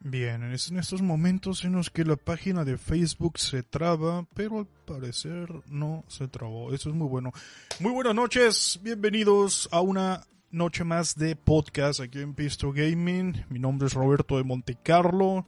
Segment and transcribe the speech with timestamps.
[0.00, 4.60] Bien, es en estos momentos en los que la página de Facebook se traba, pero
[4.60, 6.72] al parecer no se trabó.
[6.72, 7.32] Eso es muy bueno.
[7.80, 10.22] Muy buenas noches, bienvenidos a una
[10.52, 13.44] noche más de podcast aquí en Pisto Gaming.
[13.50, 15.46] Mi nombre es Roberto de Montecarlo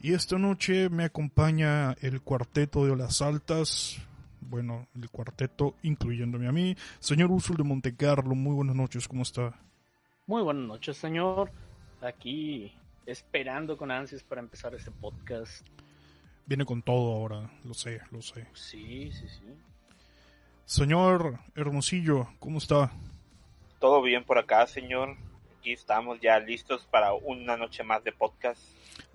[0.00, 3.98] y esta noche me acompaña el cuarteto de las altas.
[4.40, 6.74] Bueno, el cuarteto incluyéndome a mí.
[7.00, 9.54] Señor Usul de Montecarlo, muy buenas noches, ¿cómo está?
[10.26, 11.50] Muy buenas noches, señor.
[12.00, 12.72] Aquí
[13.06, 15.66] esperando con ansias para empezar este podcast.
[16.46, 18.46] Viene con todo ahora, lo sé, lo sé.
[18.54, 19.42] Sí, sí, sí.
[20.66, 22.90] Señor Hermosillo, ¿cómo está?
[23.78, 25.16] Todo bien por acá, señor.
[25.58, 28.60] Aquí estamos ya listos para una noche más de podcast.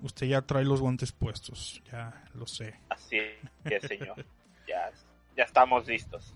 [0.02, 2.80] Usted ya trae los guantes puestos, ya lo sé.
[2.90, 3.18] Así
[3.66, 4.16] es, señor.
[4.68, 4.92] ya,
[5.36, 6.36] ya estamos listos.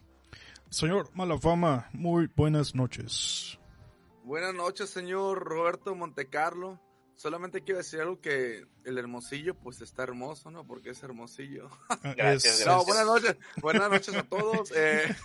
[0.70, 3.60] Señor Malafama, muy buenas noches.
[4.24, 6.80] Buenas noches, señor Roberto Montecarlo.
[7.16, 10.66] Solamente quiero decir algo que el hermosillo pues está hermoso, ¿no?
[10.66, 11.70] Porque es hermosillo.
[12.18, 14.72] Gracias, No, buenas noches, buenas noches a todos.
[14.76, 15.16] Eh,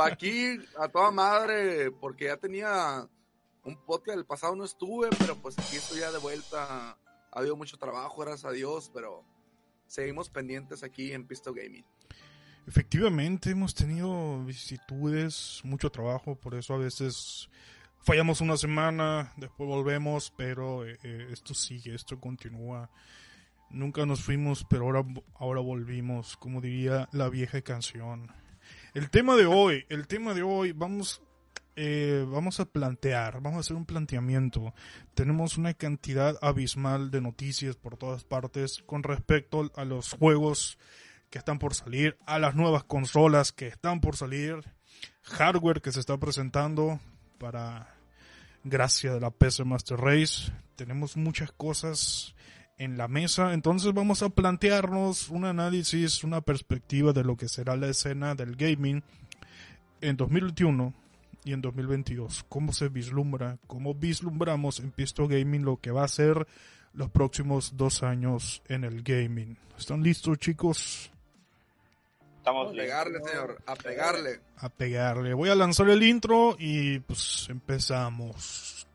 [0.00, 3.08] aquí a toda madre, porque ya tenía
[3.64, 6.90] un podcast del pasado no estuve, pero pues aquí estoy ya de vuelta.
[6.90, 9.24] Ha habido mucho trabajo, gracias a Dios, pero
[9.86, 11.84] seguimos pendientes aquí en Pisto Gaming.
[12.66, 17.48] Efectivamente, hemos tenido vicisitudes, mucho trabajo, por eso a veces
[18.04, 22.90] fallamos una semana, después volvemos, pero eh, eh, esto sigue, esto continúa.
[23.70, 28.30] Nunca nos fuimos, pero ahora, ahora volvimos, como diría la vieja canción.
[28.92, 31.22] El tema de hoy, el tema de hoy, vamos,
[31.76, 34.74] eh, vamos a plantear, vamos a hacer un planteamiento.
[35.14, 40.78] Tenemos una cantidad abismal de noticias por todas partes con respecto a los juegos
[41.30, 44.56] que están por salir, a las nuevas consolas que están por salir,
[45.22, 47.00] hardware que se está presentando
[47.38, 47.93] para
[48.64, 50.50] gracia de la PC Master Race.
[50.76, 52.34] Tenemos muchas cosas
[52.76, 57.76] en la mesa, entonces vamos a plantearnos un análisis, una perspectiva de lo que será
[57.76, 59.04] la escena del gaming
[60.00, 60.92] en 2021
[61.44, 62.44] y en 2022.
[62.48, 66.48] Cómo se vislumbra, cómo vislumbramos en Pisto Gaming lo que va a ser
[66.92, 69.56] los próximos dos años en el gaming.
[69.78, 71.13] ¿Están listos, chicos?
[72.44, 74.40] Estamos A pegarle, señor, a pegarle.
[74.58, 75.32] A pegarle.
[75.32, 78.86] Voy a lanzar el intro y pues empezamos.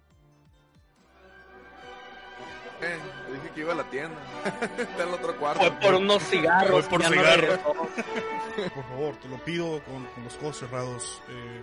[2.80, 3.00] Eh,
[3.34, 4.20] dije que iba a la tienda.
[4.78, 5.62] Está en el otro cuarto.
[5.62, 6.86] Fue por unos cigarros.
[6.86, 7.42] Fue por no cigarros.
[7.42, 7.74] regresó.
[8.76, 11.20] Por favor, te lo pido con, con los ojos cerrados.
[11.30, 11.62] Eh,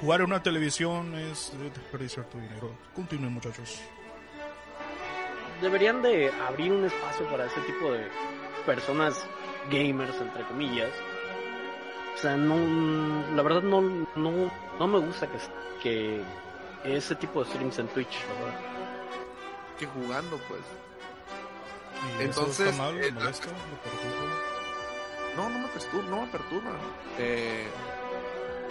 [0.00, 2.78] jugar en una televisión es desperdiciar tu dinero.
[2.94, 3.78] Continúen, muchachos.
[5.60, 8.08] Deberían de abrir un espacio para ese tipo de
[8.64, 9.22] personas
[9.70, 10.90] gamers, entre comillas.
[12.14, 12.56] O sea, no,
[13.34, 15.38] la verdad no, no, no me gusta que,
[15.82, 16.22] que
[16.84, 18.60] ese tipo de streams en Twitch, la verdad.
[19.78, 20.60] Que jugando, pues.
[22.18, 22.94] ¿Y eso Entonces, está mal?
[22.94, 23.56] ¿Le eh, perturba?
[25.36, 26.70] No, no me perturba, no me perturba.
[27.18, 27.66] Eh,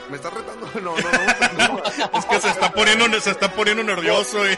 [0.10, 0.68] me está retando.
[0.82, 1.84] No, no, no.
[2.20, 4.46] Es que se está poniendo, se está poniendo nervioso.
[4.46, 4.58] eh.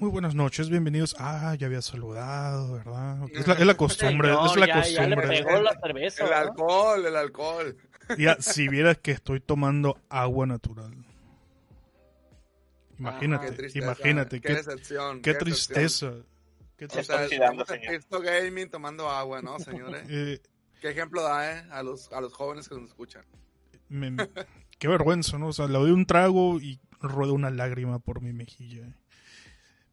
[0.00, 1.14] Muy buenas noches, bienvenidos.
[1.18, 3.18] Ah, ya había saludado, ¿verdad?
[3.32, 5.44] Es la, es la costumbre, Señor, es la ya- ya le costumbre.
[5.44, 6.26] pegó la cerveza.
[6.26, 7.76] El alcohol, el alcohol.
[8.18, 10.94] Ya, si vieras que estoy tomando agua natural.
[12.98, 15.22] Imagínate, Qué tristeza, imagínate, Qué, qué, decepción.
[15.22, 16.12] qué tristeza.
[16.76, 17.28] Qué O tristeza.
[17.28, 17.66] sea, en señor.
[17.86, 20.02] Cristo Gaming tomando agua, ¿no, señores?
[20.08, 20.40] Eh,
[20.80, 21.64] Qué ejemplo da, ¿eh?
[21.72, 23.22] A los, a los jóvenes que nos escuchan.
[23.90, 24.16] me-
[24.78, 25.48] qué vergüenza, ¿no?
[25.48, 28.96] O sea, le doy un trago y rueda una lágrima por mi mejilla.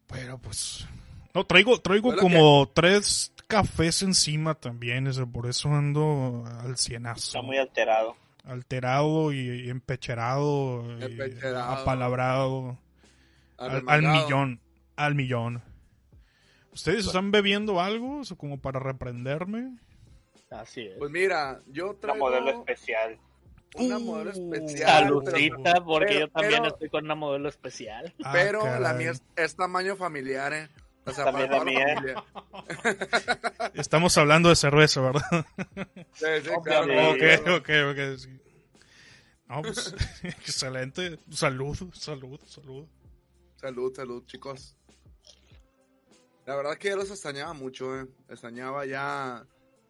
[0.08, 0.86] Pero pues...
[1.34, 7.26] No, traigo, traigo Bueno, como tres cafés encima también, por eso ando al cienazo.
[7.38, 8.16] Está muy alterado.
[8.44, 12.78] Alterado y, y empecherado, y apalabrado.
[13.58, 14.60] Al, millón,
[14.96, 15.62] al millón.
[16.72, 19.76] ¿Ustedes están bebiendo algo o como para reprenderme?
[20.50, 20.96] Así es.
[20.96, 23.18] Pues mira, yo traigo modelo especial.
[23.74, 25.04] Una Uh, modelo especial.
[25.04, 28.14] Saludcita, porque pero- yo también pero- estoy con una modelo especial.
[28.24, 30.68] Ah, Pero la mía es, es tamaño familiar, ¿eh?
[31.04, 31.94] O sea, También para la mía.
[31.94, 32.24] familia.
[33.74, 35.46] Estamos hablando de cerveza, ¿verdad?
[36.12, 37.10] Sí, sí, claro.
[37.12, 37.22] ok,
[37.58, 38.18] ok, ok.
[38.18, 38.40] sí.
[39.48, 41.18] No, pues, excelente.
[41.30, 42.86] Salud, salud, salud.
[43.56, 44.76] Salud, salud, chicos.
[46.44, 48.06] La verdad que yo los extrañaba mucho, ¿eh?
[48.28, 49.44] Extrañaba ya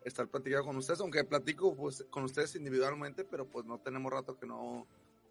[0.05, 4.39] estar platicando con ustedes, aunque platico pues, con ustedes individualmente, pero pues no tenemos rato
[4.39, 4.87] que no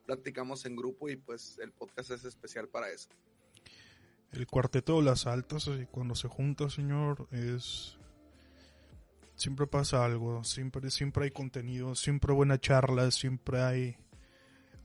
[0.05, 3.09] platicamos en grupo y pues el podcast es especial para eso.
[4.31, 7.97] El cuarteto de las altas, así, cuando se junta, señor, es...
[9.35, 13.95] Siempre pasa algo, siempre, siempre hay contenido, siempre buena charla, siempre hay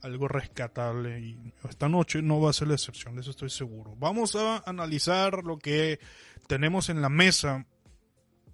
[0.03, 3.95] algo rescatable y esta noche no va a ser la excepción, de eso estoy seguro.
[3.97, 5.99] Vamos a analizar lo que
[6.47, 7.65] tenemos en la mesa,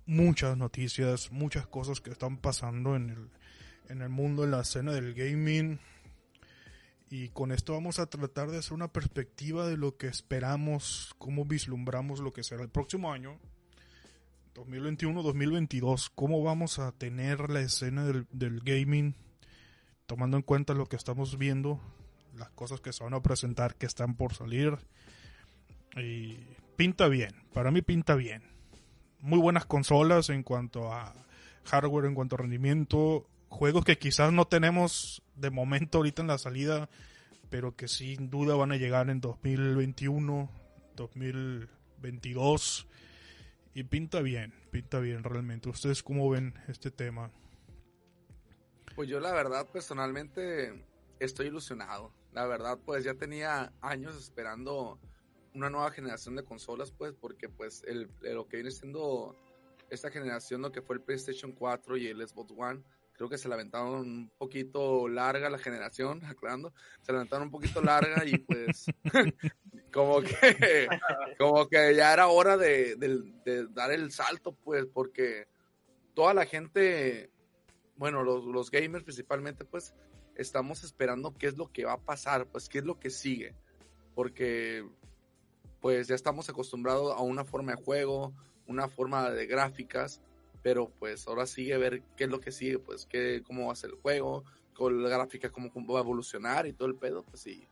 [0.09, 3.29] muchas noticias, muchas cosas que están pasando en el,
[3.89, 5.79] en el mundo, en la escena del gaming.
[7.11, 11.45] Y con esto vamos a tratar de hacer una perspectiva de lo que esperamos, cómo
[11.45, 13.39] vislumbramos lo que será el próximo año,
[14.55, 19.15] 2021-2022, cómo vamos a tener la escena del, del gaming
[20.07, 21.79] tomando en cuenta lo que estamos viendo,
[22.35, 24.75] las cosas que se van a presentar, que están por salir.
[25.95, 26.37] Y
[26.75, 28.58] pinta bien, para mí pinta bien.
[29.21, 31.13] Muy buenas consolas en cuanto a
[31.65, 33.27] hardware, en cuanto a rendimiento.
[33.49, 36.89] Juegos que quizás no tenemos de momento ahorita en la salida,
[37.49, 40.49] pero que sin duda van a llegar en 2021,
[40.95, 42.87] 2022.
[43.73, 45.69] Y pinta bien, pinta bien realmente.
[45.69, 47.31] ¿Ustedes cómo ven este tema?
[48.95, 50.85] Pues yo la verdad personalmente
[51.19, 52.13] estoy ilusionado.
[52.31, 54.97] La verdad pues ya tenía años esperando
[55.53, 59.35] una nueva generación de consolas pues porque pues el, lo que viene siendo
[59.89, 63.49] esta generación lo que fue el PlayStation 4 y el Xbox One creo que se
[63.49, 68.37] la aventaron un poquito larga la generación, aclarando, se la aventaron un poquito larga y
[68.37, 68.85] pues
[69.91, 70.87] como que
[71.37, 75.47] como que ya era hora de, de, dar el salto pues porque
[76.13, 77.31] toda la gente
[77.99, 79.93] bueno, los, los gamers principalmente, pues
[80.35, 83.53] estamos esperando qué es lo que va a pasar, pues qué es lo que sigue,
[84.15, 84.87] porque
[85.81, 88.33] pues ya estamos acostumbrados a una forma de juego,
[88.67, 90.21] una forma de gráficas,
[90.61, 93.75] pero pues ahora sigue ver qué es lo que sigue, pues qué, cómo va a
[93.75, 94.43] ser el juego,
[94.73, 97.67] con la gráfica, cómo, va a evolucionar y todo el pedo, pues sí.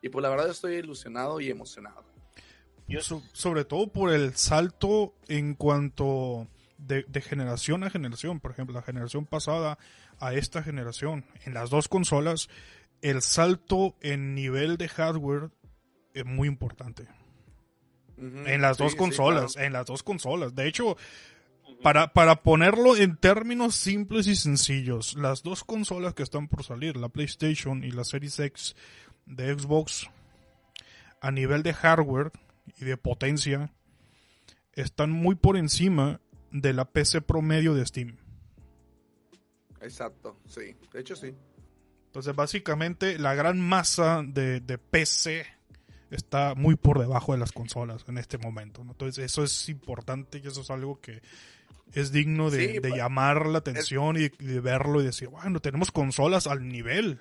[0.00, 2.04] Y pues la verdad estoy ilusionado y emocionado.
[3.32, 6.46] sobre todo por el salto en cuanto
[6.78, 8.40] de, generación a generación.
[8.40, 9.78] Por ejemplo, la generación pasada
[10.18, 12.48] a esta generación, en las dos consolas,
[13.00, 15.50] el salto en nivel de hardware
[16.14, 17.08] es muy importante.
[18.46, 20.54] En las dos consolas, en las dos consolas.
[20.54, 20.96] De hecho,
[21.82, 26.96] para, para ponerlo en términos simples y sencillos, las dos consolas que están por salir,
[26.96, 28.76] la PlayStation y la Series X
[29.26, 30.08] de Xbox,
[31.20, 32.30] a nivel de hardware
[32.78, 33.72] y de potencia,
[34.74, 36.20] están muy por encima
[36.50, 38.16] de la PC promedio de Steam.
[39.80, 40.76] Exacto, sí.
[40.92, 41.34] De hecho, sí.
[42.06, 45.46] Entonces, básicamente, la gran masa de, PC
[46.12, 48.82] está muy por debajo de las consolas en este momento.
[48.82, 51.22] Entonces, eso es importante y eso es algo que
[51.92, 56.46] es digno de, pues, llamar la atención y de verlo y decir, bueno, tenemos consolas
[56.46, 57.20] al nivel.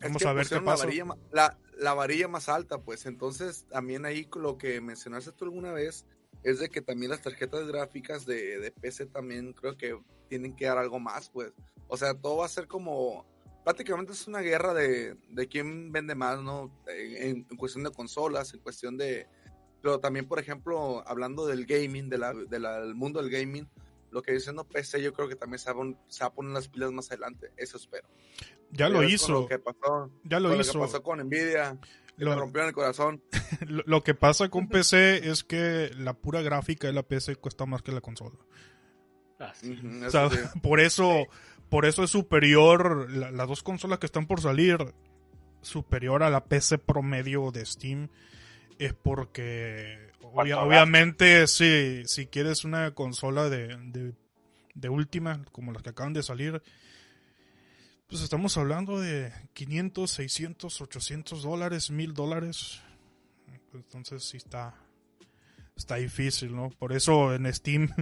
[0.00, 0.86] Vamos a ver qué pasa.
[1.30, 6.06] La, la, varilla más alta, pues entonces también ahí lo que mencionaste tú alguna vez,
[6.42, 9.98] es de que también las tarjetas gráficas de, de, PC también creo que
[10.28, 11.52] tienen que dar algo más, pues.
[11.88, 13.26] O sea, todo va a ser como,
[13.64, 16.70] prácticamente es una guerra de, de quién vende más, ¿no?
[16.86, 19.26] En, cuestión de consolas, en cuestión de...
[19.82, 23.68] Pero también, por ejemplo, hablando del gaming, de la, del mundo del gaming,
[24.10, 26.52] lo que dice no PC yo creo que también se va, se va a poner
[26.52, 28.08] las pilas más adelante, eso espero.
[28.72, 29.32] Ya lo hizo.
[29.32, 30.74] Lo que pasó, ya lo hizo.
[30.74, 31.78] Lo que pasó con Nvidia
[32.16, 33.22] lo, rompió en el corazón.
[33.66, 37.82] Lo, que pasa con PC es que la pura gráfica de la PC cuesta más
[37.82, 38.36] que la consola.
[39.38, 39.52] Ah,
[40.62, 41.26] por eso,
[41.70, 44.78] por eso es superior las dos consolas que están por salir
[45.62, 48.08] superior a la PC promedio de Steam
[48.78, 54.12] es porque obviamente si, si quieres una consola de,
[54.74, 56.62] de última como las que acaban de salir
[58.10, 62.82] pues estamos hablando de 500, 600, 800 dólares, 1000 dólares.
[63.72, 64.74] Entonces sí está,
[65.76, 66.70] está difícil, ¿no?
[66.70, 67.88] Por eso en Steam,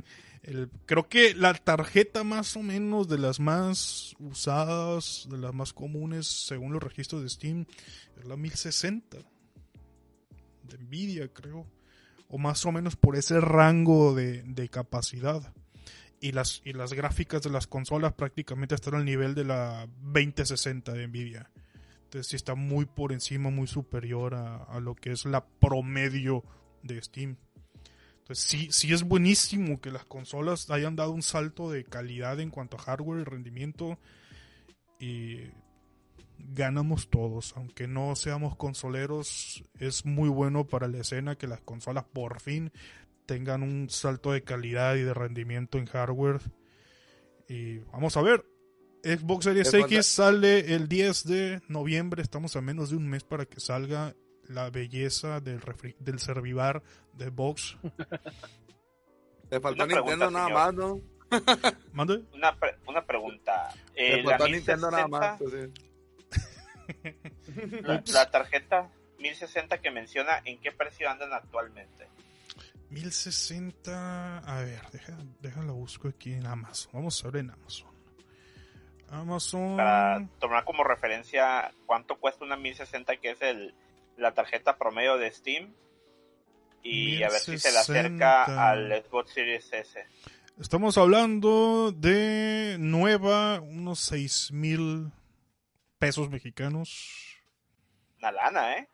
[0.42, 5.72] el, creo que la tarjeta más o menos de las más usadas, de las más
[5.72, 7.66] comunes, según los registros de Steam,
[8.18, 9.18] es la 1060.
[10.62, 11.66] De Nvidia, creo.
[12.28, 15.54] O más o menos por ese rango de, de capacidad
[16.20, 20.92] y las, y las gráficas de las consolas prácticamente están al nivel de la 2060
[20.92, 21.50] de Nvidia.
[22.04, 26.42] Entonces sí está muy por encima, muy superior a, lo que es la promedio
[26.82, 27.36] de Steam.
[28.28, 32.50] Entonces sí, sí es buenísimo que las consolas hayan dado un salto de calidad en
[32.50, 33.98] cuanto a hardware y rendimiento.
[35.00, 35.44] Y
[36.36, 42.04] ganamos todos, aunque no seamos consoleros, es muy bueno para la escena que las consolas
[42.04, 42.70] por fin
[43.24, 46.42] tengan un salto de calidad y de rendimiento en hardware.
[47.48, 48.44] Y vamos a ver.
[49.04, 52.20] Xbox Series X sale el 10 de noviembre.
[52.20, 54.14] Estamos a menos de un mes para que salga
[54.48, 55.60] la belleza del,
[55.98, 57.76] del servivar de Xbox.
[59.50, 61.00] Te faltó Nintendo nada más, ¿no?
[61.92, 62.22] ¿Mande?
[62.32, 63.74] Una, una pregunta.
[63.94, 65.38] Eh, Te faltó Nintendo nada más.
[65.38, 65.70] Pues,
[67.82, 72.08] La, la tarjeta 1060 que menciona, ¿en qué precio andan actualmente?
[72.90, 74.38] 1060.
[74.38, 76.92] A ver, deja, déjalo busco aquí en Amazon.
[76.94, 77.88] Vamos a ver en Amazon.
[79.10, 79.76] Amazon.
[79.76, 83.74] Para tomar como referencia cuánto cuesta una 1060, que es el,
[84.18, 85.74] la tarjeta promedio de Steam.
[86.82, 88.42] Y a ver si se le 1060.
[88.44, 90.06] acerca al Xbox Series S.
[90.60, 95.10] Estamos hablando de nueva, unos 6 mil
[95.98, 97.40] pesos mexicanos.
[98.18, 98.88] Una lana, ¿eh?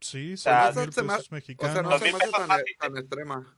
[0.00, 1.82] Sí, sea, 6 mil se me- pesos O sea, mexicanos.
[1.82, 2.62] no Dos se mil me hace pesos tan, más.
[2.78, 3.56] tan extrema.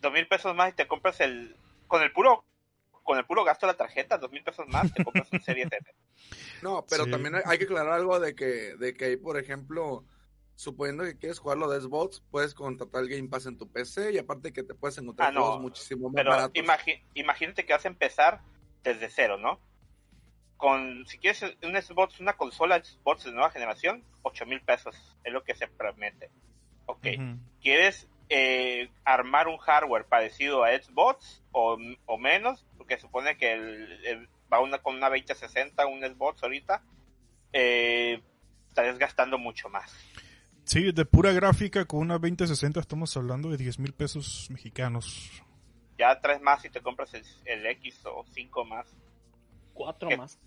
[0.00, 1.56] Dos mil pesos más y te compras el.
[1.86, 2.44] Con el puro.
[3.04, 5.68] Con el puro gasto de la tarjeta, dos mil pesos más, te compras un Series
[5.72, 5.94] S.
[6.62, 7.10] No, pero Sí.
[7.10, 10.04] también hay- que aclarar algo de que, de que hay, por ejemplo,
[10.56, 14.18] suponiendo que quieres jugarlo de Xbox, puedes contratar el Game Pass en tu PC y
[14.18, 15.40] aparte que te puedes encontrar Ah, no.
[15.42, 16.54] juegos muchísimo más Pero baratos.
[16.62, 18.40] imagi- imagínate que vas a empezar
[18.82, 19.60] desde cero, ¿no?
[20.56, 25.32] Con, si quieres un Xbox, una consola Xbox de nueva generación, ocho mil pesos es
[25.32, 26.30] lo que se promete.
[26.86, 27.06] Ok.
[27.62, 32.66] ¿Quieres eh, armar un hardware parecido a Xbox o, o menos?
[32.76, 36.82] Porque supone que el- el- va una, con una 2060, un Xbox ahorita,
[37.52, 38.22] eh,
[38.68, 39.92] estarías gastando mucho más.
[40.64, 45.42] Sí, de pura gráfica con una 2060 estamos hablando de 10 mil pesos mexicanos.
[45.98, 48.86] Ya traes más y te compras el, el X o 5 más.
[49.72, 50.38] Cuatro más.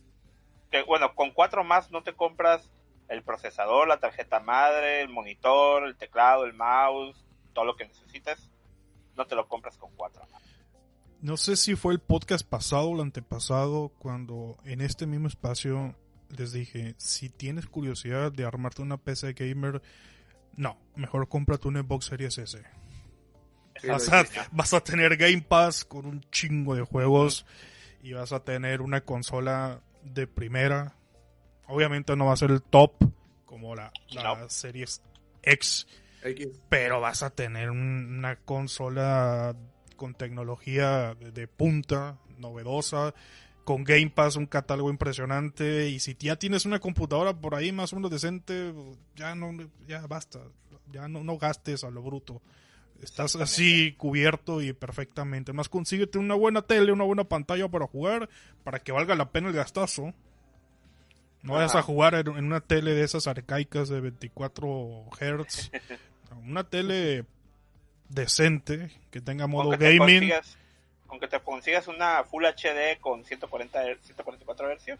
[0.70, 2.70] que bueno, con cuatro más no te compras
[3.08, 8.50] el procesador, la tarjeta madre, el monitor, el teclado, el mouse, todo lo que necesites.
[9.16, 10.41] No te lo compras con cuatro más.
[11.22, 15.96] No sé si fue el podcast pasado o el antepasado cuando en este mismo espacio
[16.30, 19.82] les dije, si tienes curiosidad de armarte una PC gamer,
[20.56, 22.64] no, mejor cómprate un Xbox Series S.
[23.82, 27.46] Sí, Vas a, vas a tener Game Pass con un chingo de juegos
[28.02, 30.96] y vas a tener una consola de primera.
[31.68, 32.94] Obviamente no va a ser el top
[33.46, 34.50] como la, la No.
[34.50, 35.02] Series
[35.44, 35.88] X,
[36.24, 36.48] X.
[36.70, 39.56] pero vas a tener un- una consola
[40.02, 43.14] con tecnología de, punta, novedosa,
[43.64, 45.90] con Game Pass, un catálogo impresionante.
[45.90, 48.74] Y si ya tienes una computadora por ahí más o menos decente,
[49.16, 49.56] ya no,
[49.88, 50.40] ya basta,
[50.92, 52.42] ya no, no gastes a lo bruto.
[53.00, 55.54] Estás así cubierto y perfectamente.
[55.54, 58.28] Más consíguete una buena tele, una buena pantalla para jugar,
[58.64, 60.16] para que valga la pena el gastazo.
[61.44, 65.70] No vayas a jugar en en una tele de esas arcaicas de 24 Hz.
[66.44, 67.28] una tele
[68.14, 70.20] decente, que tenga modo Con que, te gaming.
[70.20, 70.58] consigas,
[71.08, 75.00] con que te consigas una Full HD con 140, Hz, 144 Hz.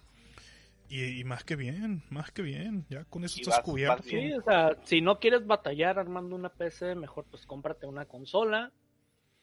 [0.90, 2.86] Y, y más que bien, más que bien.
[2.90, 3.98] Ya con eso Y estás vas- cubierto.
[3.98, 4.06] vas.
[4.06, 8.72] Sí, o sea, si no quieres batallar armando una PC, mejor pues cómprate una consola,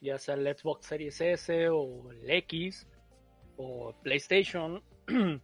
[0.00, 2.86] ya sea el Xbox Series S o el X
[3.56, 4.82] o PlayStation.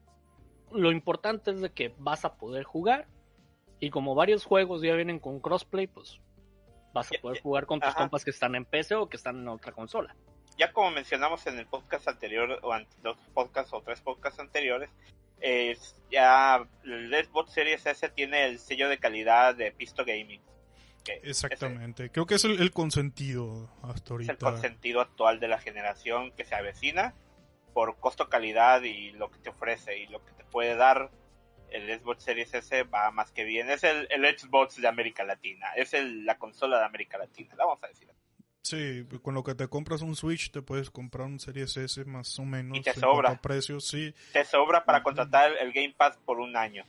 [0.73, 3.07] Lo importante es de que vas a poder jugar
[3.81, 6.21] y como varios juegos ya vienen con crossplay, pues
[6.95, 7.99] vas a poder jugar con tus ajá.
[7.99, 10.17] compas que están en PC o que están en otra consola.
[10.57, 14.89] Ya como mencionamos en el podcast anterior, o ante dos podcasts o tres podcasts anteriores,
[15.41, 20.41] es ya el Xbox Series S tiene el sello de calidad de Pisto Gaming.
[21.03, 22.11] que Exactamente.
[22.11, 26.45] Creo que es el, el consentido hasta Es el consentido actual de la generación que
[26.45, 27.15] se avecina
[27.75, 31.11] por costo calidad y lo que te ofrece y lo que te puede dar
[31.71, 33.69] el Xbox Series S va más que bien.
[33.71, 37.65] Es el, el Xbox de América Latina, es el- la consola de América Latina, la
[37.67, 38.09] vamos a decir.
[38.63, 42.39] Sí, con lo que te compras un Switch, te puedes comprar un Series S más
[42.39, 42.79] o menos.
[42.79, 43.39] Y te sobra.
[43.41, 46.85] precios, sí, Te sobra para contratar el Game Pass por un año.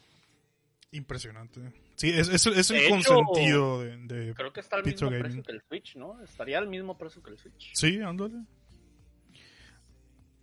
[0.91, 1.59] impresionante.
[1.95, 5.05] Sí, es, es, es el De hecho, consentido de, de- Creo que está al Pizza
[5.05, 5.21] mismo Gaming.
[5.23, 6.21] precio que el Switch, ¿no?
[6.21, 7.71] Estaría al mismo precio que el Switch.
[7.73, 8.35] Sí, ándale.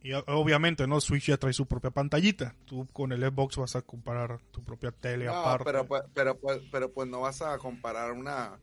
[0.05, 1.01] Y obviamente, ¿no?
[1.01, 2.55] Switch ya trae su propia pantallita.
[2.65, 5.65] Tú con el Xbox vas a comparar tu propia tele No, aparte.
[5.65, 8.59] pero, pues- pero, pues- pero pues no vas a comparar una,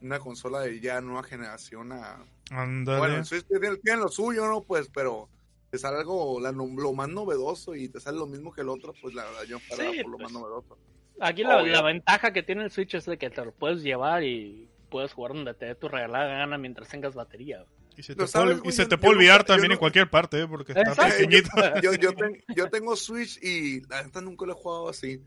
[0.00, 2.24] una consola de ya nueva generación a...
[2.50, 2.98] Ándale.
[2.98, 4.62] Bueno, el Switch tiene, tiene lo suyo, ¿no?
[4.62, 5.28] Pues, pero
[5.70, 8.92] te sale algo, la lo más novedoso y te sale lo mismo que el otro,
[9.00, 10.32] pues la verdad yo paraba Sí, por lo pues.
[10.32, 10.78] más novedoso.
[11.20, 14.24] Aquí la, la ventaja que tiene el Switch es de que te lo puedes llevar
[14.24, 17.64] y puedes jugar donde te dé tu regalada gana mientras tengas batería.
[17.96, 19.76] Y se te, puede, y güey, se yo- te yo puede olvidar nunca- también en
[19.76, 20.46] no- cualquier parte, ¿eh?
[20.48, 21.16] porque está Exacto.
[21.18, 21.50] pequeñito.
[21.82, 25.22] Yo, yo, ten- yo tengo Switch y la neta nunca lo he jugado así.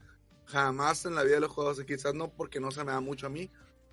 [0.45, 1.86] Jamás en la vida lo he jugado así.
[1.86, 3.50] Quizás no porque no se me da mucho a mí.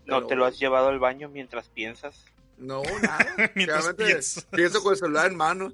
[0.07, 2.25] ¿No pero- te lo has llevado al baño mientras piensas?
[2.57, 3.19] No, nada.
[3.57, 4.45] Mientras Realmente piensas.
[4.53, 5.73] pienso con el celular en mano.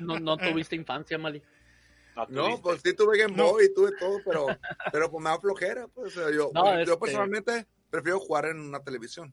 [0.00, 1.40] No, no tuviste infancia, Mali.
[2.28, 3.50] No, pues sí tuve Game No.
[3.52, 4.46] Boy y tuve todo, pero,
[4.90, 5.86] pero pues me da flojera.
[5.88, 9.32] Pues, o sea, yo, No, yo este- personalmente prefiero jugar en una televisión.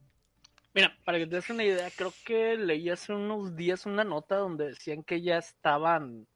[0.74, 4.38] Mira, para que te des una idea, creo que leí hace unos días una nota
[4.38, 6.28] donde decían que ya estaban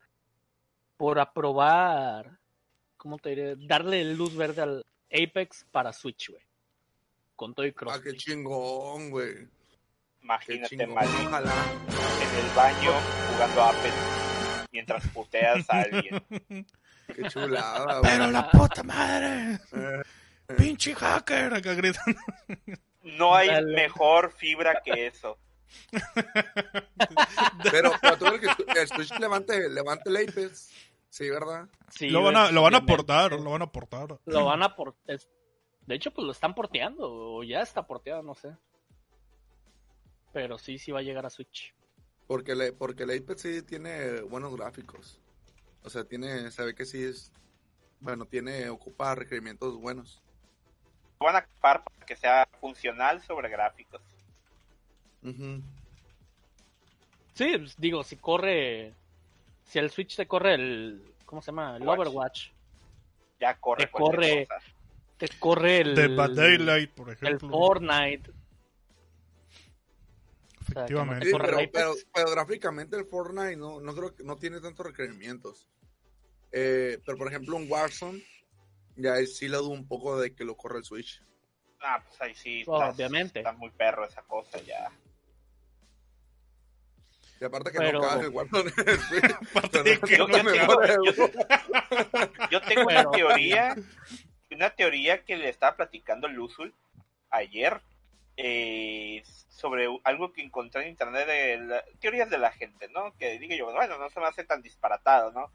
[0.97, 2.37] por aprobar
[2.97, 3.55] ¿cómo te diré?
[3.57, 6.41] Darle luz verde al Apex para Switch, güey.
[7.35, 7.99] Con todo y Ah, cross.
[8.01, 9.47] qué chingón, güey.
[10.23, 10.87] Imagínate.
[10.87, 11.53] Mario, Ojalá.
[12.21, 12.91] en el baño
[13.31, 13.93] jugando Apex
[14.71, 16.23] mientras puteas a alguien.
[17.15, 18.11] Qué chulada, güey.
[18.11, 19.59] Pero la puta madre.
[19.71, 20.03] Eh,
[20.57, 21.53] Pinche hacker.
[21.53, 22.19] Acá gritando.
[23.17, 23.73] No hay Dale.
[23.75, 25.37] mejor fibra que eso.
[27.71, 30.71] Pero, pero tú que el Switch levante, levante el Apex.
[31.09, 31.67] Sí, ¿verdad?
[31.89, 33.31] Sí, Lo van a, lo van a aportar.
[33.33, 34.17] Lo van a aportar.
[34.25, 34.95] Lo van a por...
[35.07, 35.27] es-
[35.85, 38.55] De hecho, pues lo están porteando, o ya está porteado, no sé.
[40.33, 41.73] Pero sí, sí va a llegar a Switch.
[42.27, 45.19] Porque, le, porque el Apex sí tiene buenos gráficos.
[45.83, 47.31] O sea, tiene, se ve que sí es,
[47.99, 50.21] bueno, tiene, ocupa requerimientos buenos.
[51.19, 54.01] Van a ocupar para que sea funcional sobre gráficos.
[55.23, 55.61] Ujú.
[57.33, 58.93] Sí, pues, digo, si corre...
[59.63, 61.03] Si el Switch te corre el...
[61.25, 61.77] ¿Cómo se llama?
[61.77, 61.99] El Watch.
[61.99, 62.49] Overwatch.
[63.39, 64.61] Ya corre Te corre- cosa.
[65.17, 65.95] Te corre el...
[65.95, 67.49] Dead by Daylight, por El ejemplo.
[67.49, 68.31] Fortnite.
[70.61, 71.25] Efectivamente.
[71.25, 71.71] Sí, corre el pero, Apex.
[71.73, 75.67] pero, pero gráficamente el Fortnite no, no creo que no tiene tantos requerimientos.
[76.51, 78.21] Eh, pero por ejemplo un Warzone,
[78.95, 81.21] ya ahí sí le dudo un poco de que lo corra el Switch.
[81.81, 82.63] Ah, pues ahí sí.
[82.67, 83.39] Oh, estás- obviamente.
[83.39, 84.89] Está muy perro esa cosa ya.
[87.39, 88.31] Y aparte que Pero- no el
[90.43, 90.97] memoria,
[92.51, 93.75] yo- tengo Pero- una teoría,
[94.51, 96.73] una teoría que le estaba platicando Luzul
[97.29, 97.79] ayer
[98.37, 103.15] eh, sobre algo que encontré en internet de la- teorías de la gente, ¿no?
[103.17, 105.51] Que digo yo, bueno, no se me hace tan disparatado, ¿no?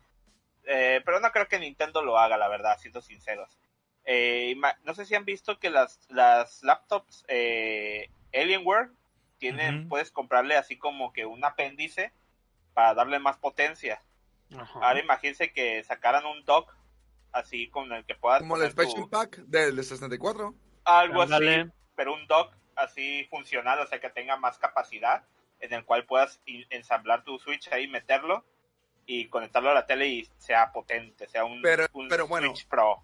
[0.64, 3.59] Eh, pero no creo que Nintendo lo haga, la verdad, siendo sinceros.
[4.04, 8.90] Eh, no sé si han visto que las, las laptops eh, Alienware
[9.38, 12.12] tienen, puedes comprarle así como que un apéndice
[12.74, 14.03] para darle más potencia.
[14.57, 14.81] Ajá.
[14.83, 16.74] Ahora imagínense que sacaran un dock
[17.33, 20.55] así con el que puedas Como el poner tu- Expansion Pack del de 64.
[20.85, 25.24] algo así, pero un dock así funcional, o sea que tenga más capacidad,
[25.61, 28.44] en el cual puedas ensamblar tu Switch ahí, meterlo
[29.07, 32.66] y conectarlo a la tele y sea potente, sea un, Pero- un pero bueno, Switch
[32.68, 33.03] Pro.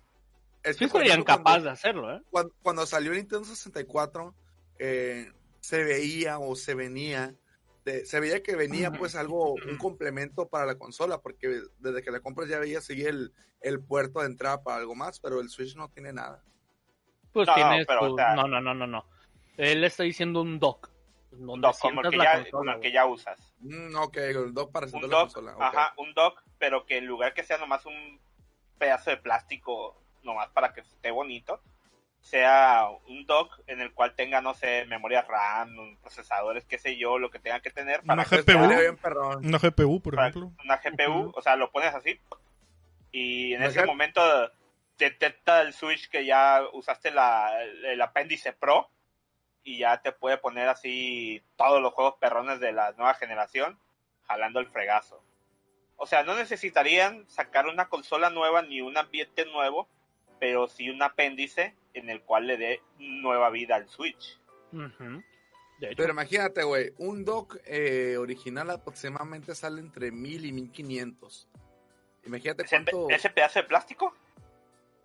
[0.70, 2.22] Es Sí serían capaces de hacerlo, ¿eh?
[2.30, 4.34] cuando, cuando salió el Nintendo 64,
[4.78, 7.34] eh, se veía o se venía,
[7.84, 12.10] de- se veía que venía pues algo, un complemento para la consola, porque desde que
[12.10, 15.48] la compras ya veía seguir el, el puerto de entrada para algo más, pero el
[15.48, 16.42] Switch no tiene nada.
[17.32, 19.04] Pues No, no, pero, tu- o sea- No, no, no, no, no.
[19.56, 20.90] Él está diciendo un dock.
[21.32, 23.54] Un Donde dock como el que la ya, consola, como el que ya usas.
[23.60, 25.56] Mm, ok, el dock para sentar la dock, consola.
[25.56, 25.62] ok.
[25.62, 28.20] ajá, un dock, pero que en lugar que sea nomás un
[28.78, 31.60] pedazo de plástico, nomás para que esté bonito,
[32.20, 37.18] sea un dock en el cual tenga, no sé, memoria RAM, procesadores, qué sé yo,
[37.18, 38.96] lo que tenga que tener para Una que GPU.
[39.02, 39.46] Perrón.
[39.46, 40.52] Una GPU, por para ejemplo.
[40.64, 42.20] una GPU, o sea, lo pones así
[43.10, 44.20] y en ese momento
[44.98, 48.90] detecta el switch que ya usaste la, el apéndice Pro
[49.62, 53.78] y ya te puede poner así todos los juegos perrones de la nueva generación
[54.26, 55.22] jalando el fregazo.
[55.96, 59.88] O sea, no necesitarían sacar una consola nueva ni un ambiente nuevo,
[60.38, 64.38] pero sí un apéndice en el cual le dé nueva vida al Switch.
[64.72, 65.22] Ujú.
[65.78, 71.48] De hecho, Pero imagínate, güey, un dock eh, original aproximadamente sale entre 1000 y 1500.
[72.26, 74.14] Imagínate ¿Ese, cuánto ese pedazo de plástico?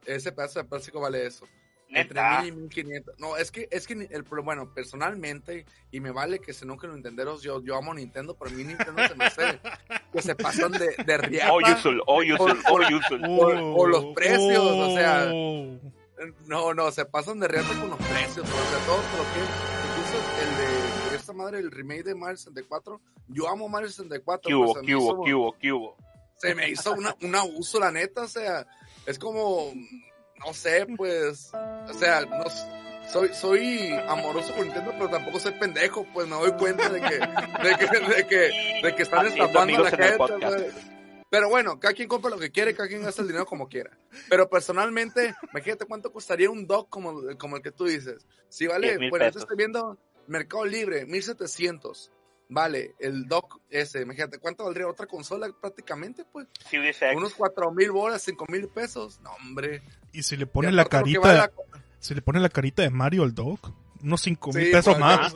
[0.05, 1.47] ese pedazo de plástico vale eso.
[1.95, 2.21] Entre.
[2.41, 3.19] 1000 y 1500.
[3.19, 6.89] No, es que, es que ni- el, bueno, personalmente, y me vale que se enojen
[6.89, 9.59] los Nintenderos, yo, yo amo Nintendo, pero a mí Nintendo se me hace
[10.11, 11.53] que se pasan de, de riata.
[11.53, 13.21] Oh, Yusul, oh, Yusul, oh, Yusul.
[13.25, 15.29] o- o los precios, o sea.
[15.33, 15.79] Oh.
[16.45, 19.39] No, no, se pasan de riata con los precios, o sea, todo lo que
[19.89, 24.47] incluso el de esta madre, el remake de Mario 64, yo amo Mario 64.
[24.47, 25.97] ¿Qué hubo, pues, se me qué hubo, hizo- qué hubo, qué hubo?
[26.37, 28.65] se me hizo una, un abuso, la neta, o sea,
[29.05, 29.71] es como,
[30.45, 32.45] no sé, pues, o sea, no
[33.11, 37.17] soy, soy amoroso con Nintendo, pero tampoco soy pendejo, pues me doy cuenta de que,
[37.17, 40.71] de que, de que, de que están estafando a la gente.
[41.29, 43.89] Pero bueno, cada quien compra lo que quiere, cada quien gasta el dinero como quiera.
[44.29, 48.27] Pero personalmente, imagínate cuánto costaría un dock como, como el que tú dices.
[48.49, 52.11] Si vale, 10,000 bueno, yo estoy viendo Mercado Libre, 1700.
[52.49, 56.23] Vale, el dock ese, imagínate, ¿cuánto valdría otra consola prácticamente?
[56.31, 56.97] Pues X.
[57.15, 59.19] unos cuatro mil bolas, cinco mil pesos.
[59.21, 59.81] No, hombre.
[60.11, 61.49] Y si le pone la carita, vale
[61.99, 63.71] si le pone la carita de Mario al Doc,
[64.03, 65.33] unos 5 mil Sí, pesos pues, más.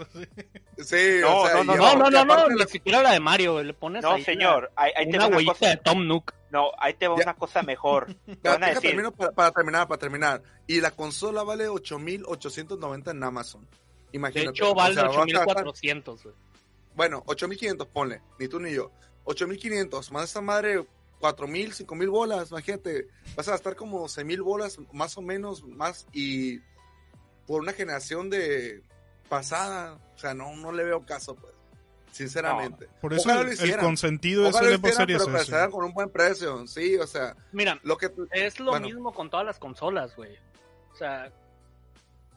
[0.86, 3.22] Sí, No, o sea, no, no, No, no, no, no, ni la- siquiera la de
[3.22, 5.70] Mario, le pones No, ahí señor, ahí, ahí la- te una va una huellita cosa.
[5.70, 6.34] de Tom Nook.
[6.52, 7.24] No, ahí te va Ya.
[7.24, 8.08] una cosa mejor.
[8.26, 10.44] Te Deja- van a deja decir, termino para, para terminar, para terminar.
[10.68, 13.62] Y la consola vale 8.890 en Amazon.
[13.64, 14.50] De Imagínate.
[14.50, 16.36] hecho, o vale sea, vas a gastar- 8400, güey.
[16.98, 18.22] Bueno, 8.500, ponle.
[18.40, 18.92] Ni tú ni yo.
[19.24, 20.86] 8.500, más esa madre
[21.20, 25.22] cuatro mil, cinco mil bolas, imagínate, vas a gastar como seis mil bolas, más o
[25.22, 26.60] menos, más, y
[27.46, 28.84] por una generación de
[29.30, 31.54] pasada, o sea, no, no le veo caso, pues,
[32.12, 32.88] sinceramente.
[33.02, 35.08] Por eso el, el consentido es Ojalá lo hicieran,
[35.48, 38.12] pero con un buen precio, sí, o sea, Mira, lo que...
[38.32, 38.88] es lo bueno.
[38.88, 40.36] mismo con todas las consolas, güey.
[40.94, 41.32] O sea,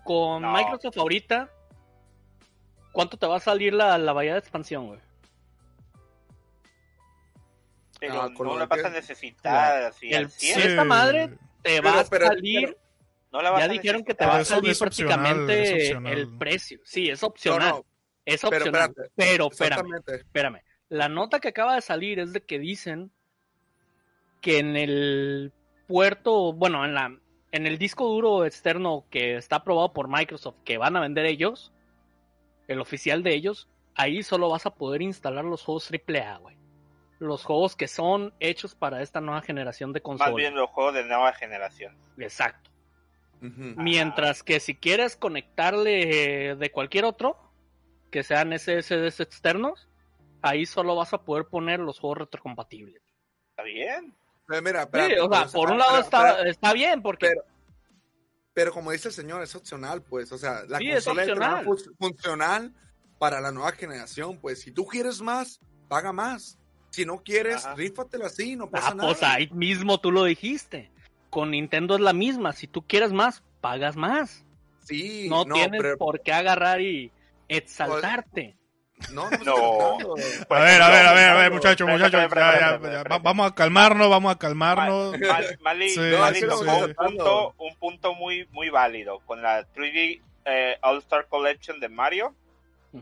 [0.04, 0.52] con No.
[0.52, 1.50] Microsoft ahorita,
[2.92, 5.00] ¿cuánto te va a salir la, la bahía de expansión, güey?
[7.98, 10.54] Pero Ah, no la vas a necesitar así El- al 100.
[10.60, 10.68] sí.
[10.68, 11.28] esta madre
[11.62, 12.78] Te Pero- va a salir, pero-
[13.32, 16.80] No la vas ya a dijeron que te va a salir prácticamente el precio.
[16.84, 17.68] Sí, es opcional.
[17.68, 17.84] no,
[18.24, 18.88] es pero opcional.
[18.90, 19.12] espérate.
[19.14, 20.14] Pero, espérame, exactamente.
[20.16, 20.60] espérame.
[20.88, 23.12] La nota que acaba de salir es de que dicen
[24.40, 25.52] que en el
[25.86, 27.14] puerto, bueno, en la
[27.52, 31.72] en el disco duro externo que está aprobado por Microsoft, que van a vender ellos,
[32.72, 36.56] el oficial de ellos, ahí solo vas a poder instalar los juegos AAA, güey.
[37.18, 40.34] Los juegos que son hechos para esta nueva generación de Más consolas.
[40.34, 41.96] bien los juegos de nueva generación.
[42.18, 42.70] Exacto.
[43.42, 47.38] Mientras que si quieres conectarle eh, de cualquier otro,
[48.10, 49.88] que sean SSDs externos,
[50.42, 53.02] ahí solo vas a poder poner los juegos retrocompatibles.
[53.50, 54.14] ¿Está bien?
[54.46, 57.02] Pero mira, Sí, espérate, o sea, pero- por un pero- lado está, pero- está bien,
[57.02, 57.42] porque pero-
[58.52, 60.32] Pero como dice el señor, es opcional, pues.
[60.32, 61.64] O sea, la Sí, es consola es opcional.
[61.64, 62.74] fun- funcional
[63.18, 64.38] para la nueva generación.
[64.38, 66.58] Pues si tú quieres más, paga más.
[66.90, 67.74] Si no quieres, Ajá.
[67.76, 69.08] rífatela así, no pasa ah, nada.
[69.10, 70.90] pues ahí mismo tú lo dijiste.
[71.30, 72.52] Con Nintendo es la misma.
[72.52, 74.44] Si tú quieres más, pagas más.
[74.84, 77.12] Sí, No, no, tienes pero- por qué agarrar y
[77.46, 78.56] exaltarte.
[79.12, 79.24] No.
[80.50, 82.20] A ver, a ver, a ver, a ver, muchachos, muchachos,
[83.22, 85.12] vamos a calmarnos, vamos a calmarnos.
[85.18, 86.70] Mal- Mal- Mali, Sí, Mali sí, tocó sí.
[86.70, 91.88] un punto, un punto muy, muy válido con la 3D eh, All Star Collection de
[91.88, 92.34] Mario.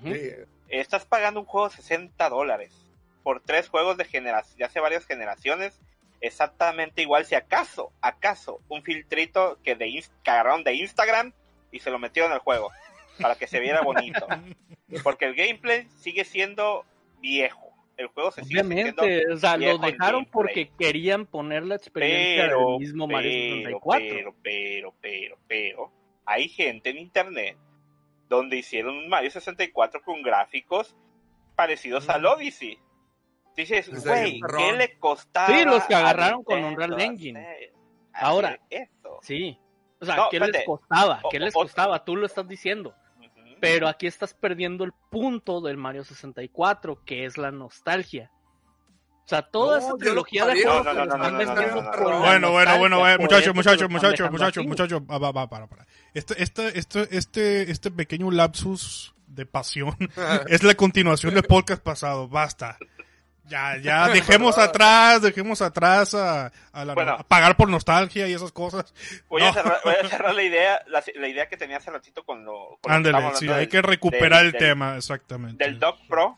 [0.05, 0.31] Sí,
[0.69, 2.73] Estás pagando un juego de 60 dólares
[3.23, 5.79] por tres juegos de generación, de hace varias generaciones.
[6.21, 11.33] Exactamente igual, si acaso, acaso, un filtrito que, de, agarraron de Instagram
[11.71, 12.71] y se lo metieron al juego
[13.21, 14.27] para que se viera bonito.
[15.03, 16.85] Porque el gameplay sigue siendo
[17.21, 17.67] viejo.
[17.97, 22.71] El juego se sigue Obviamente, o sea, lo dejaron porque querían poner la experiencia pero,
[22.71, 24.07] del mismo Mario pero, 64.
[24.09, 25.93] pero, pero, pero, pero,
[26.25, 27.57] hay gente en internet
[28.29, 30.95] donde hicieron un Mario 64 con gráficos
[31.57, 32.79] parecidos al Odyssey.
[33.57, 35.49] Dices, güey, ¿qué le costaba?
[35.49, 37.41] Sí, los que a agarraron con Unreal Engine.
[37.41, 37.73] hacer-
[38.13, 39.19] Ahora, hacer esto?
[39.23, 39.59] Sí.
[40.01, 41.21] O sea, No, ¿qué les costaba?
[41.29, 42.05] ¿Qué O- les o- costaba?
[42.05, 42.95] Tú lo estás diciendo.
[43.61, 48.31] Pero aquí estás perdiendo el punto del Mario 64, que es la nostalgia.
[49.25, 50.87] O sea, toda No, esa trilogía de juegos
[52.21, 55.87] Bueno, bueno, bueno, muchachos, muchachos, muchachos, muchachos, muchachos, va, va, va, para, para.
[56.15, 59.95] Este, este, este, este, este pequeño lapsus de pasión
[60.49, 62.79] es la continuación del podcast pasado, basta.
[63.49, 67.13] Ya, ya, dejemos atrás, dejemos atrás a, a la- Bueno.
[67.13, 68.93] a pagar por nostalgia y esas cosas.
[69.29, 69.49] Voy, No.
[69.49, 72.45] a cerrar, voy a cerrar la idea, la, la idea que tenía hace ratito con
[72.45, 75.65] lo, con lo que Ándale, sí, hay que recuperar del- el del- tema, exactamente.
[75.65, 76.37] del Dock Pro,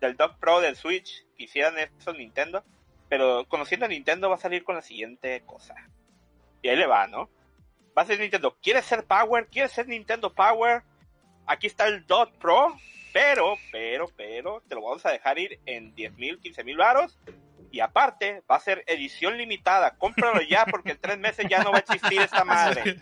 [0.00, 2.64] del Dock Pro del Switch, quisieran eso Nintendo,
[3.08, 5.74] pero conociendo a Nintendo va a salir con la siguiente cosa.
[6.62, 7.28] Y ahí le va, ¿no?
[7.96, 9.46] Va a ser Nintendo, ¿quieres ser Power?
[9.48, 10.82] ¿Quieres ser Nintendo Power?
[11.46, 12.76] Aquí está el Dock Pro,
[13.12, 17.18] pero, pero, pero, te lo vamos a dejar ir en 10 mil, 15 mil varos.
[17.72, 19.96] Y aparte, va a ser edición limitada.
[19.96, 22.96] Cómpralo ya porque en tres meses ya no va a existir esta madre.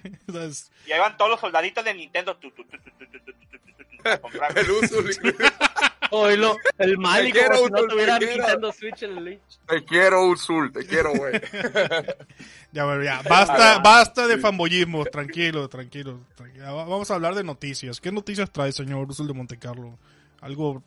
[0.86, 2.36] Y ahí van todos los soldaditos de Nintendo.
[2.36, 6.96] tu, tu, tu, tu, tu, tu, tu, tu, tu, tu, Oílo, el
[7.32, 8.36] quiero, como si no Utul, te tuviera quiero.
[8.36, 9.40] Nintendo Switch en el Link.
[9.66, 11.32] Te quiero, Usul, te quiero, güey.
[12.72, 16.64] Ya, bueno, ya, basta, basta de fanboyismo, tranquilo, tranquilo, tranquilo.
[16.66, 18.00] Va- Vamos a hablar de noticias.
[18.00, 19.98] ¿Qué noticias trae, señor Usul de Montecarlo?
[20.40, 20.82] Algo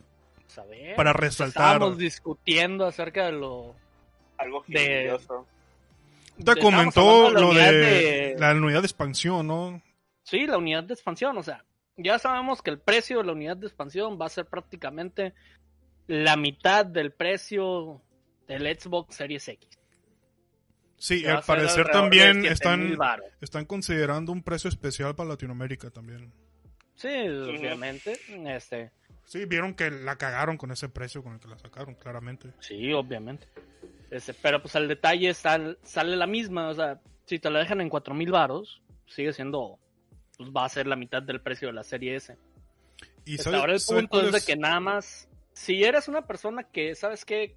[0.55, 1.73] Pues, para resaltar.
[1.75, 3.75] Estábamos discutiendo acerca de lo...
[4.37, 5.45] Algo grandioso.
[6.43, 9.81] Te comentó de lo de- la unidad de expansión, ¿no?
[10.23, 11.63] Sí, la unidad de expansión, o sea,
[12.03, 15.33] ya sabemos que el precio de la unidad de expansión va a ser prácticamente
[16.07, 18.01] la mitad del precio
[18.47, 19.69] del Xbox Series X.
[20.97, 26.31] Sí, al parecer también 7,000 están, están considerando un precio especial para Latinoamérica también.
[26.95, 28.91] Sí, obviamente, este,
[29.25, 32.49] Sí, vieron que la cagaron con ese precio con el que la sacaron, claramente.
[32.59, 33.47] sí, obviamente.
[34.11, 37.79] Este, pero pues el detalle sal- sale la misma, o sea, si te la dejan
[37.81, 39.79] en 4000 varos, sigue siendo,
[40.41, 42.37] pues va a ser la mitad del precio de la serie S.
[43.25, 46.25] Y Hasta ¿sabe- ahora el sabe punto es de que nada más, si eres una
[46.25, 47.55] persona que, ¿sabes qué?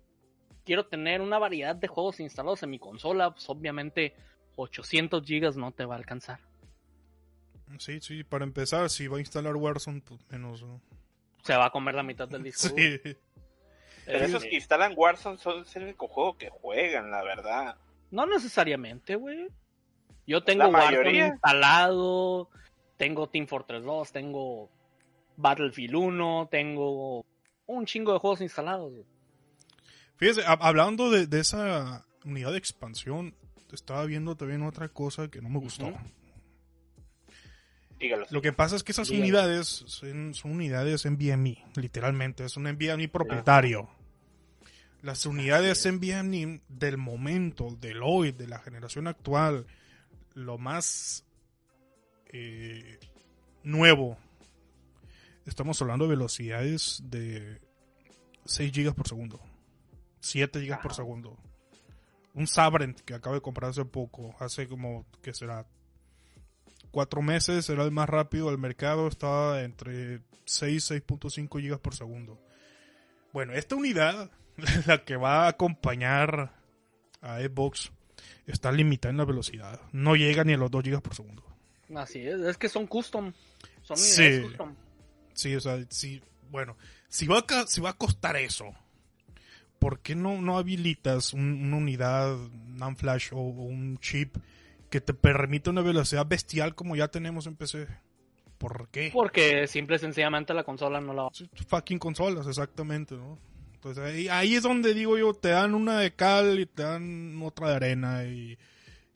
[0.64, 4.14] Quiero tener una variedad de juegos instalados en mi consola, pues obviamente
[4.56, 6.40] 800 gigas no te va a alcanzar.
[7.78, 10.80] Sí, sí, para empezar, si va a instalar Warzone, pues menos, ¿no?
[11.42, 12.68] Se va a comer la mitad del disco.
[12.76, 12.98] Sí.
[14.06, 17.76] Pero Eh, esos que instalan Warzone son el único juego que juegan, la verdad.
[18.10, 19.48] No necesariamente, güey.
[20.26, 22.48] Yo tengo La Warzone instalado,
[22.96, 24.70] tengo Team Fortress 2, tengo
[25.36, 27.24] Battlefield 1, tengo
[27.66, 28.92] un chingo de juegos instalados.
[30.16, 33.34] Fíjese, hab- hablando de, de esa unidad de expansión,
[33.72, 35.92] estaba viendo también otra cosa que no me gustó.
[37.98, 38.26] Dígalo.
[38.30, 43.08] Lo que pasa es que esas unidades son, son unidades NVMe, literalmente, es un NVMe
[43.08, 43.88] propietario.
[45.02, 49.66] Las unidades NVMe del momento, del hoy, de la generación actual,
[50.34, 51.24] lo más
[52.36, 52.98] eh,
[53.62, 54.18] nuevo,
[55.46, 57.60] estamos hablando de velocidades de
[58.44, 59.40] 6 GB por segundo,
[60.18, 61.38] 7 GB por segundo.
[62.34, 65.64] Un Sabrent que acabo de comprar hace poco, hace como, que será?
[66.90, 72.40] Cuatro meses era el más rápido del mercado, estaba entre 6 6.5 GB por segundo.
[73.32, 74.32] Bueno, esta unidad,
[74.86, 76.52] la que va a acompañar
[77.20, 77.92] a Xbox,
[78.46, 79.80] está limitada en la velocidad.
[79.92, 81.53] No llega ni a los 2 GB por segundo.
[81.96, 83.32] Así es, es que son custom.
[83.82, 84.40] Son Sí.
[84.42, 84.74] custom.
[85.32, 86.76] Sí, o sea, sí, bueno,
[87.08, 88.72] si va a, si va a costar eso,
[89.78, 92.36] ¿por qué no, no habilitas un- una unidad
[92.68, 94.36] NAND flash o, o un chip
[94.90, 97.86] que te permita una velocidad bestial como ya tenemos en PC?
[98.58, 99.10] ¿Por qué?
[99.12, 103.38] Porque simple y sencillamente la consola no la va Sí, Fucking consolas, exactamente, ¿no?
[103.74, 107.38] Entonces ahí, ahí es donde digo yo, te dan una de cal y te dan
[107.42, 108.56] otra de arena y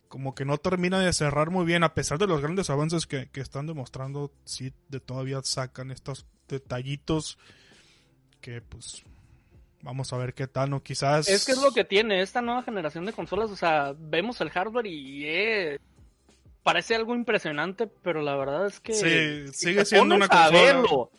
[0.09, 3.29] como que no termina de cerrar muy bien, a pesar de los grandes avances que,
[3.31, 7.39] que están demostrando, sí, de todavía sacan estos detallitos
[8.41, 9.05] que pues
[9.83, 10.83] vamos a ver qué tal, ¿no?
[10.83, 11.29] Quizás...
[11.29, 13.51] Es que es lo que tiene esta nueva generación de consolas.
[13.51, 15.81] O sea, vemos el hardware y eh,
[16.63, 18.93] parece algo impresionante, pero la verdad es que.
[18.93, 20.51] Sí, si sigue siendo una consola.
[20.51, 21.11] verlo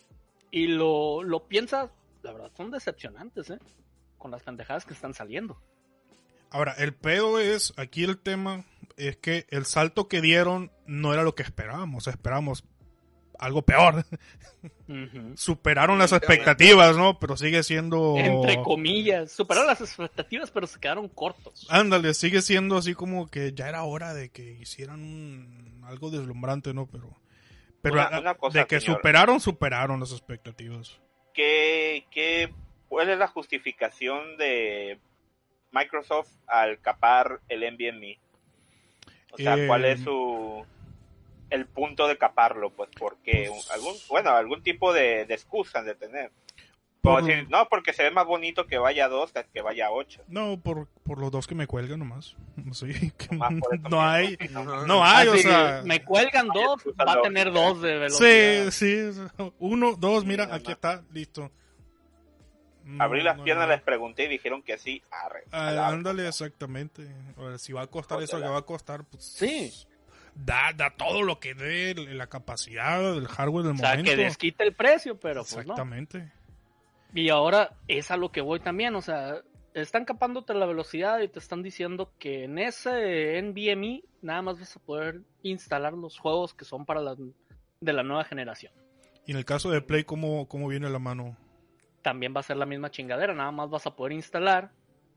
[0.52, 1.92] y lo, lo piensas,
[2.24, 3.60] la verdad son decepcionantes, ¿eh?
[4.18, 5.62] Con las pendejadas que están saliendo.
[6.50, 8.66] Ahora, el pedo es, aquí el tema
[9.00, 12.64] es que el salto que dieron no era lo que esperábamos, esperábamos
[13.40, 14.06] algo peor.
[15.36, 17.20] Superaron las expectativas, ¿no?
[17.20, 18.16] Pero sigue siendo...
[18.18, 21.68] Entre comillas, superaron las expectativas, pero se quedaron cortos.
[21.70, 26.74] Ándale, sigue siendo así como que ya era hora de que hicieran un- algo deslumbrante,
[26.74, 26.88] ¿no?
[26.88, 27.18] Pero,
[27.82, 28.98] pero Una- a- una cosa, de que señor.
[28.98, 31.00] superaron, superaron las expectativas.
[31.34, 32.52] ¿Qué, qué,
[32.90, 35.00] ¿Cuál es la justificación de
[35.72, 38.20] Microsoft al capar el NVMe?
[39.32, 40.66] O sea, Eh, ¿cuál es su
[41.50, 42.70] el punto de caparlo?
[42.72, 46.32] Pues porque Pues- algún, bueno, algún tipo de, de excusa de tener.
[47.02, 49.88] Como Por- decir, no, porque se ve más bonito que vaya a 2 que vaya
[49.88, 50.22] a 8.
[50.28, 52.36] No, por, por los dos que me cuelgan nomás.
[52.74, 54.38] Sí, que Nomás eso no hay...
[54.54, 54.86] Ajá.
[54.86, 55.82] No hay, o Así, sea...
[55.86, 57.22] me cuelgan dos, va a no.
[57.22, 58.70] tener dos de velocidad.
[58.72, 59.22] Sí, sí.
[59.60, 61.50] Uno, dos, mira, aquí está, listo.
[62.98, 63.74] No, Abrí las no, piernas, no.
[63.74, 65.02] les pregunté y dijeron que sí.
[65.12, 67.08] Arre, Ah, ándale, exactamente.
[67.58, 69.24] Si va a costar eso que va a costar, pues.
[69.24, 69.72] Sí.
[70.36, 74.12] Da, da todo lo que dé, la capacidad del hardware del O sea, momento.
[74.12, 75.62] que desquite el precio, pero pues no.
[75.62, 76.32] exactamente.
[77.14, 79.42] Y ahora es a lo que voy también, o sea,
[79.74, 84.76] están capándote la velocidad y te están diciendo que en ese NVMe nada más vas
[84.76, 87.16] a poder instalar los juegos que son para la
[87.82, 88.72] de la nueva generación.
[89.26, 91.36] Y en el caso de Play, ¿cómo, cómo viene la mano?
[92.02, 94.72] También va a ser la misma chingadera, nada más vas a poder instalar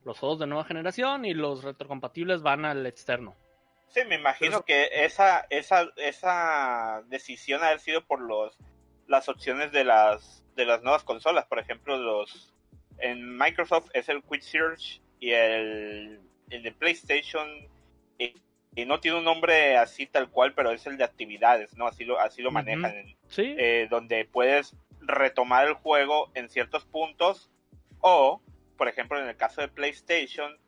[0.04, 3.36] los juegos de nueva generación y los retrocompatibles van al externo.
[3.88, 8.56] Sí, me imagino Pero- que esa, esa, esa decisión ha haber sido por los
[9.06, 12.52] las opciones de las de las nuevas consolas, por ejemplo, los
[12.98, 17.48] en Microsoft es el Quick Search y el, el de PlayStation
[18.18, 18.34] y,
[18.74, 21.86] y no tiene un nombre así tal cual, pero es el de actividades, ¿no?
[21.86, 27.50] Así lo así lo manejan, Sí, eh, donde puedes retomar el juego en ciertos puntos
[28.00, 28.40] o,
[28.76, 30.58] por ejemplo, en el caso de PlayStation,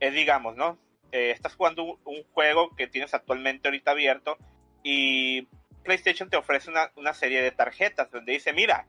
[0.00, 0.78] es digamos, ¿no?
[1.12, 4.36] Eh, estás jugando un, un juego que tienes actualmente ahorita abierto
[4.82, 5.46] y
[5.82, 8.86] PlayStation te ofrece una, una serie de tarjetas donde dice, mira,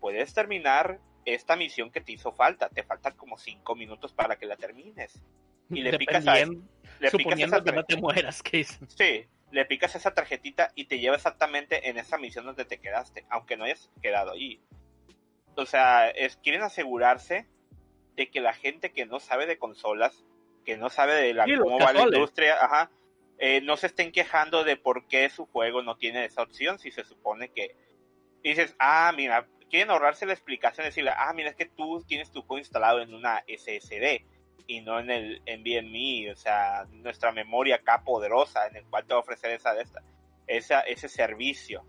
[0.00, 4.46] puedes terminar esta misión que te hizo falta, te faltan como cinco minutos para que
[4.46, 5.20] la termines.
[5.70, 8.88] Y le picas a, le picas suponiendo esa que no te mueras, que dicen.
[8.88, 13.24] Sí, le picas esa tarjetita y te lleva exactamente en esa misión donde te quedaste,
[13.28, 14.60] aunque no hayas quedado ahí.
[15.56, 17.46] O sea, es, quieren asegurarse
[18.16, 20.24] de que la gente que no sabe de consolas,
[20.64, 22.90] que no sabe de la, Sí, cómo va la industria, ajá,
[23.38, 26.90] eh, no se estén quejando de por qué su juego no tiene esa opción si
[26.90, 27.76] se supone que
[28.42, 32.30] y dices, ah, mira, quieren ahorrarse la explicación, decirle, ah, mira, es que tú tienes
[32.30, 34.24] tu juego instalado en una SSD
[34.66, 39.14] y no en el NVMe, o sea, nuestra memoria acá poderosa en el cual te
[39.14, 39.74] va a ofrecer esa,
[40.46, 41.84] esa ese servicio.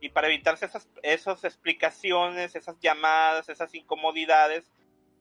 [0.00, 4.70] Y para evitarse esas, esas explicaciones, esas llamadas, esas incomodidades,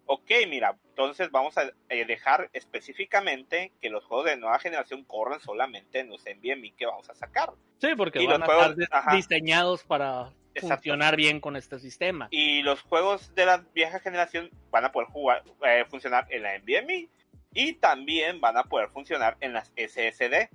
[0.06, 5.40] ok, mira, entonces vamos a eh, dejar específicamente que los juegos de nueva generación corran
[5.40, 7.52] solamente en los NVMe que vamos a sacar.
[7.80, 9.16] Sí, porque Y van los a juegos- estar ajá.
[9.16, 10.76] diseñados para Exacto.
[10.76, 12.28] funcionar bien con este sistema.
[12.32, 16.58] Y los juegos de la vieja generación van a poder jugar, eh, funcionar en la
[16.60, 17.10] NVMe
[17.54, 20.50] y también van a poder funcionar en las SSD.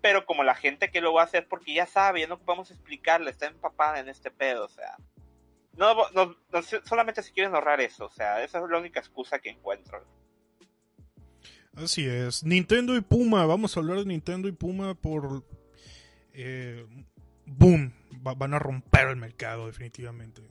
[0.00, 2.62] Pero como la gente que lo va a hacer porque ya sabe, ya no a
[2.62, 4.96] explicarle, está empapada en este pedo, o sea.
[5.76, 9.38] No, no, no, solamente si quieren ahorrar eso, o sea, esa es la única excusa
[9.38, 10.04] que encuentro.
[11.74, 12.42] Así es.
[12.42, 13.46] Nintendo y Puma.
[13.46, 15.44] Vamos a hablar de Nintendo y Puma por...
[16.32, 16.84] eh,
[17.46, 17.92] boom.
[18.26, 20.42] Va- van a romper el mercado definitivamente.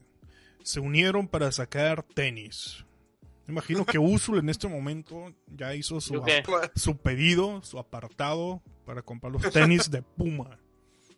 [0.64, 2.84] Se unieron para sacar tenis.
[3.46, 6.22] Me imagino que Usul en este momento ya hizo su,
[6.98, 10.58] pedido, su apartado para comprar los tenis de Puma.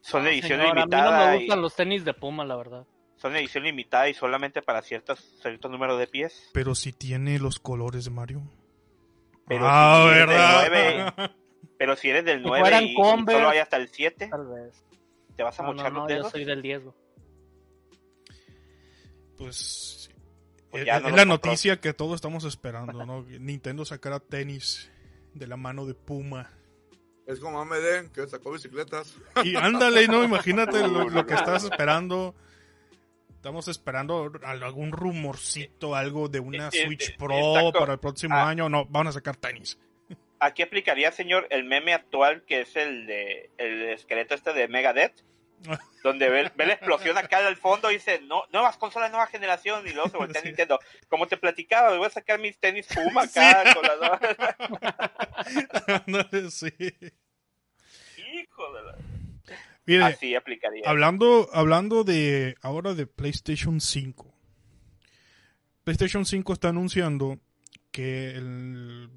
[0.01, 2.55] Son edición Señor, a mí no limitada me y, gustan los tenis de Puma, la
[2.55, 2.85] verdad.
[3.17, 6.49] son edición limitada y solamente para ciertos cierto número de pies.
[6.53, 8.41] Pero si tiene los colores de Mario.
[9.47, 11.13] Pero ah, si eres del ¿verdad?
[11.15, 11.31] nueve-
[11.79, 14.27] Pero si eres del Si 9 fueran y, y Converse- solo hay hasta el 7,
[14.27, 14.83] Tal vez.
[15.39, 16.31] Te vas a No, no, mochar no, los yo dedos.
[16.33, 16.83] soy del 10.
[16.83, 16.95] güey.
[19.37, 20.09] Pues,
[20.69, 21.25] Pues es, ya es no la compró.
[21.49, 23.21] noticia que todos estamos esperando, ¿no?
[23.39, 24.91] Nintendo sacará tenis
[25.33, 26.51] de la mano de Puma.
[27.25, 29.15] Es como AMD, que sacó bicicletas.
[29.45, 30.25] Y ándale, ¿no?
[30.25, 32.35] Imagínate lo, lo que estás esperando.
[33.35, 37.79] Estamos esperando algún rumorcito, algo de una Eh, eh, Switch eh, Pro exacto.
[37.79, 38.49] para el próximo Ah.
[38.49, 38.67] año.
[38.67, 39.79] No, van a sacar tenis.
[40.41, 45.21] Aquí aplicaría, señor, el meme actual que es el de el esqueleto este de Megadeth,
[46.03, 49.91] donde ve, la explosión acá al fondo y dice, no, nuevas consolas, nueva generación, y
[49.91, 50.47] luego se voltea Sí.
[50.47, 50.79] Nintendo.
[51.09, 54.19] Como te platicaba, voy a sacar mis tenis Puma acá con las nuevas-
[56.53, 56.71] sí.
[58.33, 58.95] Hijo de la...
[59.85, 60.83] Mire, Así aplicaría.
[60.87, 64.31] hablando, hablando de ahora de PlayStation 5.
[65.83, 67.39] PlayStation 5 está anunciando
[67.91, 69.09] que el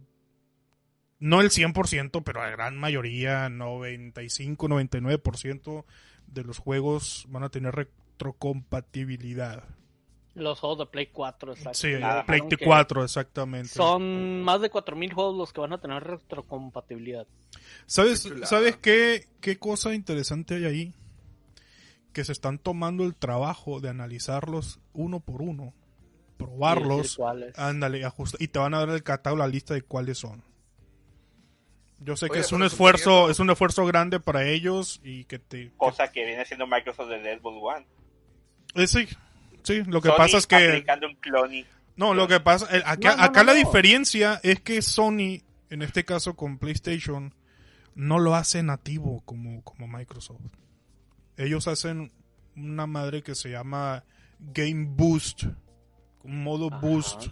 [1.19, 5.85] no el 100%, pero la gran mayoría, 95, 99%
[6.33, 9.65] de los juegos van a tener retrocompatibilidad.
[10.35, 11.79] Los juegos de Play 4, exacto.
[11.79, 12.25] Sí, Nada.
[12.25, 13.69] Play Dijeron que 4, exactamente.
[13.69, 17.27] Son más de 4.000 juegos los que van a tener retrocompatibilidad.
[17.87, 18.47] ¿Sabes, Qué.
[18.47, 20.95] ¿sabes qué, qué cosa interesante hay ahí?
[22.15, 25.75] Que se están tomando el trabajo de analizarlos uno por uno,
[26.39, 27.21] probarlos,
[27.57, 30.43] ándale, ajusta, y te van a dar el catálogo, la lista de cuáles son.
[32.05, 35.71] Yo sé que es un esfuerzo, es un esfuerzo grande para ellos y que te...
[35.77, 37.87] Cosa que viene siendo Microsoft de Xbox One.
[38.75, 39.07] Eh, sí,
[39.63, 40.57] sí, lo que Sony pasa es que...
[40.69, 41.65] aplicando un cloning.
[41.97, 43.59] No, lo que pasa, el- acá, No, no, acá no, la no.
[43.67, 47.35] diferencia es que Sony, en este caso con PlayStation,
[47.95, 50.41] no lo hace nativo como, como Microsoft.
[51.37, 52.11] Ellos hacen
[52.57, 54.05] una madre que se llama
[54.41, 55.45] Game Boost,
[56.25, 56.79] un modo Ajá.
[56.81, 57.27] boost.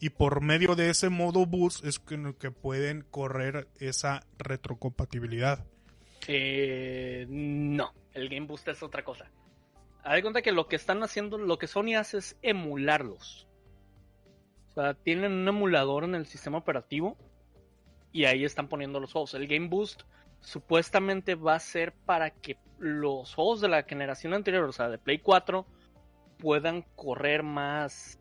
[0.00, 5.66] Y por medio de ese modo boost es que, que pueden correr esa retrocompatibilidad.
[6.26, 9.30] Eh, no, el Game Boost es otra cosa.
[10.02, 13.46] Haz de cuenta que lo que están haciendo, lo que Sony hace es emularlos.
[14.70, 17.18] O sea, tienen un emulador en el sistema operativo
[18.12, 19.34] y ahí están poniendo los juegos.
[19.34, 20.02] El Game Boost
[20.40, 24.98] supuestamente va a ser para que los juegos de la generación anterior, o sea, de
[24.98, 25.66] Play 4,
[26.38, 28.19] puedan correr más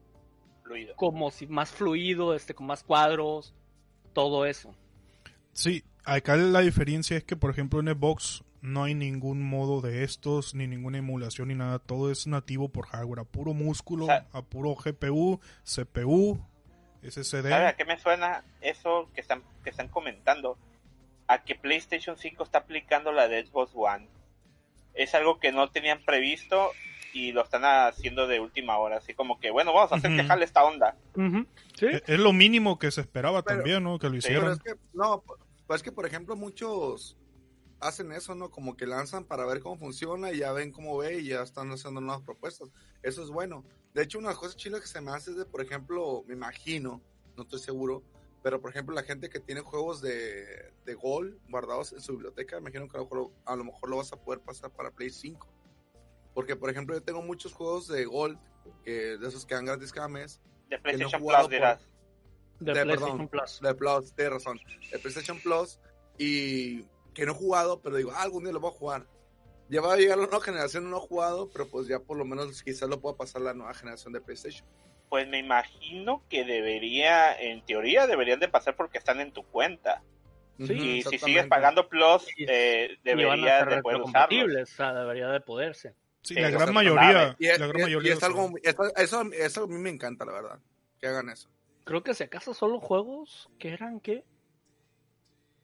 [0.70, 0.96] Fluido.
[0.96, 3.54] como si más fluido, este, con más cuadros,
[4.14, 4.76] todo eso.
[5.54, 10.04] Sí, acá la diferencia es que, por ejemplo, en Xbox no hay ningún modo de
[10.04, 11.80] estos, ni ninguna emulación, ni nada.
[11.80, 16.40] Todo es nativo por hardware, a puro músculo, O sea- a puro GPU, CPU,
[17.02, 17.50] SSD.
[17.50, 20.58] ¿Sabes a qué me suena eso que están, que están comentando?
[21.28, 24.08] A que PlayStation 5 está aplicando la de Xbox One.
[24.94, 26.72] Es algo que no tenían previsto
[27.14, 28.98] y lo están haciendo de última hora.
[28.98, 30.96] Así como que, bueno, vamos a hacer que jale esta onda.
[31.78, 31.88] ¿Sí?
[32.08, 33.98] Es lo mínimo que se esperaba Pero- también, ¿no?
[34.00, 34.52] Que lo Pero hicieran.
[34.54, 35.24] es que, no,
[35.68, 37.18] pues es que, por ejemplo, muchos
[37.80, 38.50] hacen eso, ¿no?
[38.52, 41.72] Como que lanzan para ver cómo funciona y ya ven cómo ve y ya están
[41.72, 42.70] haciendo nuevas propuestas.
[43.04, 43.64] Eso es bueno.
[43.94, 47.02] De hecho, una cosa chila que se me hace es de, por ejemplo, me imagino,
[47.38, 48.04] no estoy seguro,
[48.44, 52.58] pero por ejemplo, la gente que tiene juegos de, de Gold guardados en su biblioteca,
[52.58, 54.92] me imagino que a lo, mejor, a lo mejor lo vas a poder pasar para
[54.92, 55.48] Play 5.
[56.40, 58.40] Porque, por ejemplo, yo tengo muchos juegos de Gold,
[58.86, 61.82] que de esos que dan gratis cada mes, De PlayStation Plus dirás.
[62.62, 63.28] De, de- PlayStation perdón.
[63.28, 63.60] Plus.
[63.62, 64.60] de Plus, tienes razón,
[64.90, 65.80] de PlayStation Plus,
[66.18, 66.84] y
[67.14, 69.06] que no he jugado, pero digo, ah, algún día lo voy a jugar.
[69.68, 72.24] Ya va a llegar la nueva generación, no he jugado, pero pues ya por lo
[72.24, 74.66] menos quizás lo pueda pasar la nueva generación de PlayStation.
[75.10, 80.02] Pues me imagino que debería, en teoría, deberían de pasar porque están en tu cuenta.
[80.58, 84.56] Sí, Y si sigues pagando Plus, eh, Y van a deberías ser de poder usarlos.
[84.64, 85.96] o sea, debería de poderse.
[86.22, 87.36] Sí, Sí, la gran mayoría.
[87.40, 88.54] La gran
[88.96, 89.20] eso,
[89.64, 90.60] a mí me encanta, la verdad,
[91.00, 91.50] que hagan eso.
[91.86, 94.24] Creo que si acaso solo juegos que eran qué.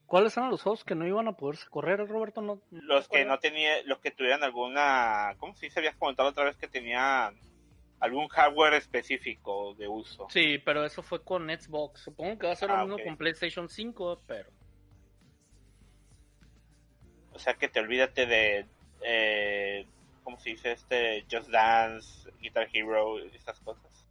[0.05, 2.41] ¿Cuáles eran los juegos que no iban a poderse correr, Roberto?
[2.41, 5.79] No, Los que no tenían, los que tuvieran alguna, ¿cómo se dice?
[5.79, 7.35] Habías comentado otra vez que tenían
[7.99, 10.27] algún hardware específico de uso.
[10.29, 12.01] Sí, pero eso fue con Xbox.
[12.01, 14.49] Supongo que va a ser lo Ah, mismo con PlayStation 5, pero.
[17.33, 18.65] O sea que te olvídate de,
[19.01, 19.87] eh,
[20.25, 20.73] ¿cómo se dice?
[20.73, 24.05] Este, Just Dance, Guitar Hero, estas cosas.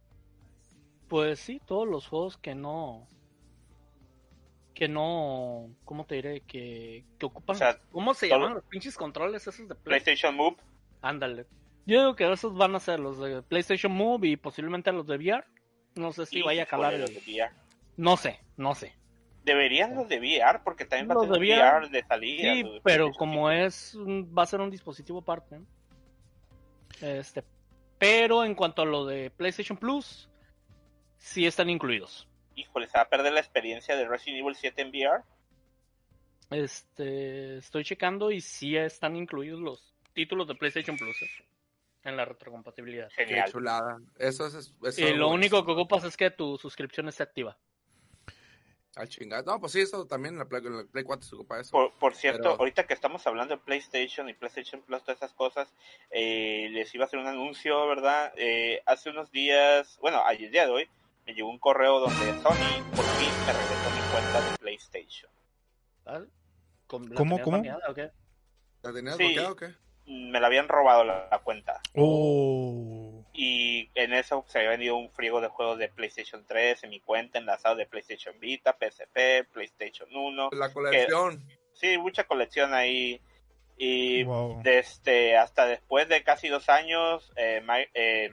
[1.07, 3.07] Pues sí, todos los juegos que no.
[4.73, 5.69] Que no.
[5.85, 6.41] ¿Cómo te diré?
[6.41, 7.55] Que, que ocupan.
[7.55, 9.83] O sea, ¿Cómo se todo- llaman los pinches controles esos de PlayStation?
[9.83, 10.57] PlayStation Move,
[11.01, 11.45] Ándale.
[11.85, 15.17] Yo digo que esos van a ser los de PlayStation Move y posiblemente los de
[15.17, 15.45] VR.
[15.93, 16.93] No sé si y vaya a calar.
[16.95, 17.51] los de VR.
[17.95, 18.93] No sé, no sé.
[19.45, 22.53] Deberían los de VR, porque también va a tener de VR, VR de salida.
[22.55, 23.51] Sí, pero como 5.
[23.51, 23.95] es,
[24.35, 25.61] va a ser un dispositivo aparte.
[27.01, 27.43] Este,
[27.97, 30.29] pero en cuanto a lo de PlayStation Plus,
[31.17, 32.27] sí están incluidos.
[32.55, 35.23] Híjole, se va a perder la experiencia de Resident Evil 7 en VR.
[36.51, 41.27] Este, estoy checando y sí están incluidos los títulos de PlayStation Plus ¿eh?
[42.03, 43.09] en la retrocompatibilidad.
[43.15, 43.51] Qué Genial.
[43.51, 43.97] chulada.
[44.17, 44.53] Eso es.
[44.53, 47.57] Eso Y es lo único que ocupas es que tu suscripción esté activa.
[48.97, 49.43] Ah, chingada.
[49.43, 51.71] No, pues sí, eso también en la Play, en la Play 4 se ocupa eso.
[51.71, 55.33] Por, por cierto, Pero- ahorita que estamos hablando de PlayStation y PlayStation Plus, todas esas
[55.33, 55.73] cosas,
[56.11, 58.31] eh, les iba a hacer un anuncio, ¿verdad?
[58.37, 60.89] Eh, hace unos días, bueno, ayer día de hoy,
[61.25, 65.31] me llegó un correo donde Sony por fin me regresó mi cuenta de PlayStation.
[66.05, 66.27] ¿vale?
[66.87, 67.57] ¿Con- la ¿Cómo, cómo?
[67.57, 68.11] baneada o qué?
[68.83, 69.23] ¿La tenías Sí.
[69.23, 69.73] bloqueada o qué?
[70.05, 71.81] Me la habían robado la, la cuenta.
[71.95, 73.04] Oh.
[73.37, 77.01] Y en eso se había vendido un friego de juegos de PlayStation 3 en mi
[77.01, 80.49] cuenta, enlazado de PlayStation Vita, PSP, PlayStation 1.
[80.53, 81.43] La colección.
[81.73, 83.19] Sí, mucha colección ahí.
[83.77, 84.61] Y Wow.
[84.63, 87.61] desde hasta después de casi dos años, eh,
[87.93, 88.31] eh,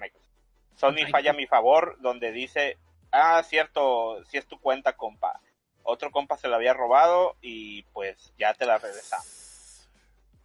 [0.77, 2.79] Sony falla a mi favor, donde dice,
[3.11, 5.41] ah, cierto, si es tu cuenta, compa.
[5.83, 9.89] Otro compa se la había robado y pues ya te la regresamos.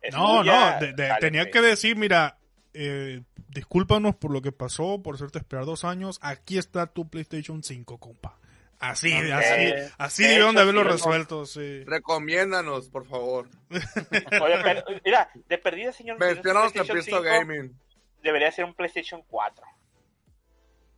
[0.02, 2.38] Es No, no, de- tenía que decir, mira,
[2.78, 6.20] eh, discúlpanos por lo que pasó, por hacerte esperar dos años.
[6.22, 8.38] Aquí está tu PlayStation 5, compa.
[8.80, 11.84] Así, así, así De debieron de haberlo sí, resuelto, sí.
[11.86, 13.50] Recomiéndanos, por favor.
[13.72, 16.22] Oye, pero, mira, de perdida, señor.
[16.22, 17.76] en PlayStation Pisto 5, Gaming.
[18.22, 19.66] Debería ser un PlayStation 4.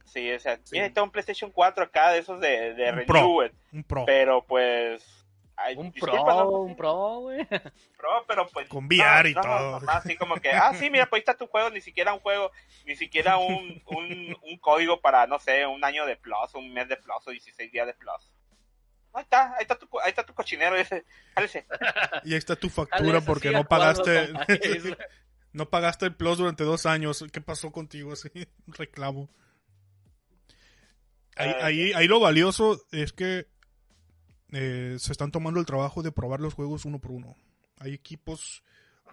[0.06, 0.72] Sí, o sea, Sí.
[0.74, 3.20] mira, tengo un PlayStation 4 acá de esos de, de Un Pro.
[3.22, 4.06] Renewed, Un pro.
[4.06, 5.19] pero pues...
[5.60, 7.46] ay, Un pro, un pro, güey.
[7.46, 8.68] Pro, pero pues...
[8.68, 9.90] Con VR y no, no, todo.
[9.90, 12.52] así como que, ah, sí, mira, pues ahí está tu juego, ni siquiera un juego,
[12.86, 16.88] ni siquiera un, un, un código para, no sé, un año de plus, un mes
[16.88, 18.32] de plus o 16 días de plus.
[19.14, 21.06] Ahí está, ahí está tu, ahí está tu cochinero ese,
[21.36, 21.66] jálese.
[22.24, 24.30] Y ahí está tu factura porque sí, no pagaste,
[25.54, 27.26] no pagaste el plus durante dos años.
[27.32, 28.14] ¿Qué pasó contigo?
[28.16, 28.30] Sí,
[28.68, 29.30] un reclamo.
[31.36, 33.48] Ahí, Ah, ahí, ahí lo valioso es que
[34.52, 37.36] eh, se están tomando el trabajo de probar los juegos uno por uno.
[37.80, 38.64] Hay equipos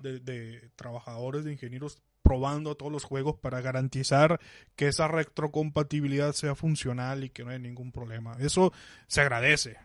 [0.00, 4.40] de, de trabajadores, de ingenieros probando todos los juegos para garantizar
[4.74, 8.36] que esa retrocompatibilidad sea funcional y que no haya ningún problema.
[8.40, 8.72] Eso
[9.06, 9.76] se agradece.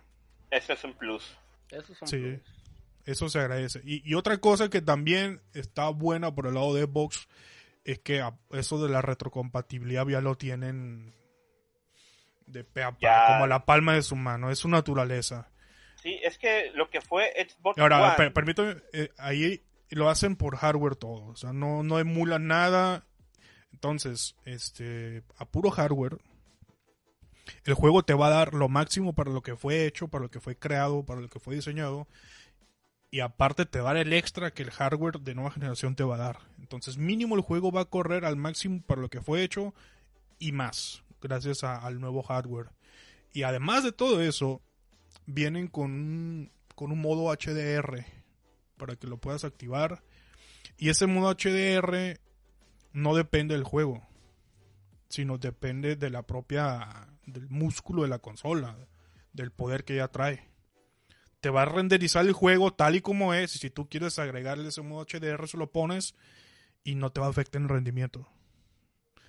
[0.49, 1.23] Eso es un plus.
[1.69, 2.17] Eso es un Sí.
[2.17, 2.41] plus.
[3.05, 3.81] Eso se agradece.
[3.83, 7.27] Y, y otra cosa que también está buena por el lado de Xbox
[7.83, 11.13] es que a- eso de la retrocompatibilidad ya lo tienen
[12.51, 13.27] de pe a pa, Ya.
[13.33, 14.49] como la palma de su mano.
[14.51, 15.49] Es su naturaleza.
[16.01, 20.35] Sí, es que lo que fue Xbox Ahora, One, per- permítame, eh, ahí lo hacen
[20.35, 21.25] por hardware todo.
[21.27, 23.05] O sea, no, no emulan nada.
[23.71, 26.17] Entonces, este, a puro hardware,
[27.65, 30.31] el juego te va a dar lo máximo para lo que fue hecho, para lo
[30.31, 32.07] que fue creado, para lo que fue diseñado.
[33.09, 36.03] Y aparte te va a dar el extra que el hardware de nueva generación te
[36.03, 36.39] va a dar.
[36.59, 39.73] Entonces, mínimo el juego va a correr al máximo para lo que fue hecho
[40.39, 42.69] y más, gracias a- al nuevo hardware.
[43.33, 44.61] Y además de todo eso,
[45.25, 48.05] vienen con un, con un modo HDR
[48.77, 50.03] para que lo puedas activar.
[50.77, 52.19] Y ese modo HDR
[52.93, 54.05] no depende del juego,
[55.09, 58.77] sino depende de la propia, del músculo de la consola,
[59.33, 60.49] del poder que ya trae.
[61.39, 64.67] Te va a renderizar el juego tal y como es, y si tú quieres agregarle
[64.69, 66.15] ese modo HDR, se lo pones
[66.83, 68.27] y no te va a afectar el rendimiento.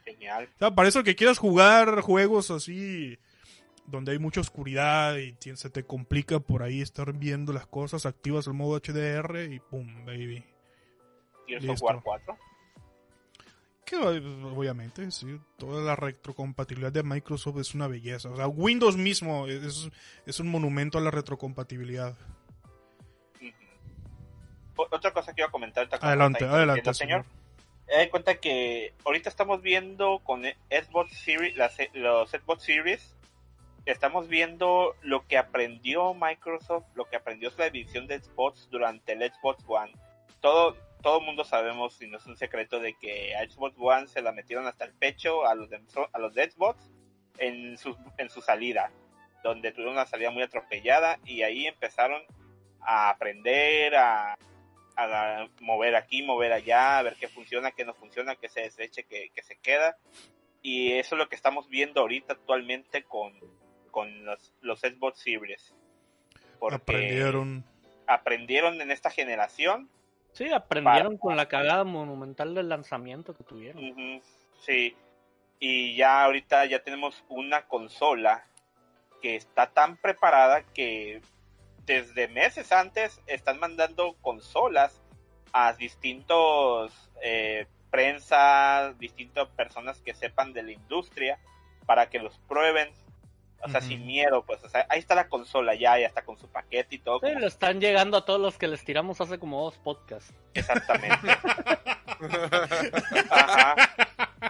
[0.05, 0.49] Genial.
[0.57, 3.19] O sea, para eso que quieras jugar juegos así
[3.87, 8.47] donde hay mucha oscuridad y se te complica por ahí estar viendo las cosas, activas
[8.47, 10.45] el modo HDR y pum, baby.
[11.69, 12.39] Of War 4.
[13.85, 18.31] Que obviamente, sí, toda la retrocompatibilidad de Microsoft es una belleza.
[18.31, 19.91] O sea, Windows mismo es,
[20.25, 22.17] es un monumento a la retrocompatibilidad.
[24.77, 25.89] Otra cosa que iba a comentar.
[26.01, 27.41] Adelante, adelante, interrumpiendo, señor.
[27.87, 31.57] Doy cuenta que ahorita estamos viendo con Xbox Series,
[31.95, 33.16] los Xbox Series,
[33.85, 39.30] estamos viendo lo que aprendió Microsoft, lo que aprendió su división de Xbox durante el
[39.30, 39.93] Xbox One.
[40.41, 44.22] Todo, todo mundo sabemos, y no es un secreto, de que a Xbox One se
[44.22, 45.68] la metieron hasta el pecho a los
[46.12, 46.91] a los Xbox
[47.39, 48.91] en su, en su salida,
[49.43, 52.22] donde tuvieron una salida muy atropellada y ahí empezaron
[52.80, 54.37] a aprender, a,
[54.97, 59.05] a mover aquí, mover allá, a ver qué funciona, qué no funciona, qué se deseche,
[59.05, 59.97] qué, qué se queda.
[60.62, 63.32] Y eso es lo que estamos viendo ahorita actualmente con,
[63.90, 65.74] con los, los Xbox Series.
[66.59, 67.64] Porque Aprendieron.
[68.07, 69.90] aprendieron en esta generación.
[70.32, 73.84] Sí, aprendieron con la cagada monumental del lanzamiento que tuvieron.
[73.90, 74.22] Ujú,
[74.64, 74.95] Sí.
[75.59, 78.45] Y ya ahorita ya tenemos una consola
[79.20, 81.20] que está tan preparada que
[81.87, 85.01] desde meses antes están mandando consolas
[85.53, 91.39] a distintos eh, prensa, distintas personas que sepan de la industria
[91.87, 92.91] para que los prueben.
[93.64, 96.37] O sea, sin miedo, pues, o sea, ahí está la consola ya, ya está con
[96.37, 97.20] su paquete y todo.
[97.20, 100.35] Sí, lo están llegando a todos los que les tiramos hace como dos podcasts.
[100.55, 101.28] Exactamente.
[103.30, 103.76] Ajá.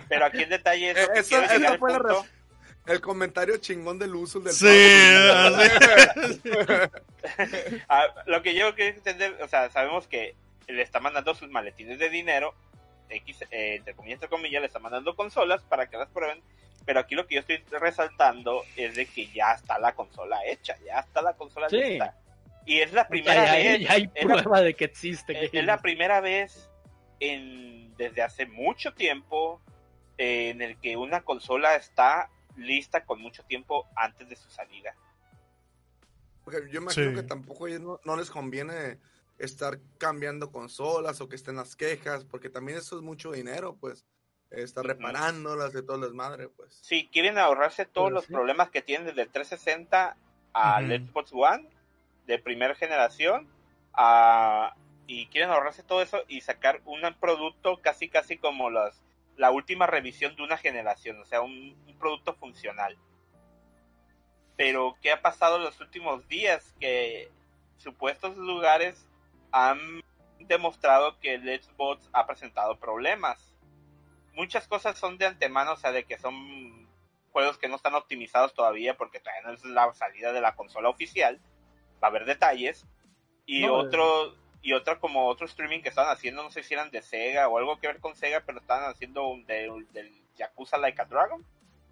[0.09, 2.27] Pero aquí el detalle es Eh, que eso- eso fue la punto-
[2.87, 4.67] El comentario chingón del uso del Sí,
[7.89, 10.35] Ah, lo que yo quiero entender, o sea, sabemos que
[10.69, 12.55] le está mandando sus maletines de dinero,
[13.09, 16.41] X, eh, entre comillas, entre comillas, le está mandando consolas para que las prueben,
[16.85, 20.77] pero aquí lo que yo estoy resaltando es de que ya está la consola hecha,
[20.85, 21.77] ya está la consola Sí.
[21.77, 22.17] lista.
[22.65, 25.45] Y es la primera ya- vez, ya hay la- prueba de que existe.
[25.45, 26.69] es, que- es la primera vez
[27.21, 29.61] en, desde hace mucho tiempo
[30.19, 34.95] eh, en el que una consola está lista con mucho tiempo antes de su salida.
[36.45, 37.15] Porque yo imagino Sí.
[37.17, 38.99] que tampoco a ellos no, no les conviene
[39.39, 44.05] estar cambiando consolas o que estén las quejas, porque también eso es mucho dinero, pues.
[44.51, 46.75] Estar reparándolas de todas las madres, pues.
[46.75, 48.33] Si quieren ahorrarse todos Pero los sí.
[48.33, 50.17] problemas que tienen desde el 360
[50.53, 51.07] al Ujú.
[51.07, 51.69] Xbox One
[52.27, 53.49] de primera generación
[53.95, 54.75] a-
[55.07, 59.03] y quieren ahorrarse todo eso y sacar un producto casi casi como las
[59.37, 62.99] la última revisión de una generación, o sea, un, un producto funcional.
[64.57, 66.75] Pero ¿qué ha pasado en los últimos días?
[66.79, 67.31] Que
[67.79, 69.09] supuestos lugares
[69.51, 70.03] han
[70.41, 73.53] demostrado que el Xbox ha presentado problemas
[74.35, 76.89] muchas cosas son de antemano, o sea, de que son
[77.31, 80.89] juegos que no están optimizados todavía porque todavía no es la salida de la consola
[80.89, 81.41] oficial.
[82.03, 82.87] Va a haber detalles.
[83.47, 86.91] Y No, otro y otro como otro streaming que estaban haciendo, no sé si eran
[86.91, 90.79] de Sega o algo que ver con Sega, pero estaban haciendo un de- del Yakuza
[90.79, 91.45] Like a Dragon,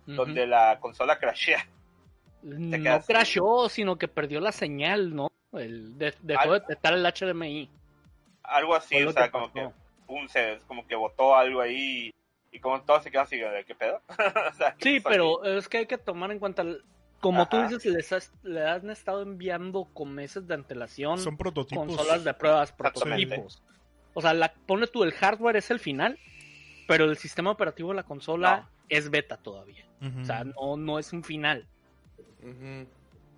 [0.06, 1.66] donde la consola crashea.
[2.42, 5.30] no quedas- crashó, sino que perdió la señal, ¿no?
[5.52, 7.68] El, de- dejó de detectar el HDMI.
[8.42, 9.68] Algo así, o sea, que como pasó.
[9.68, 9.74] que
[10.06, 12.12] pum, se, como que botó algo ahí
[12.52, 14.00] y como todos se quedan así, ¿de qué pedo?
[14.52, 15.50] O sea, ¿qué Sí, pero aquí?
[15.58, 16.64] es que hay que tomar en cuenta,
[17.20, 17.68] como tú Ajá.
[17.68, 21.86] dices, les, has- le han estado enviando con meses de antelación Son prototipos.
[21.86, 23.62] consolas de pruebas, prototipos.
[24.14, 26.18] O sea, la, pone tú, el hardware es el final,
[26.88, 28.68] pero el sistema operativo de la consola No.
[28.88, 29.84] es beta todavía.
[30.20, 31.66] O sea, no, no es un final.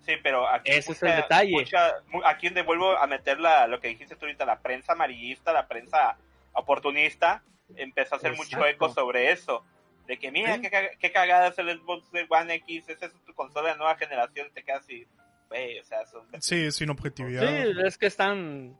[0.05, 1.51] Sí, pero aquí Ese es el detalle.
[1.51, 1.93] mucha-
[2.25, 5.67] aquí donde vuelvo a meter la, lo que dijiste tú ahorita, la prensa amarillista, la
[5.67, 6.17] prensa
[6.53, 7.41] oportunista,
[7.75, 9.63] empezó a hacer mucho eco sobre eso.
[10.07, 10.61] De que mira, Sí.
[10.61, 14.49] qué, qué cagada es el Xbox One X, esa es tu consola de nueva generación,
[14.53, 15.07] te quedas así,
[15.49, 17.41] güey, o sea, son- Sí, sin objetividad.
[17.41, 18.77] Sí, es que están,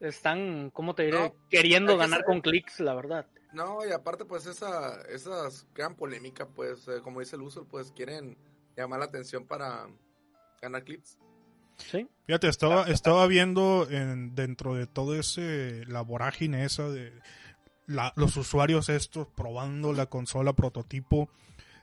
[0.00, 1.18] están, ¿cómo te diré?
[1.18, 3.26] No, Queriendo ganar con clics, la verdad.
[3.52, 7.92] No, y aparte, pues, esa, esas gran polémica, pues, eh, como dice el uso, pues,
[7.92, 8.38] quieren
[8.76, 9.86] llamar la atención para
[10.62, 11.18] ganar clips.
[11.76, 12.08] Sí.
[12.26, 17.12] Fíjate, estaba, estaba viendo en, dentro de todo ese, la vorágine esa de
[17.86, 21.28] la- los usuarios estos probando la consola prototipo.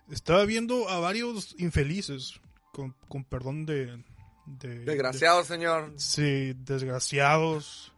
[0.10, 2.40] Estaba viendo a varios infelices,
[2.74, 4.04] con, con perdón de...
[4.46, 5.94] de Desgraciado, señor.
[5.98, 7.94] sí, desgraciados.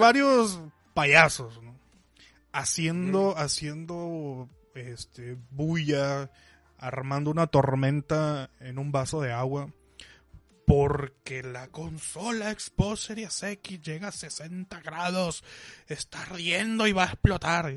[0.00, 0.60] Varios
[0.94, 1.76] payasos, ¿no?
[2.52, 6.30] Haciendo, haciendo, este, bulla,
[6.78, 9.70] armando una tormenta en un vaso de agua.
[10.66, 15.42] Porque la consola Xbox Series X llega a 60 grados.
[15.88, 17.74] Está riendo y va a explotar.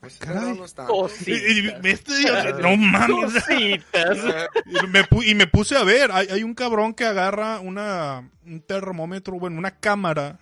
[0.00, 0.42] Pues, caray.
[0.48, 0.84] no, no está.
[0.84, 2.58] Y, Cositas.
[2.60, 3.34] no mames.
[3.34, 4.18] Cositas.
[4.66, 6.10] Y me, pu- y me puse a ver.
[6.10, 10.40] Hay, hay un cabrón que agarra una, un termómetro, bueno, una cámara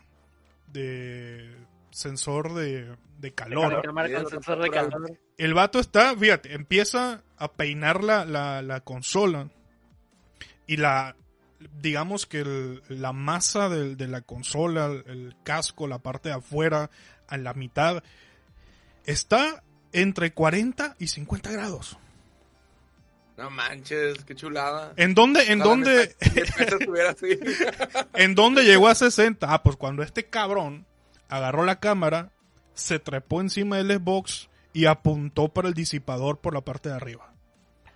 [0.68, 1.54] de
[1.90, 3.82] sensor de, de calor.
[3.82, 5.18] Cámara con Mira, sensor de calor.
[5.36, 9.48] El vato está, fíjate, empieza a peinar la, la, la consola
[10.72, 11.16] y la,
[11.80, 16.90] digamos que el- la masa de, la consola, el, el casco, la parte de afuera,
[17.26, 18.02] a la mitad,
[19.04, 19.62] está
[19.92, 21.98] entre 40 y 50 grados.
[23.36, 24.92] No manches, qué chulada.
[24.96, 26.14] ¿En dónde, en dónde,
[28.14, 29.52] en dónde llegó a 60?
[29.52, 30.86] Ah, pues cuando este cabrón
[31.28, 32.30] agarró la cámara,
[32.74, 37.32] se trepó encima del Xbox y apuntó para el disipador por la parte de arriba.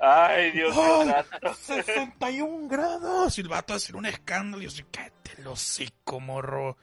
[0.07, 1.14] Ay, Dios mío.
[1.62, 3.38] 61 grados.
[3.38, 4.62] Y el vato a hacer un escándalo.
[4.62, 6.76] Y yo así, cállate el hocico, morro.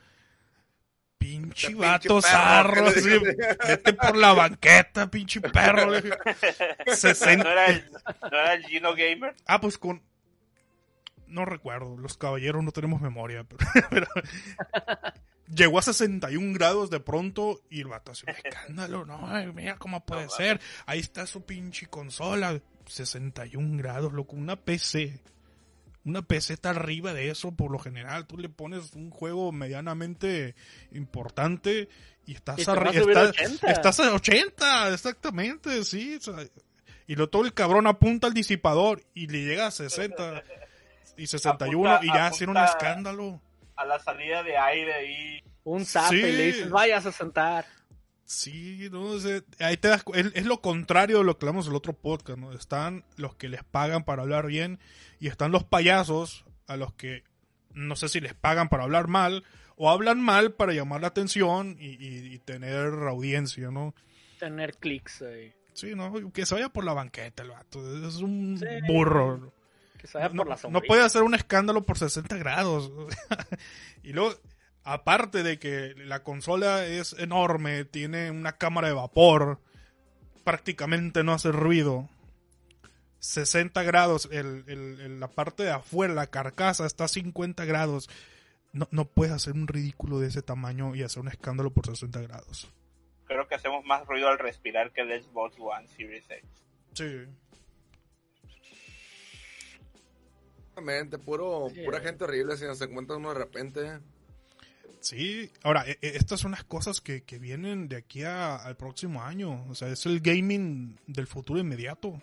[1.17, 2.87] Pinche Pinche vato zarro.
[2.87, 3.09] así,
[3.67, 5.91] vete por la banqueta, pinche perro.
[5.91, 6.17] le dije.
[6.95, 7.43] 60.
[7.43, 9.35] ¿No era, el, ¿No era el Gino Gamer?
[9.45, 10.01] Ah, pues con.
[11.27, 13.87] No recuerdo, los caballeros no tenemos memoria, pero.
[13.91, 14.07] pero-
[15.53, 19.05] Llegó a 61 grados de pronto y el vato hace un escándalo.
[19.05, 19.19] No,
[19.53, 20.61] mira cómo puede No, ser.
[20.85, 22.57] Ahí está su pinche consola.
[22.91, 24.35] 61 grados, loco.
[24.35, 25.19] Una PC.
[26.03, 28.25] Una PC está arriba de eso por lo general.
[28.25, 30.55] Tú le pones un juego medianamente
[30.91, 31.89] importante
[32.25, 33.71] y estás Y a estás- 80.
[33.71, 36.15] estás a 80, exactamente, sí.
[36.15, 36.35] o sea,
[37.07, 40.43] y lo todo el cabrón apunta al disipador y le llega a 60
[41.17, 43.41] y 61 Apunta- y ya hacer un escándalo.
[43.75, 45.43] A la salida de aire ahí.
[45.63, 46.15] Un zap Sí.
[46.17, 47.65] y le dices, vayas a sentar.
[48.33, 51.71] Sí, no sé, ahí te das es, es lo contrario de lo que hablamos en
[51.73, 52.53] el otro podcast, ¿no?
[52.53, 54.79] Están los que les pagan para hablar bien
[55.19, 57.23] y están los payasos a los que
[57.73, 59.43] no sé si les pagan para hablar mal
[59.75, 63.93] o hablan mal para llamar la atención y, y- y tener audiencia, ¿no?
[64.39, 65.53] Tener clics ahí.
[65.73, 66.31] Sí, ¿no?
[66.31, 68.65] Que se vaya por la banqueta el vato, es un Sí.
[68.87, 69.51] burro.
[69.97, 70.87] Que se vaya no, por la no sombrilla.
[70.87, 72.91] puede hacer un escándalo por 60 grados.
[74.03, 74.35] y luego,
[74.83, 79.59] aparte de que la consola es enorme, tiene una cámara de vapor,
[80.43, 82.09] prácticamente no hace ruido.
[83.19, 88.09] 60 grados, el, el- el- la parte de afuera, la carcasa está a 50 grados.
[88.73, 92.21] No, no puedes hacer un ridículo de ese tamaño y hacer un escándalo por 60
[92.21, 92.67] grados.
[93.25, 96.49] Creo que hacemos más ruido al respirar que el Xbox One Series X.
[96.93, 97.25] Sí.
[100.69, 101.81] Exactamente, puro, Sí.
[101.85, 103.99] pura gente horrible si se encuentra uno de repente.
[105.01, 108.77] Sí, ahora, e- e- estas son las cosas que, que vienen de aquí a- al
[108.77, 109.65] próximo año.
[109.67, 112.21] O sea, es el gaming del futuro inmediato.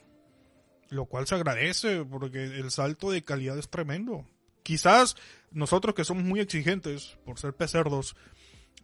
[0.91, 4.25] Lo cual se agradece porque el salto de calidad es tremendo.
[4.63, 5.17] Quizás
[5.51, 8.17] nosotros que somos muy exigentes por ser pecerdos,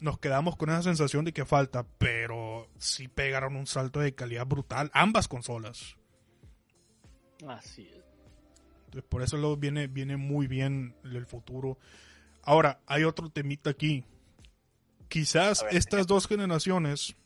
[0.00, 4.44] nos quedamos con esa sensación de que falta, pero sí pegaron un salto de calidad
[4.46, 5.96] brutal ambas consolas.
[7.46, 8.02] Así es.
[8.86, 11.78] Entonces, por eso lo viene, viene muy bien el futuro.
[12.44, 14.04] Ahora, hay otro temita aquí.
[15.08, 17.16] Quizás ver, estas dos generaciones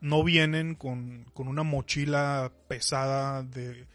[0.00, 3.86] no vienen con, con una mochila pesada de,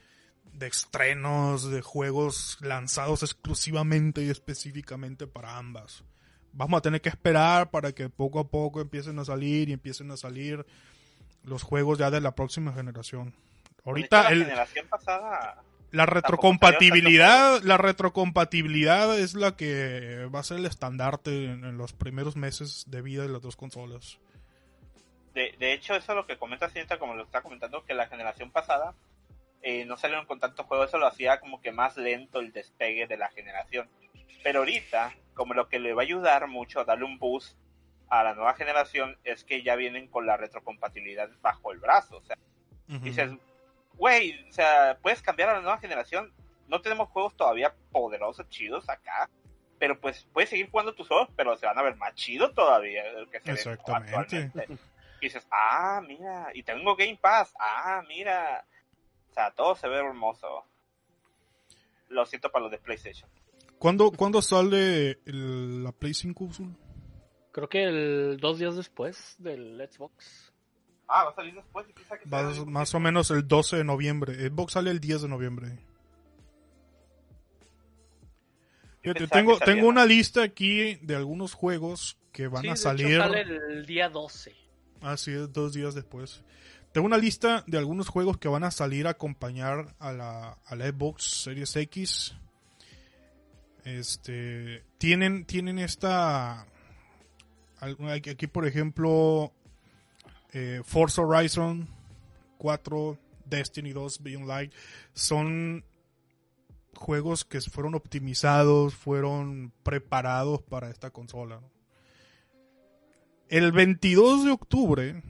[0.54, 6.04] de estrenos, de juegos lanzados exclusivamente y específicamente para ambas.
[6.54, 10.10] Vamos a tener que esperar para que poco a poco empiecen a salir y empiecen
[10.12, 10.66] a salir
[11.44, 13.36] los juegos ya de la próxima generación.
[13.84, 15.62] Ahorita el, generación pasada
[15.96, 21.94] la retrocompatibilidad, la retrocompatibilidad es la que va a ser el estandarte en, en los
[21.94, 24.20] primeros meses de vida de las dos consolas.
[25.34, 28.08] De, de hecho, eso es lo que comenta Cinta, como lo está comentando, que la
[28.08, 28.94] generación pasada
[29.62, 33.08] eh, no salieron con tantos juegos, eso lo hacía como que más lento el despegue
[33.08, 33.90] de la generación.
[34.44, 37.58] Pero ahorita, como lo que le va a ayudar mucho a darle un boost
[38.10, 42.18] a la nueva generación es que ya vienen con la retrocompatibilidad bajo el brazo.
[42.18, 42.38] O sea,
[42.90, 43.06] Ujú.
[43.06, 43.32] dices,
[43.98, 46.34] güey, o sea, puedes cambiar a la nueva generación.
[46.68, 49.30] No tenemos juegos todavía poderosos, chidos acá.
[49.78, 53.04] Pero pues puedes seguir jugando tus juegos, pero se van a ver más chidos todavía.
[53.32, 54.16] que se ven Exactamente.
[54.16, 54.80] actualmente.
[55.22, 58.66] Y dices, ah, mira, y tengo Game Pass, ah, mira.
[59.30, 60.66] O sea, todo se ve hermoso.
[62.10, 63.30] Lo siento para los de PlayStation.
[63.80, 66.76] ¿Cuándo, cuándo sale el- la Play 5 Uzul?
[67.52, 70.54] Creo que el dos días después del Xbox.
[71.08, 71.86] Ah, va a salir después.
[71.90, 72.66] ¿y quién sabe qué Va será?
[72.66, 74.34] más o menos el 12 de noviembre.
[74.50, 75.68] Xbox sale el 10 de noviembre.
[79.04, 79.94] Yo Fíjate, tengo, que salía tengo más.
[79.98, 83.18] una lista aquí de algunos juegos que van Sí, a de hecho, salir.
[83.20, 84.56] sale el día 12.
[85.02, 86.44] Así es, dos días después.
[86.92, 90.76] Tengo una lista de algunos juegos que van a salir a acompañar a la, a
[90.76, 92.36] la Xbox Series X.
[93.84, 96.66] Este, tienen, tienen esta,
[97.80, 99.54] aquí, por ejemplo,
[100.56, 101.86] eh, Forza Horizon
[102.60, 104.74] 4, Destiny 2, Beyond Light,
[105.14, 105.84] son
[106.96, 111.60] juegos que fueron optimizados, fueron preparados para esta consola.
[113.50, 115.24] El 22 de octubre,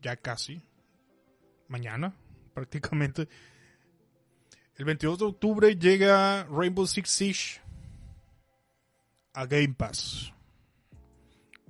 [0.00, 0.62] ya casi,
[1.68, 2.16] mañana
[2.54, 3.28] prácticamente,
[4.76, 7.60] el 22 de octubre llega Rainbow Six Siege
[9.34, 10.32] a Game Pass.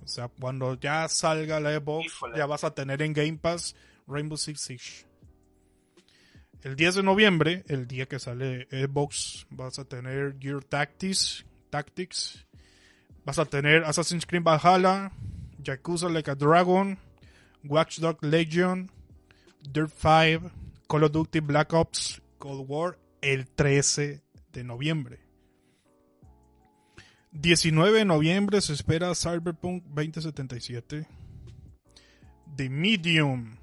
[0.03, 2.39] O sea, cuando ya salga la Xbox, Híjole.
[2.39, 3.75] ya vas a tener en Game Pass
[4.07, 5.07] Rainbow Six Siege.
[6.63, 12.47] El 10 de noviembre, el día que sale Xbox, vas a tener Gear Tactics, Tactics.
[13.25, 15.13] Vas a tener Assassin's Creed Valhalla,
[15.63, 16.99] Yakuza Like a Dragon,
[17.65, 18.91] Watchdog Legion,
[19.61, 20.51] Dirt 5,
[20.89, 24.21] Call of Duty Black Ops Cold War el 13
[24.53, 25.21] de noviembre.
[27.33, 31.07] 19 de noviembre se espera Cyberpunk 2077.
[32.57, 33.57] The Medium,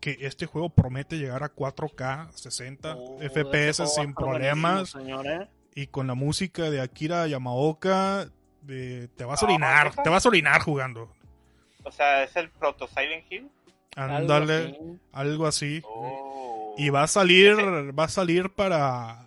[0.00, 4.92] que este juego promete llegar a 4K, 60 Oh, FPS sin problemas.
[4.94, 5.48] buenísimo, ¿eh?
[5.74, 8.28] Y con la música de Akira Yamaoka,
[8.68, 11.10] eh, te vas a orinar, te vas a orinar jugando.
[11.84, 13.50] O sea, es el proto Silent Hill.
[13.96, 14.78] Ándale,
[15.12, 15.82] algo así.
[15.84, 16.74] Oh.
[16.78, 17.56] Y va a salir,
[17.98, 19.26] va a salir para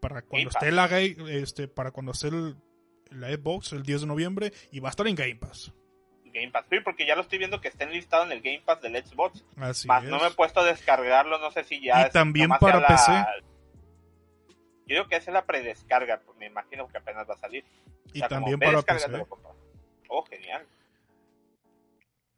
[0.00, 2.56] para cuando esté la este para cuando esté el-
[3.14, 5.72] la Xbox el 10 de noviembre y va a estar en Game Pass.
[6.26, 6.64] Game Pass.
[6.70, 9.44] Sí, porque ya lo estoy viendo que está enlistado en el Game Pass del Xbox.
[9.56, 10.10] Así Más es.
[10.10, 12.00] no me he puesto a descargarlo, no sé si ya.
[12.00, 13.12] Y es- también para PC.
[14.86, 17.64] Yo creo que esa es la predescarga, pues me imagino que apenas va a salir.
[18.06, 19.24] O y sea, también para PC.
[20.08, 20.66] Oh, genial.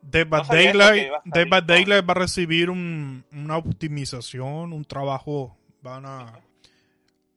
[0.01, 6.07] Dead by No Daylight, Dead by va a recibir un- una optimización, un trabajo, van
[6.07, 6.41] a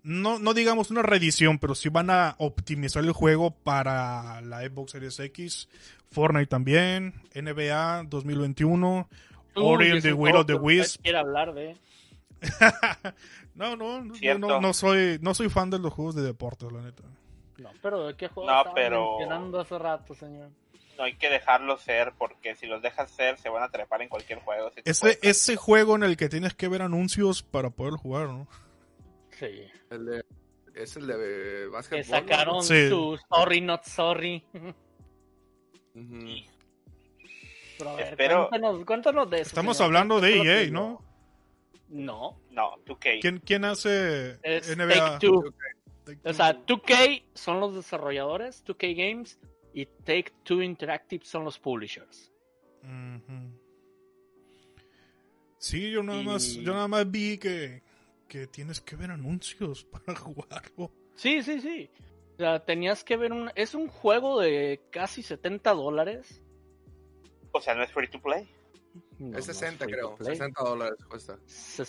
[0.03, 4.91] no, no digamos una reedición, pero sí van a optimizar el juego para la Xbox
[4.91, 5.69] Series X,
[6.11, 9.09] Fortnite también, NBA 2021,
[9.55, 11.01] Ori Uy, and the Will of the Wisp.
[11.01, 11.75] quiere hablar de.
[13.55, 16.81] no, no, no, no, no soy, no soy fan de los juegos de deportes, la
[16.81, 17.03] neta.
[17.57, 20.49] No, pero ¿de qué juego No, pero- mencionando hace rato, señor?
[20.97, 24.09] No hay que dejarlos ser, porque si los dejas ser, se van a trepar en
[24.09, 24.69] cualquier juego.
[24.83, 28.47] ese ese juego en el que tienes que ver anuncios para poder jugar, ¿no?
[29.39, 29.63] Sí.
[29.89, 30.25] El de,
[30.75, 31.99] es el de Que básquetbol.
[32.01, 32.17] ¿no?
[32.17, 32.89] sacaron Sí.
[32.89, 34.43] su Sorry Not Sorry.
[34.53, 34.75] Ujú.
[37.77, 39.47] Pero a ver, Espero- cuéntanos, cuéntanos de eso.
[39.49, 39.87] Estamos señor.
[39.87, 41.03] hablando de ¿Qué fue lo EA, que- ¿no?
[41.89, 42.41] No.
[42.51, 43.19] No, 2K.
[43.21, 44.93] ¿Quién, quién hace Es NBA?
[45.13, 45.43] Take Two.
[46.05, 46.29] Take-Two.
[46.29, 49.39] O sea, 2K son los desarrolladores, 2K Games,
[49.73, 52.31] y Take Two Interactive son los publishers.
[52.83, 53.57] Ujú.
[55.57, 57.81] Sí, yo nada Y- más, yo nada más vi que,
[58.29, 60.91] que tienes que ver anuncios para jugarlo.
[61.15, 61.89] Sí, sí, sí.
[62.35, 63.51] O sea, tenías que ver un...
[63.55, 66.41] Es un juego de casi 70 dólares.
[67.51, 68.47] O sea, no es free to play.
[69.17, 70.11] No, Es 60, free creo.
[70.11, 70.35] to play.
[70.37, 71.37] 60 dólares cuesta.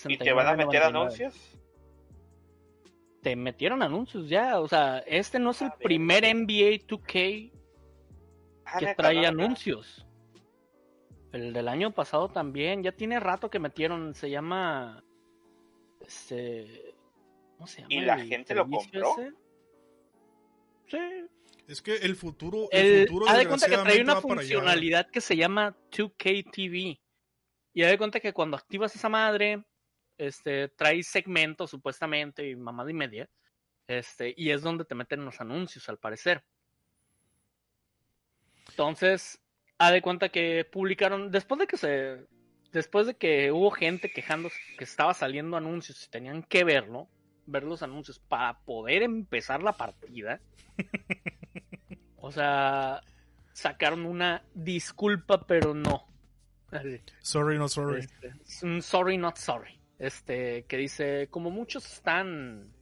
[0.08, 0.86] ¿Y te van a meter 69.99.
[0.86, 1.56] anuncios?
[3.22, 4.58] Te metieron anuncios ya.
[4.60, 5.78] O sea, este no es el A ver.
[5.84, 7.52] primer NBA 2K
[8.64, 10.06] Ah, que trae anuncios.
[11.32, 12.82] El del año pasado también.
[12.82, 14.14] Ya tiene rato que metieron.
[14.14, 15.04] Se llama.
[16.10, 16.92] Este.
[17.56, 17.94] ¿Cómo se llama?
[17.94, 19.16] ¿Y la gente lo compró?
[19.16, 19.32] ese?
[20.88, 20.98] Sí.
[21.68, 25.20] Es que el futuro, el, El, futuro haz de cuenta que trae una funcionalidad que
[25.20, 27.00] se llama 2K TV.
[27.72, 29.64] Y haz de cuenta que cuando activas esa madre,
[30.18, 33.30] este, trae segmentos supuestamente y mamada y media.
[33.86, 36.42] Este, y es donde te meten los anuncios, al parecer.
[38.68, 39.40] Entonces,
[39.78, 42.26] haz de cuenta que publicaron, después de que se,
[42.72, 47.08] después de que hubo gente quejándose que estaba saliendo anuncios y tenían que verlo,
[47.46, 50.40] ver los anuncios para poder empezar la partida.
[52.16, 53.02] o sea,
[53.52, 56.06] sacaron una disculpa, pero no.
[57.20, 58.00] Sorry, no sorry.
[58.00, 59.80] Este, sorry not sorry.
[59.98, 62.72] Este, que dice, como muchos están,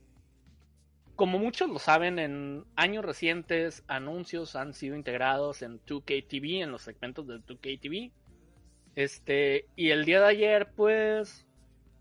[1.17, 6.71] como muchos lo saben, en años recientes anuncios han sido integrados en 2K TV, en
[6.71, 8.13] los segmentos de 2K TV.
[8.99, 11.47] Este, y el día de ayer, pues,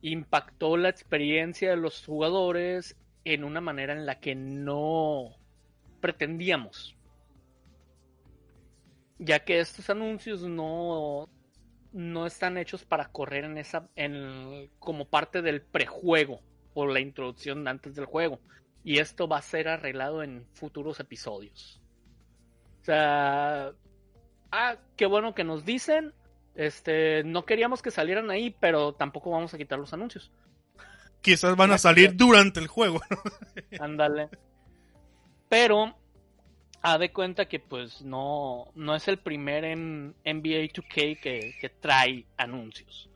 [0.02, 5.38] impactó la experiencia de los jugadores en una manera en la que no
[6.02, 6.98] pretendíamos.
[9.20, 11.30] Ya que estos anuncios no
[11.94, 16.42] no están hechos para correr en esa en como parte del prejuego
[16.74, 18.40] o la introducción antes del juego.
[18.84, 21.80] Y esto va a ser arreglado en futuros episodios.
[22.82, 23.72] O sea
[24.52, 26.16] ah qué bueno que nos dicen
[26.58, 30.32] este no queríamos que salieran ahí pero tampoco vamos a quitar los anuncios
[31.22, 33.02] Quizás van a salir durante el juego.
[33.10, 33.18] ¿no?
[33.80, 34.30] ándale
[35.50, 35.96] pero
[36.82, 41.70] ha de cuenta que pues no, no es el primer en NBA 2K que, que
[41.70, 43.10] trae anuncios.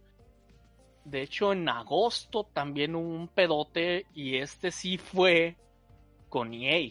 [1.06, 5.56] De hecho, en agosto también hubo un pedote y este sí fue
[6.30, 6.90] con EA.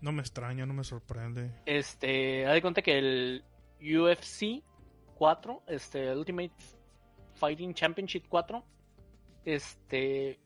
[0.00, 1.50] No me extraña, no me sorprende.
[1.66, 3.44] Este, ha de cuenta que el
[3.80, 4.62] UFC
[5.20, 6.54] 4, este, Ultimate
[7.34, 8.64] Fighting Championship 4,
[9.44, 10.40] este,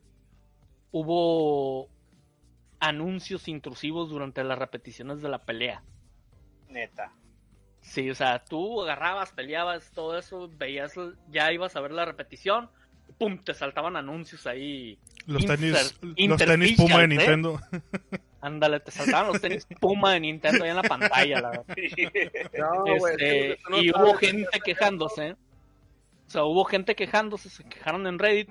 [0.90, 1.88] hubo
[2.80, 5.84] anuncios intrusivos durante las repeticiones de la pelea.
[6.68, 7.12] Neta.
[7.82, 10.94] Sí, o sea, tú agarrabas, peleabas, todo eso, veías,
[11.30, 12.68] ya ibas a ver la repetición,
[13.16, 14.98] pum, te saltaban anuncios ahí.
[15.26, 18.20] Los tenis, los tenis Puma de ¿eh?
[18.44, 21.64] Ándale, te saltaban los tenis Puma de Nintendo ahí en la pantalla, la verdad.
[22.58, 24.02] No, güey, Este, no y sabes.
[24.10, 25.32] hubo gente quejándose.
[25.32, 28.50] O sea, hubo gente quejándose, se quejaron en Reddit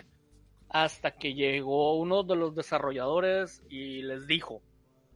[0.70, 4.64] hasta que llegó uno de los desarrolladores y les dijo,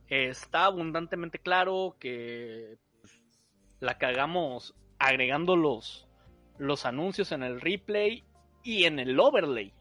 [0.09, 3.13] está abundantemente claro que pues,
[3.79, 6.07] la cagamos agregando los,
[6.59, 8.23] los anuncios en el replay
[8.63, 9.73] y en el overlay.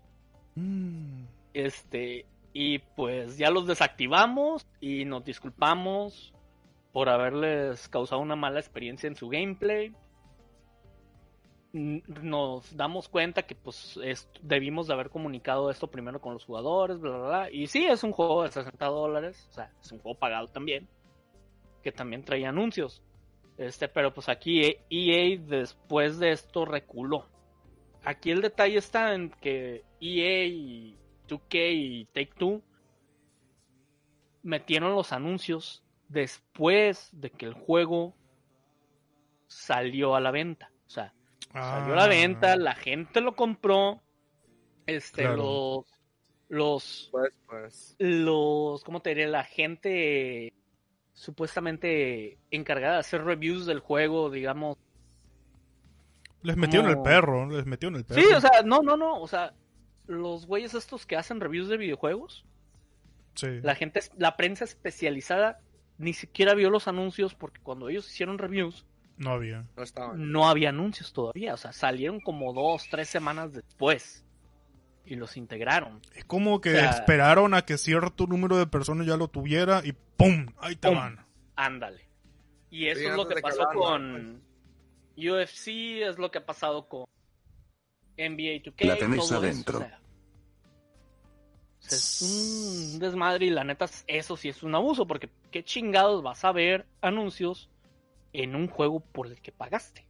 [0.55, 1.25] Mm.
[1.53, 2.25] Este,
[2.59, 6.33] y pues ya los desactivamos y nos disculpamos
[6.91, 9.93] por haberles causado una mala experiencia en su gameplay.
[11.73, 16.99] Nos damos cuenta que pues es- debimos de haber comunicado esto primero con los jugadores,
[16.99, 17.51] bla, bla.
[17.51, 20.89] Y sí, es un juego de 60 dólares, o sea, es un juego pagado también,
[21.83, 23.03] que también traía anuncios.
[23.59, 27.27] Este, pero pues aquí EA después de esto reculó.
[28.05, 30.97] Aquí el detalle está en que EA
[31.27, 32.63] 2K y Take Two
[34.43, 38.15] metieron los anuncios después de que el juego
[39.49, 40.71] salió a la venta.
[40.87, 41.13] O sea,
[41.53, 42.09] salió a la Ah.
[42.09, 44.01] venta, la gente lo compró.
[44.87, 45.37] Este, Claro.
[45.37, 45.87] los.
[46.49, 47.09] Los.
[47.11, 47.97] Pues, pues.
[47.99, 48.85] Los.
[48.85, 49.27] ¿Cómo te diré?
[49.27, 50.53] La gente
[51.13, 54.79] supuestamente encargada de hacer reviews del juego, digamos.
[56.43, 58.21] Les metieron el perro, les metieron el perro.
[58.21, 59.21] Sí, o sea, no, no, no.
[59.21, 59.53] O sea,
[60.07, 62.45] los güeyes estos que hacen reviews de videojuegos,
[63.35, 63.61] Sí.
[63.63, 65.61] la gente, la prensa especializada
[65.99, 68.87] ni siquiera vio los anuncios porque cuando ellos hicieron reviews
[69.19, 69.65] No había.
[69.77, 70.31] No estaban.
[70.33, 71.55] no había anuncios todavía.
[71.55, 74.25] O sea, salieron como dos, tres semanas después
[75.05, 76.01] y los integraron.
[76.15, 79.81] Es como que O sea- esperaron a que cierto número de personas ya lo tuviera
[79.85, 80.47] y ¡pum!
[80.59, 80.97] Ahí te ¡Pum!
[80.99, 81.27] van.
[81.57, 82.07] Ándale.
[82.71, 84.43] Y eso Sí, es lo que pasó con
[85.17, 87.07] UFC, es lo que ha pasado con
[88.19, 88.85] NBA 2K.
[88.87, 89.79] La tenés todo eso, adentro.
[89.79, 90.01] o sea.
[91.79, 95.63] O sea, es un desmadre y la neta, eso sí es un abuso, porque qué
[95.63, 97.69] chingados vas a ver anuncios
[98.33, 100.05] en un juego por el que pagaste.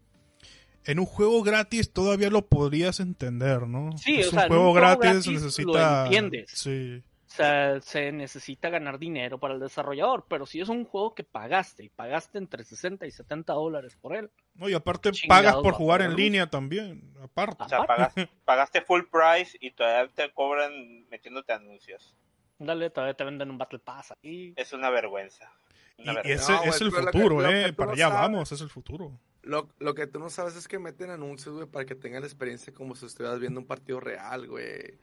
[0.85, 3.97] En un juego gratis todavía lo podrías entender, ¿no?
[3.99, 5.73] Sí, es o un sea, en un juego gratis, gratis necesita.
[5.73, 6.51] lo entiendes.
[6.53, 7.03] Sí.
[7.37, 11.23] O sea, se necesita ganar dinero para el desarrollador, pero si es un juego que
[11.25, 15.75] pagaste y pagaste entre 60 y 70 dólares por él, No, y aparte pagas por
[15.75, 17.13] jugar en línea también.
[17.23, 17.65] Aparte.
[17.65, 22.15] O sea, pagaste, pagaste full price y todavía te cobran metiéndote anuncios.
[22.59, 24.55] dale, todavía te venden un Battle Pass ahí.
[24.57, 25.53] Es una vergüenza.
[25.99, 27.73] Y ese No, es el futuro, que ¿eh?
[27.73, 29.19] Para no allá sabes- vamos, es el futuro.
[29.43, 32.27] Lo, lo que tú no sabes es que meten anuncios, güey, para que tengas la
[32.27, 34.99] experiencia como si estuvieras viendo un partido real, güey.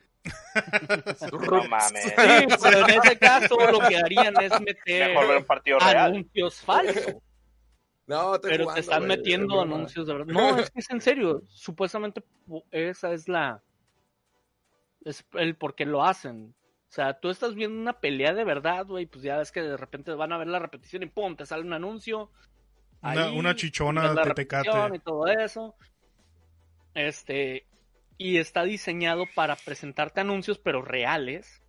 [1.31, 2.03] No mames.
[2.03, 2.11] Sí,
[2.61, 5.97] pero en ese caso lo que harían es meter Mejor ver un partido real.
[6.11, 7.15] anuncios falsos.
[8.05, 10.33] No, estoy Pero jugando, te están metiendo anuncios de verdad.
[10.33, 11.41] No, es que es en serio.
[11.47, 13.61] Supuestamente pu- esa es la.
[15.05, 16.53] Es el por qué lo hacen.
[16.89, 19.05] O sea, tú estás viendo una pelea de verdad, güey.
[19.05, 21.63] Pues ya ves que de repente van a ver la repetición y pum, te sale
[21.63, 22.29] un anuncio.
[23.01, 24.29] Una- ahí, una chichona de Tecate.
[24.29, 25.75] repetición Y todo eso.
[26.93, 27.65] Este.
[28.17, 31.61] Y está diseñado para presentarte anuncios, pero reales.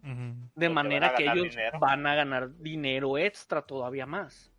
[0.00, 1.78] De Porque manera que ellos dinero.
[1.80, 4.52] van a ganar dinero extra todavía más.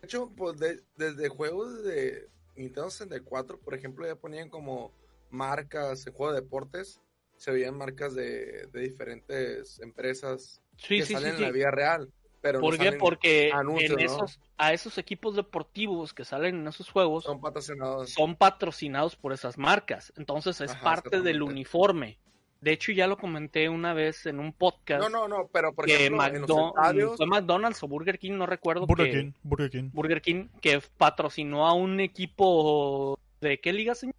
[0.00, 4.92] De hecho, pues de- desde juegos de Nintendo 64, por ejemplo, ya ponían como
[5.30, 7.00] marcas en juego de deportes,
[7.36, 11.70] se veían marcas de, de diferentes empresas Sí, que sí, salen sí, en la vida
[11.70, 12.12] real.
[12.40, 12.92] Pero no ¿Por qué?
[12.92, 14.02] Porque anuncios, en ¿no?
[14.04, 18.10] esos, a esos equipos deportivos que salen en esos juegos son patrocinados.
[18.10, 20.12] son patrocinados por esas marcas.
[20.16, 22.18] Entonces es Ajá, parte del uniforme.
[22.60, 25.84] De hecho, ya lo comenté una vez en un podcast No, no, no, pero por
[25.86, 28.86] que ejemplo, en los McDo- estadios, fue McDonald's o Burger King, no recuerdo.
[28.86, 29.90] Burger que- King, Burger King.
[29.92, 34.14] Burger King, que patrocinó a un equipo de qué liga, señor?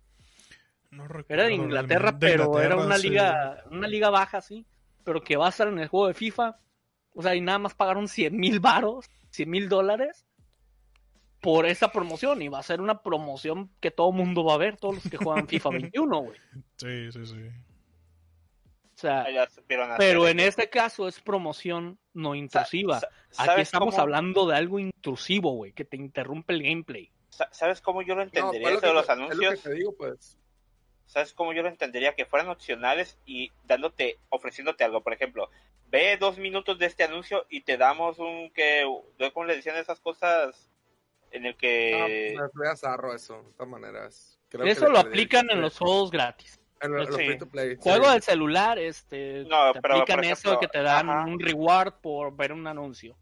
[0.91, 3.09] No recuerdo, Era de Inglaterra, de pero era una sí.
[3.09, 4.65] liga, una liga baja, sí,
[5.03, 6.57] pero que va a estar en el juego de FIFA.
[7.17, 10.23] O sea, y nada más pagaron 100 mil varos, 100 mil dólares
[11.41, 12.41] por esa promoción.
[12.43, 15.17] Y va a ser una promoción que todo mundo va a ver, todos los que
[15.17, 16.37] juegan FIFA 21, güey.
[16.77, 17.49] Sí, sí, sí.
[18.95, 22.97] O sea, Ah, pero en este caso es promoción no intrusiva.
[22.97, 27.11] Aquí ¿sabes estamos cómo- hablando de algo intrusivo, güey, que te interrumpe el gameplay.
[27.29, 29.17] sa- ¿Sabes cómo yo lo no, entendería pues lo eso que de los te- es
[29.19, 29.61] lo anuncios?
[29.63, 30.37] que te digo, pues.
[31.07, 32.15] ¿Sabes cómo yo lo entendería?
[32.15, 35.01] Que fueran opcionales y dándote, ofreciéndote algo.
[35.01, 35.49] Por ejemplo,
[35.89, 38.83] ve dos minutos de este anuncio y te damos un que,
[39.33, 40.69] ¿cómo le decían esas cosas?
[41.31, 42.35] En el No, que...
[42.39, 44.39] me fue a zarro eso, de todas maneras.
[44.49, 46.59] Creo Eso lo aplican en los juegos gratis.
[46.79, 47.25] En los, los Sí.
[47.25, 47.75] free to play.
[47.79, 48.11] Juego sí.
[48.11, 51.25] del celular, este, No, te pero, aplican eso que te dan ajá.
[51.25, 53.17] un reward por ver un anuncio.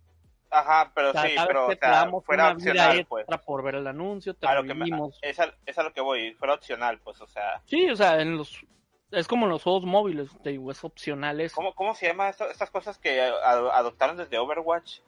[0.57, 3.41] Ajá, pero O sea, sí, pero, o sea, fuera una vida opcional, extra pues.
[3.45, 5.19] por ver el anuncio, te A lo que me- revivimos.
[5.21, 8.21] es, a, es a lo que voy, fuera opcional, pues, o sea, Sí, o sea,
[8.21, 8.65] en los
[9.11, 11.55] Es como los juegos móviles, te digo, es opcional eso.
[11.55, 14.99] ¿Cómo, cómo se llama esto- estas cosas que adoptaron desde Overwatch?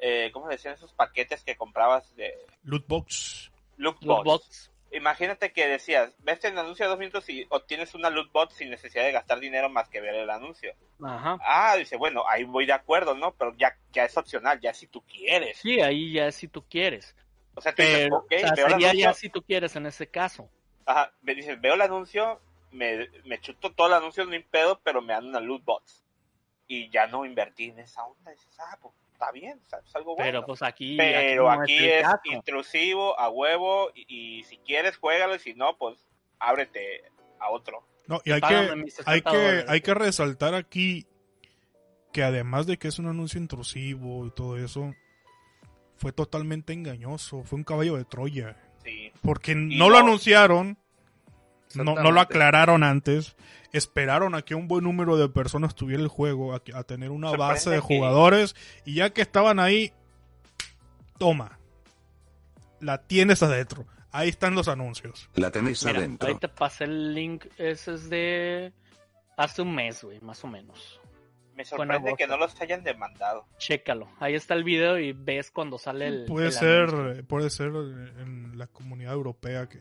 [0.00, 2.34] Eh, ¿Cómo decían esos paquetes que comprabas de
[2.64, 3.50] Lootbox.
[3.76, 4.24] loot Los box?
[4.24, 4.72] bots.
[4.92, 8.70] Imagínate que decías, ves el anuncio de dos minutos y obtienes una loot box sin
[8.70, 10.74] necesidad de gastar dinero más que ver el anuncio.
[11.02, 11.38] Ajá.
[11.44, 13.34] Ah, dice, bueno, ahí voy de acuerdo, ¿no?
[13.34, 15.58] Pero ya, ya es opcional, ya si tú quieres.
[15.58, 17.14] Sí, ahí ya si tú quieres.
[17.54, 19.42] O sea, tú dices, Pero, ok, o sea, veo el sería anuncio, ya si tú
[19.42, 20.50] quieres en ese caso.
[20.86, 24.80] ajá, me dices, veo el anuncio, me, me chuto todo el anuncio, no hay pedo,
[24.82, 26.04] pero me dan una loot box.
[26.68, 28.30] Y ya no invertí en esa onda.
[28.32, 30.30] Dices, ah, pues está bien, es algo bueno.
[30.30, 30.96] Pero pues aquí.
[30.96, 35.96] Pero aquí es intrusivo, a huevo, y, y si quieres, juégalo, y si no, pues
[36.38, 37.04] ábrete
[37.40, 37.82] a otro.
[38.06, 41.06] No, y hay Págame que, mis 60 hay que, hay que resaltar aquí
[42.12, 44.94] que además de que es un anuncio intrusivo y todo eso,
[45.96, 48.56] fue totalmente engañoso, fue un caballo de Troya.
[48.84, 49.12] Sí.
[49.22, 50.78] Porque no lo anunciaron,
[51.74, 53.36] no, no lo aclararon antes,
[53.72, 57.10] esperaron a que un buen número de personas tuviera el juego, a, que- a tener
[57.10, 58.54] una Sorprende base de que- jugadores,
[58.84, 59.92] y ya que estaban ahí,
[61.18, 61.58] toma,
[62.80, 63.86] la tienes adentro.
[64.12, 65.28] Ahí están los anuncios.
[65.34, 66.28] La tenéis Mira, adentro.
[66.28, 67.46] ahí te pasé el link.
[67.58, 68.72] Ese es de.
[69.36, 71.00] Hace un mes, güey, más o menos.
[71.54, 73.46] Me sorprende que no los hayan demandado.
[73.58, 74.08] Chécalo.
[74.20, 76.24] Ahí está el video y ves cuando sale el.
[76.26, 77.26] Puede el ser, anuncio.
[77.26, 79.80] puede ser en la comunidad europea que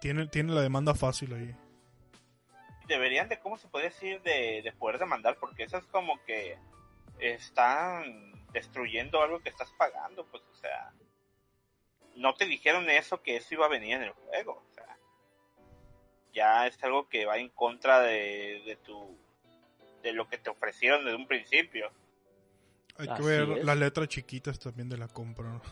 [0.00, 1.54] tiene, tiene la demanda fácil ahí.
[2.86, 4.22] Deberían de, ¿cómo se puede decir?
[4.22, 6.56] De, de poder demandar, porque eso es como que
[7.18, 10.92] están destruyendo algo que estás pagando, pues, o sea,
[12.14, 14.96] no te dijeron eso, que eso iba a venir en el juego, o sea,
[16.32, 19.18] ya es algo que va en contra de, de tu,
[20.02, 21.90] de lo que te ofrecieron desde un principio.
[22.98, 23.64] Hay que Así ver es.
[23.64, 25.48] las letras chiquitas también de la compra.
[25.48, 25.62] ¿no?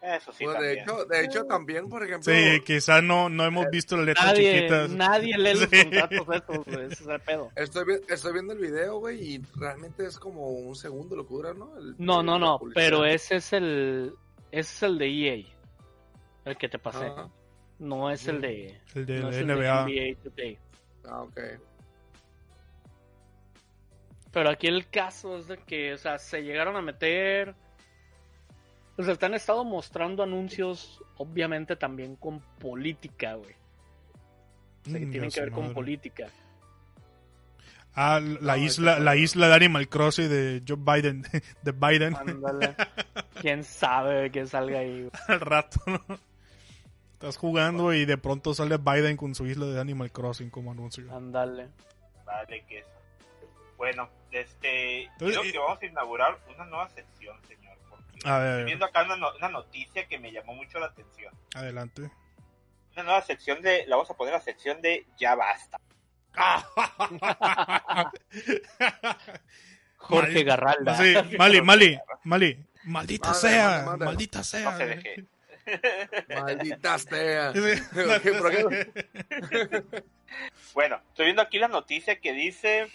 [0.00, 3.66] Eso sí, Pues, de, hecho, de hecho, también, por ejemplo, Sí, quizás no, no hemos
[3.70, 4.90] visto las letras Nadie, chiquitas.
[4.90, 5.82] nadie lee los Sí.
[5.82, 6.86] contratos estos, güey.
[6.86, 7.50] Ese es el pedo.
[7.56, 11.34] estoy, vi- estoy viendo el video, güey, y realmente es como un segundo lo que
[11.34, 11.76] dura, ¿no?
[11.78, 12.58] El- No, no, no.
[12.60, 12.84] publicidad.
[12.84, 14.14] Pero ese es el.
[14.52, 15.44] Ese es el de EA.
[16.44, 17.06] El que te pasé.
[17.06, 17.28] Ajá.
[17.80, 18.80] No es el de.
[18.94, 19.84] El de no la es el NBA.
[19.84, 20.58] de NBA Today.
[21.06, 21.40] Ah, ok.
[24.32, 27.54] Pero aquí el caso es de que, o sea, se llegaron a meter.
[28.98, 33.54] O sea, te han estado mostrando anuncios, obviamente también con política, güey.
[34.86, 35.74] O sea, que Mm, tienen que ver con madre.
[35.74, 36.26] política.
[37.94, 41.22] Ah, la No, isla, la isla de Animal Crossing de Joe Biden,
[41.62, 42.74] de Biden Ándale.
[43.40, 45.00] Quién sabe que salga ahí.
[45.02, 45.10] güey.
[45.28, 46.18] al rato, ¿no?
[47.12, 51.04] Estás jugando y de pronto sale Biden con su isla de Animal Crossing como anuncio.
[51.14, 51.68] Ándale.
[52.24, 52.88] Vale, que eso.
[53.76, 57.67] Bueno, este, Entonces, creo eh, que vamos a inaugurar una nueva sección, señor.
[58.24, 61.32] A ver, Estoy viendo acá una, no- una noticia que me llamó mucho la atención.
[61.54, 62.10] adelante.
[62.94, 65.78] Una nueva sección de, la vamos a poner la sección de ya basta.
[69.96, 70.96] Jorge Mal- Garralda.
[70.96, 72.64] Sí, Mali, Mali, Mali.
[72.84, 74.70] Maldita sea, maldita sea.
[74.70, 75.24] No se deje.
[76.34, 77.52] Maldita sea.
[80.74, 82.86] Bueno, estoy viendo aquí la noticia que dice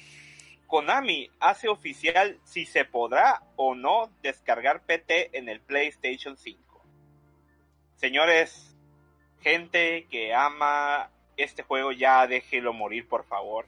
[0.73, 6.83] Konami hace oficial si se podrá o no descargar PT en el PlayStation 5.
[7.93, 8.75] Señores,
[9.41, 13.67] gente que ama este juego ya déjelo morir, por favor.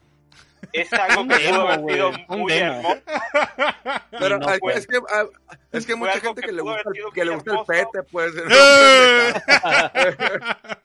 [0.81, 3.01] Es algo que pudo haber sido muy hermoso.
[4.11, 5.25] Pero no es que, ah,
[5.71, 8.33] es que mucha gente que que le gusta, el- que le gusta el pete, pues.
[8.49, 9.33] ¡Eh!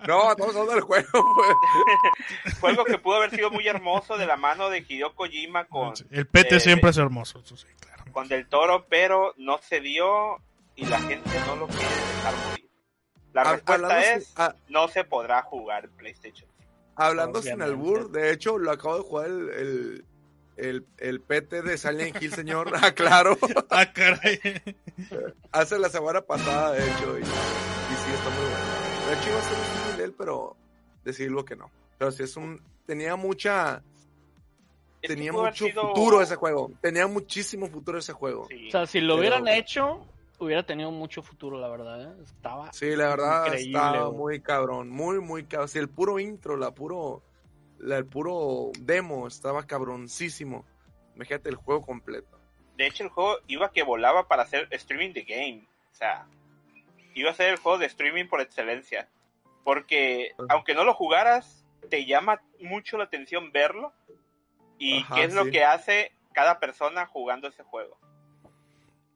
[0.07, 2.55] No, estamos hablando del juego, pues.
[2.59, 5.93] Fue algo que pudo haber sido muy hermoso de la mano de Hideo Kojima con,
[6.11, 8.05] El PT eh, siempre es hermoso, eso sí, claro.
[8.12, 10.38] con Del Toro, pero no se dio
[10.76, 12.70] y la gente no lo quiere dejar morir.
[13.32, 14.34] La respuesta es,
[14.68, 16.49] no se podrá jugar en PlayStation.
[16.97, 20.05] Hablando sin albur, de hecho, lo acabo de jugar el, el,
[20.57, 22.70] el, el PT de Silent Hill, señor.
[22.82, 23.38] Ah, claro.
[23.70, 24.41] Ah, caray.
[25.53, 27.18] Hace la semana pasada, de hecho.
[27.18, 29.07] Y, y sí, está muy bueno.
[29.09, 30.57] De hecho, iba a ser un de él, pero
[31.05, 31.70] decirlo que no.
[31.99, 32.61] Pero sí, es un.
[32.86, 33.82] Tenía mucha.
[35.03, 36.72] Tenía mucho sido- futuro ese juego.
[36.82, 38.47] Tenía muchísimo futuro ese juego.
[38.51, 38.68] Sí.
[38.68, 40.05] O sea, si lo Pero- hubieran hecho,
[40.41, 42.03] hubiera tenido mucho futuro, la verdad.
[42.03, 42.22] ¿eh?
[42.24, 42.72] Estaba.
[42.72, 44.18] Sí, la verdad Increíble, estaba güey.
[44.18, 45.68] muy cabrón, muy, muy cabrón.
[45.68, 47.22] Sí, el puro intro, la puro,
[47.78, 50.64] la- el puro demo estaba cabroncísimo.
[51.14, 52.38] Imagínate el juego completo.
[52.76, 55.68] De hecho, el juego iba que volaba para hacer streaming de game.
[55.93, 56.26] O sea,
[57.14, 59.09] iba a ser el juego de streaming por excelencia.
[59.64, 63.93] Porque aunque no lo jugaras, te llama mucho la atención verlo.
[64.78, 67.99] Y Ajá, qué es lo que hace cada persona jugando ese juego.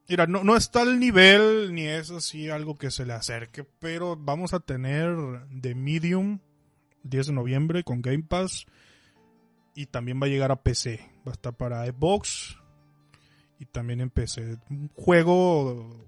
[0.07, 4.15] Mira, no, no está al nivel ni es así algo que se le acerque, pero
[4.15, 5.15] vamos a tener
[5.61, 6.39] The Medium
[7.03, 8.65] 10 de noviembre con Game Pass.
[9.73, 10.99] y también va a llegar a PC.
[11.27, 12.57] Va a estar para Xbox
[13.59, 14.57] y también en PC.
[14.69, 16.07] Un juego,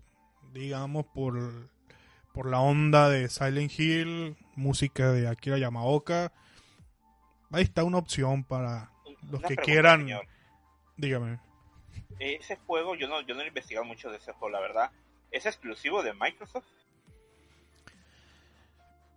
[0.54, 1.70] digamos, por,
[2.34, 6.32] por la onda de Silent Hill, música de Akira Yamaoka.
[7.52, 8.92] Ahí está una opción para
[9.24, 10.02] los Una que quieran.
[10.02, 10.28] señor.
[10.98, 11.40] Dígame.
[12.20, 14.92] Ese juego, yo no, yo no he investigado mucho de ese juego, la verdad.
[15.32, 16.66] ¿Es exclusivo de Microsoft?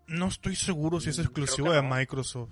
[0.06, 1.82] No estoy seguro si es Mm, exclusivo de.
[1.82, 2.50] Microsoft.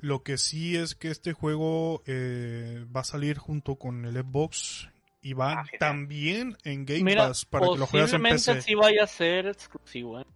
[0.00, 4.90] Lo que sí es que este juego eh, va a salir junto con el Xbox
[5.22, 8.60] y va Ah, también en Game Mira, Pass para que lo juegues en posiblemente PC.
[8.60, 10.26] sí vaya a ser exclusivo, ¿eh?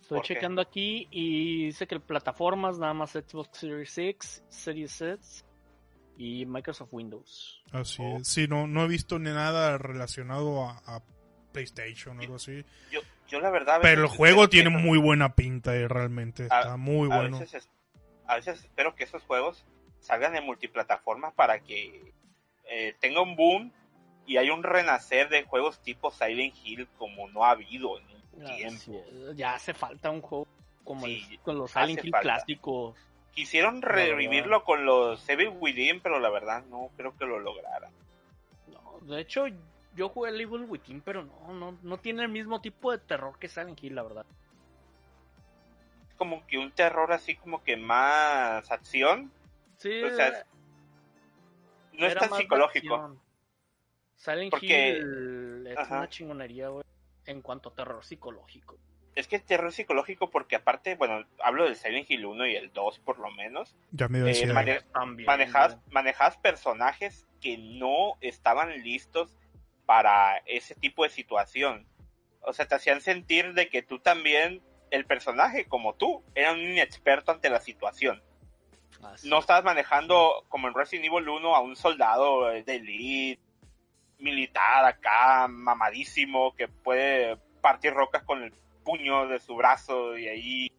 [0.00, 5.44] Estoy checando aquí y dice que plataformas nada más Xbox Series X, Series X
[6.16, 7.62] y Microsoft Windows.
[7.72, 8.16] Así Oh.
[8.18, 8.28] es.
[8.28, 11.02] Sí, no, no he visto ni nada relacionado a, a
[11.52, 12.64] PlayStation o algo así.
[12.90, 13.78] Yo, yo la verdad...
[13.82, 16.44] Pero el juego que tiene muy buena pinta, eh, realmente.
[16.50, 17.38] A- Está muy a bueno.
[17.38, 17.70] Veces, es-
[18.26, 19.64] a veces espero que esos juegos
[20.00, 22.12] salgan en multiplataformas para que
[22.68, 23.72] eh, tenga un boom
[24.26, 28.44] y hay un renacer de juegos tipo Silent Hill como no ha habido en un
[28.56, 29.04] tiempo.
[29.34, 30.48] Ya hace falta un juego
[30.84, 32.22] como el- con los Silent Hill falta.
[32.22, 32.96] clásicos.
[33.36, 37.92] Quisieron revivirlo con los Evil Within, pero la verdad no creo que lo lograran.
[38.66, 39.44] No, de hecho,
[39.94, 43.38] yo jugué el Evil Within, pero no, no, no tiene el mismo tipo de terror
[43.38, 44.26] que Silent Hill, la verdad.
[46.16, 49.30] Como que un terror así como que más acción.
[49.76, 50.46] Sí, O sea, es-
[51.92, 53.16] no es tan psicológico.
[54.16, 55.98] Silent Porque- Hill es Ajá.
[55.98, 56.84] una chingonería, güey,
[57.26, 58.78] en cuanto a terror psicológico.
[59.16, 62.72] Es que es terror psicológico porque aparte, bueno, hablo del Silent Hill 1 y el
[62.72, 63.74] 2 por lo menos.
[63.90, 65.26] Ya me iba a Eh, mane- También.
[65.26, 69.36] manejas, manejas personajes que no estaban listos
[69.86, 71.86] para ese tipo de situación.
[72.42, 74.60] O sea, te hacían sentir de que tú también,
[74.90, 78.22] el personaje como tú, era un inexperto ante la situación.
[79.02, 79.28] Así.
[79.28, 83.40] No estabas manejando como en Resident Evil 1 a un soldado de elite,
[84.18, 88.52] militar acá, mamadísimo, que puede partir rocas con el
[88.86, 90.72] puño de su brazo y ahí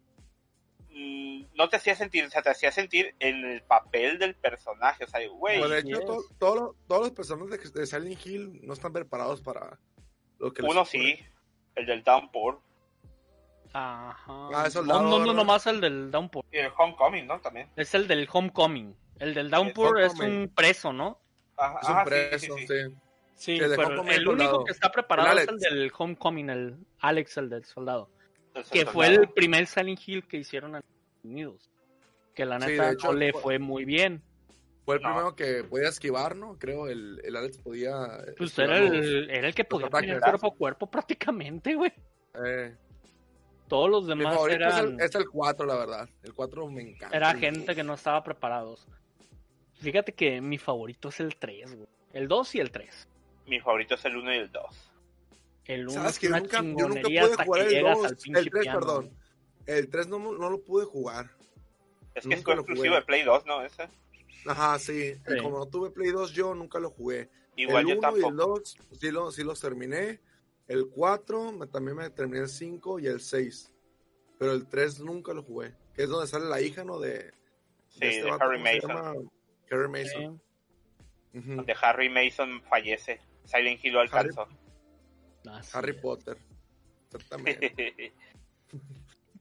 [0.89, 5.03] mm, no te hacía sentir, o sea, te hacía sentir en el papel del personaje,
[5.03, 6.05] o sea, güey, Pues, de sí hecho, es.
[6.05, 9.77] to- todo lo- todos los personajes de, de Silent Hill no están preparados para
[10.39, 11.19] lo que uno sí,
[11.75, 12.61] el del Downpour
[13.73, 14.49] Ajá.
[14.55, 16.45] Ah, es no, no, no, nomás el del Downpour.
[16.51, 17.39] y el Homecoming, ¿no?
[17.41, 17.69] También.
[17.75, 18.95] Es el del Homecoming.
[19.19, 20.39] El del Downpour es Homecoming.
[20.41, 21.19] un preso, ¿no?
[21.57, 22.67] Ajá, Es un ajá, sí, preso, sí, sí.
[22.67, 22.95] sí.
[23.37, 27.49] Sí, pero el único que está preparado El es el del Homecoming, el Alex, el
[27.49, 28.09] del soldado.
[28.71, 31.69] Que fue el primer Silent Hill que hicieron en Estados Unidos.
[32.33, 34.23] Que la Sí, neta de hecho, no le fue- fue muy bien.
[34.85, 35.09] Fue el No.
[35.09, 36.57] primero que podía esquivar, ¿no?
[36.57, 37.93] Creo el, el Alex podía.
[38.37, 40.21] Pues era los- el, era el que podía ¿verdad?
[40.31, 41.93] cuerpo a cuerpo prácticamente, güey.
[42.43, 42.75] eh,
[43.67, 46.09] Todos los demás eran, es el 4, la verdad.
[46.23, 47.15] El 4 me encanta.
[47.15, 48.87] era gente que no estaba preparados.
[49.73, 51.87] Fíjate que mi favorito es el 3, güey.
[52.13, 53.07] El 2 y el 3.
[53.47, 54.91] Mi favorito es el 1 y el 2.
[55.65, 58.17] El 1 ¿Sabes es que una nunca, yo nunca pude jugar el llegas 2, al
[58.17, 58.79] pinche el 3, piano.
[58.79, 59.11] perdón.
[59.65, 61.25] El 3 no, no lo pude jugar.
[62.15, 63.61] Es que es Nunca lo exclusivo de Play 2, ¿no?
[63.63, 63.89] Ese.
[64.45, 65.13] Ajá, sí.
[65.15, 65.37] Sí.
[65.41, 67.29] Como no tuve Play 2, yo nunca lo jugué.
[67.55, 70.19] Igual el yo 1 y el 2 sí, lo, sí los terminé.
[70.67, 73.71] El 4 me- también me terminé el 5 y el 6.
[74.37, 75.73] Pero el 3 nunca lo jugué.
[75.95, 76.99] Que es donde sale la hija, ¿no?
[76.99, 77.33] De,
[77.89, 79.31] Sí, de este vato, Harry ¿cómo se Mason.
[79.71, 80.41] Harry Mason.
[81.33, 81.39] Sí.
[81.39, 81.55] Ujú.
[81.55, 83.19] Donde Harry Mason fallece.
[83.47, 84.47] Silent Hill lo alcanzó.
[85.73, 85.97] Harry es.
[85.97, 86.37] Potter.
[87.05, 88.13] Exactamente.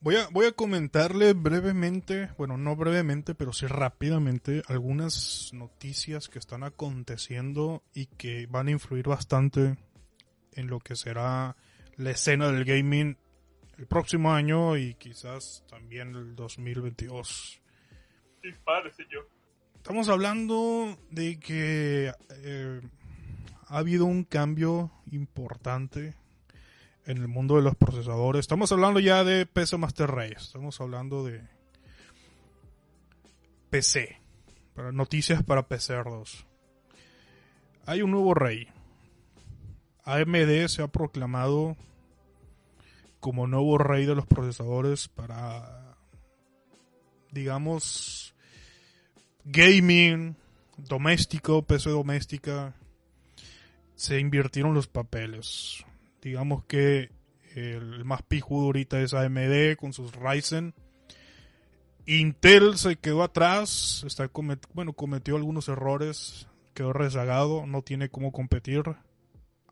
[0.00, 6.38] Voy a, voy a comentarle brevemente, bueno, no brevemente, pero sí rápidamente, algunas noticias que
[6.38, 9.76] están aconteciendo y que van a influir bastante
[10.52, 11.56] en lo que será
[11.96, 13.16] la escena del gaming
[13.78, 17.60] el próximo año y quizás también el 2022.
[18.42, 19.28] Dispare, señor.
[19.74, 22.80] Estamos hablando de que eh,
[23.66, 26.14] ha habido un cambio importante
[27.04, 28.40] en el mundo de los procesadores.
[28.40, 30.36] Estamos hablando ya de PC Master Race.
[30.38, 31.42] Estamos hablando de
[33.70, 34.20] PC.
[34.74, 36.44] Para noticias para PC2.
[37.86, 38.68] Hay un nuevo rey.
[40.04, 41.76] AMD se ha proclamado
[43.20, 45.96] como nuevo rey de los procesadores para,
[47.32, 48.34] digamos,
[49.44, 50.36] gaming,
[50.76, 52.74] doméstico, PC doméstica,
[53.96, 55.84] se invirtieron los papeles.
[56.22, 57.10] Digamos que
[57.54, 60.74] el más pijudo ahorita es AMD con sus Ryzen.
[62.04, 64.30] Intel se quedó atrás, está
[64.74, 68.84] bueno, cometió algunos errores, quedó rezagado, no tiene cómo competir.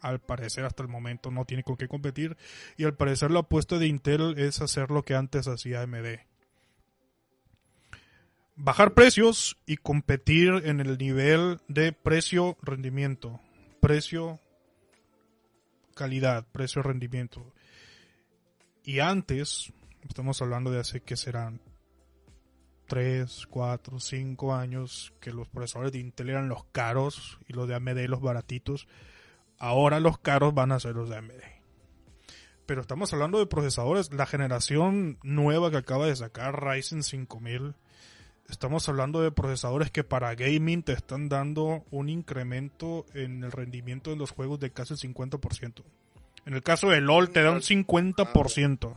[0.00, 2.36] Al parecer hasta el momento no tiene con qué competir.
[2.76, 6.18] Y al parecer la apuesta de Intel es hacer lo que antes hacía AMD.
[8.56, 13.40] bajar precios y competir en el nivel de precio-rendimiento.
[13.84, 14.40] Precio,
[15.94, 17.52] calidad, precio-rendimiento.
[18.82, 19.74] Y antes,
[20.08, 21.60] estamos hablando de hace que serán
[22.86, 27.74] 3, 4, 5 años que los procesadores de Intel eran los caros y los de
[27.74, 28.88] AMD los baratitos.
[29.58, 31.42] Ahora los caros van a ser los de AMD.
[32.64, 37.74] Pero estamos hablando de procesadores, la generación nueva que acaba de sacar Ryzen 5000.
[38.48, 44.10] Estamos hablando de procesadores que para gaming te están dando un incremento en el rendimiento
[44.10, 45.82] de los juegos de casi el 50%.
[46.46, 48.96] En el caso de LOL te da un 50%.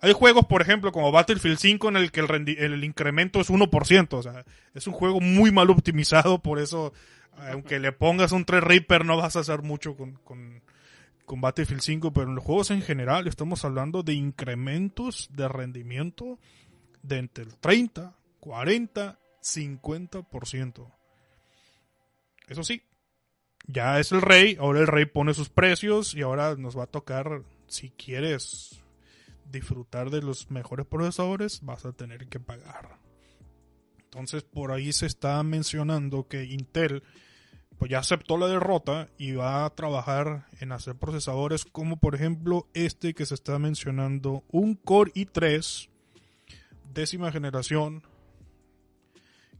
[0.00, 4.14] Hay juegos, por ejemplo, como Battlefield 5 en el que el, el incremento es 1%.
[4.14, 6.92] O sea, es un juego muy mal optimizado, por eso,
[7.50, 10.60] aunque le pongas un 3 Reaper, no vas a hacer mucho con, con,
[11.24, 16.38] con Battlefield 5, pero en los juegos en general estamos hablando de incrementos de rendimiento
[17.08, 20.92] de entre el 30, 40, 50%.
[22.48, 22.82] Eso sí,
[23.66, 26.86] ya es el rey, ahora el rey pone sus precios y ahora nos va a
[26.86, 28.82] tocar, si quieres
[29.50, 32.98] disfrutar de los mejores procesadores, vas a tener que pagar.
[34.04, 37.02] Entonces por ahí se está mencionando que Intel
[37.78, 42.66] pues ya aceptó la derrota y va a trabajar en hacer procesadores como por ejemplo
[42.74, 45.88] este que se está mencionando, un Core i3
[46.92, 48.02] décima generación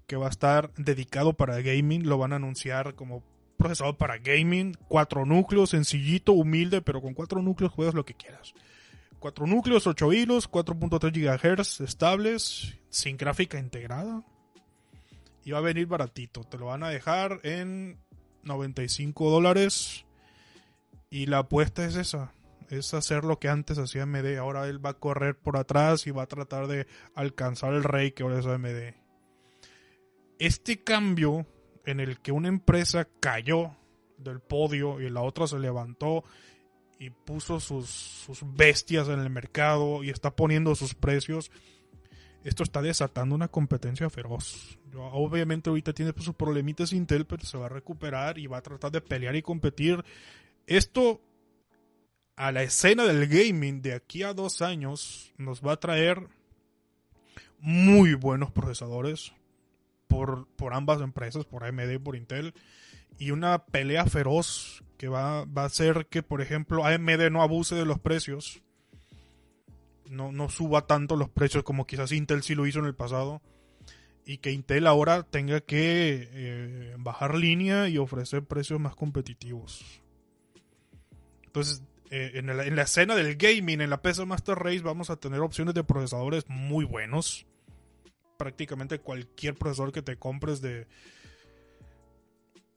[0.06, 3.22] que va a estar dedicado para gaming, lo van a anunciar como
[3.58, 8.54] procesador para gaming, cuatro núcleos, sencillito, humilde, pero con cuatro núcleos juegas lo que quieras.
[9.18, 14.22] Cuatro núcleos, 8 hilos, 4.3 GHz estables, sin gráfica integrada.
[15.44, 16.44] Y va a venir baratito.
[16.44, 17.98] Te lo van a dejar en
[18.44, 20.04] 95 dólares.
[21.10, 22.32] Y la apuesta es esa.
[22.68, 24.36] Es hacer lo que antes hacía AMD.
[24.38, 28.12] Ahora él va a correr por atrás y va a tratar de alcanzar el rey
[28.12, 28.94] que ahora es AMD.
[30.38, 31.46] Este cambio
[31.84, 33.76] en el que una empresa cayó
[34.18, 36.24] del podio y la otra se levantó
[36.98, 41.50] y puso sus, sus bestias en el mercado y está poniendo sus precios
[42.44, 44.78] esto está desatando una competencia feroz.
[44.94, 48.90] obviamente ahorita tiene sus problemitas Intel, pero se va a recuperar y va a tratar
[48.90, 50.04] de pelear y competir.
[50.66, 51.20] Esto
[52.38, 56.28] a la escena del gaming de aquí a dos años nos va a traer
[57.58, 59.32] muy buenos procesadores
[60.06, 62.54] por, por ambas empresas, por AMD y por Intel,
[63.18, 67.74] y una pelea feroz que va, va a hacer que, por ejemplo, AMD no abuse
[67.74, 68.62] de los precios
[70.10, 73.42] no, no suba tanto los precios como quizás Intel sí lo hizo en el pasado
[74.24, 80.02] y que Intel ahora tenga que eh, bajar línea y ofrecer precios más competitivos.
[81.46, 85.10] Entonces, eh, en, la, en, la, escena del gaming, en la PC Master Race, vamos
[85.10, 87.46] a tener opciones de procesadores muy buenos.
[88.36, 90.86] Prácticamente cualquier procesador que te compres de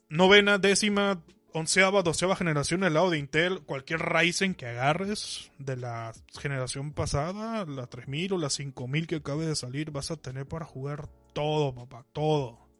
[0.09, 6.13] novena, décima, onceava, doceava generación al lado de Intel, cualquier Ryzen que agarres de la
[6.39, 10.65] generación pasada, la 3000 o la 5000 que acabe de salir, vas a tener para
[10.65, 12.70] jugar todo, papá, todo.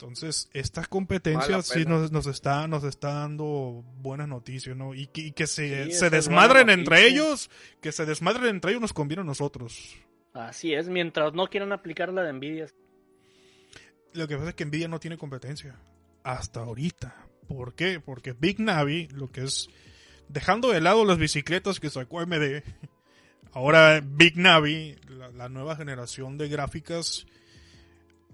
[0.00, 4.94] Entonces, estas competencias sí nos, nos, está, nos está dando buenas noticias, ¿no?
[4.94, 7.50] Y que, que se, se desmadren entre ellos,
[7.82, 9.96] que se desmadren entre ellos nos conviene a nosotros.
[10.32, 12.66] Así es, mientras no quieran aplicar la de Nvidia.
[14.14, 15.76] Lo que pasa es que Nvidia no tiene competencia
[16.22, 17.14] hasta ahorita.
[17.46, 18.00] ¿Por qué?
[18.00, 19.68] Porque Big Navi, lo que es
[20.28, 22.62] dejando de lado las bicicletas que sacó AMD,
[23.52, 24.96] ahora Big Navi,
[25.34, 27.26] la, nueva generación de gráficas,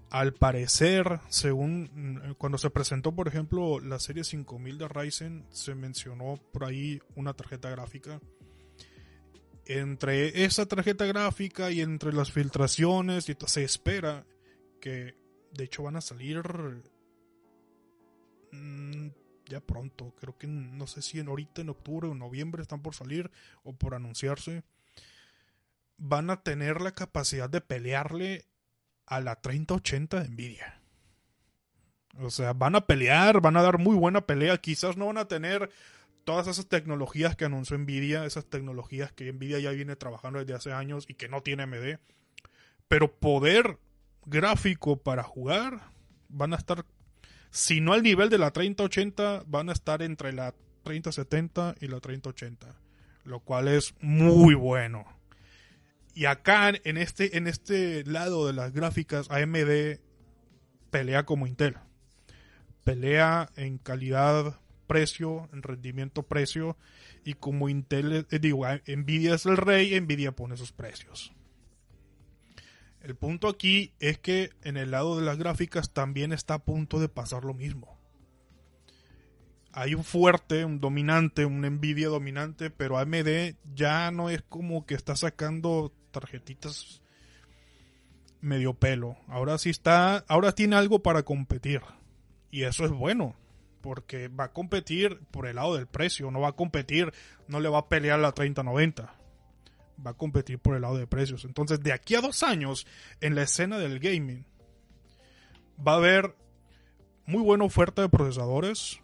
[0.09, 6.39] al parecer, según cuando se presentó, por ejemplo, la serie 5000 de Ryzen, se mencionó
[6.51, 8.19] por ahí una tarjeta gráfica.
[9.65, 14.25] Entre esa tarjeta gráfica y entre las filtraciones, se espera
[14.79, 15.15] que
[15.51, 16.41] de hecho van a salir
[18.51, 19.09] Mm,
[19.49, 22.95] ya pronto, creo que no sé si en ahorita en octubre o noviembre están por
[22.95, 23.31] salir
[23.63, 24.63] o por anunciarse,
[25.97, 28.45] van a tener la capacidad de pelearle
[29.07, 30.81] a la 3080 de Nvidia.
[32.19, 35.27] O sea, van a pelear, van a dar muy buena pelea, quizás no van a
[35.27, 35.69] tener
[36.23, 40.73] todas esas tecnologías que anunció Nvidia, esas tecnologías que Nvidia ya viene trabajando desde hace
[40.73, 41.99] años y que no tiene AMD,
[42.87, 43.79] pero poder
[44.25, 45.79] gráfico para jugar
[46.27, 46.85] van a estar
[47.49, 50.53] si no al nivel de la 3080, van a estar entre la
[50.83, 52.75] 3070 y la 3080,
[53.23, 55.05] lo cual es muy bueno.
[56.17, 59.99] Y acá en este, en este lado de las gráficas, AMD
[60.89, 61.77] pelea como Intel.
[62.83, 66.75] Pelea en calidad, precio, en rendimiento, precio.
[67.23, 71.33] Y como Intel, eh, digo, Nvidia es el rey, Nvidia pone sus precios.
[72.99, 76.99] El punto aquí es que en el lado de las gráficas también está a punto
[76.99, 77.95] de pasar lo mismo.
[79.71, 84.95] Hay un fuerte, un dominante, un Nvidia dominante, pero AMD ya no es como que
[84.95, 87.01] está sacando tarjetitas
[88.41, 89.17] medio pelo.
[89.27, 91.81] Ahora sí está, ahora tiene algo para competir.
[92.51, 93.35] Y eso es bueno,
[93.81, 97.13] porque va a competir por el lado del precio, no va a competir,
[97.47, 99.17] no le va a pelear la 3090
[100.05, 101.45] va a competir por el lado de precios.
[101.45, 102.85] Entonces, de aquí a dos años,
[103.21, 104.45] en la escena del gaming,
[105.85, 106.35] va a haber
[107.25, 109.01] muy buena oferta de procesadores.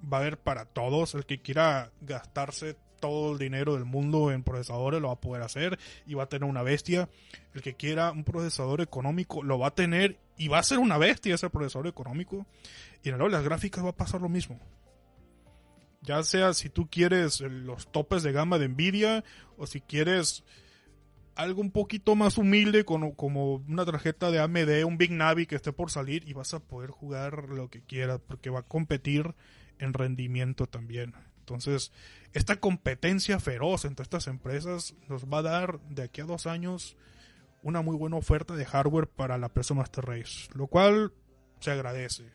[0.00, 1.14] Va a haber para todos.
[1.14, 5.42] El que quiera gastarse todo el dinero del mundo en procesadores lo va a poder
[5.42, 7.10] hacer y va a tener una bestia.
[7.52, 10.96] El que quiera un procesador económico lo va a tener y va a ser una
[10.96, 12.46] bestia ese procesador económico.
[13.02, 14.58] Y en el lado de las gráficas va a pasar lo mismo.
[16.00, 19.22] Ya sea si tú quieres los topes de gama de Nvidia
[19.58, 20.42] o si quieres
[21.34, 25.56] algo un poquito más humilde como, como una tarjeta de AMD, un Big Navi que
[25.56, 29.34] esté por salir y vas a poder jugar lo que quieras porque va a competir
[29.78, 31.12] en rendimiento también.
[31.44, 31.92] Entonces,
[32.34, 36.96] esta competencia feroz entre estas empresas nos va a dar de aquí a dos años
[37.62, 41.12] una muy buena oferta de hardware para la PC Master Race, lo cual
[41.60, 42.32] se agradece.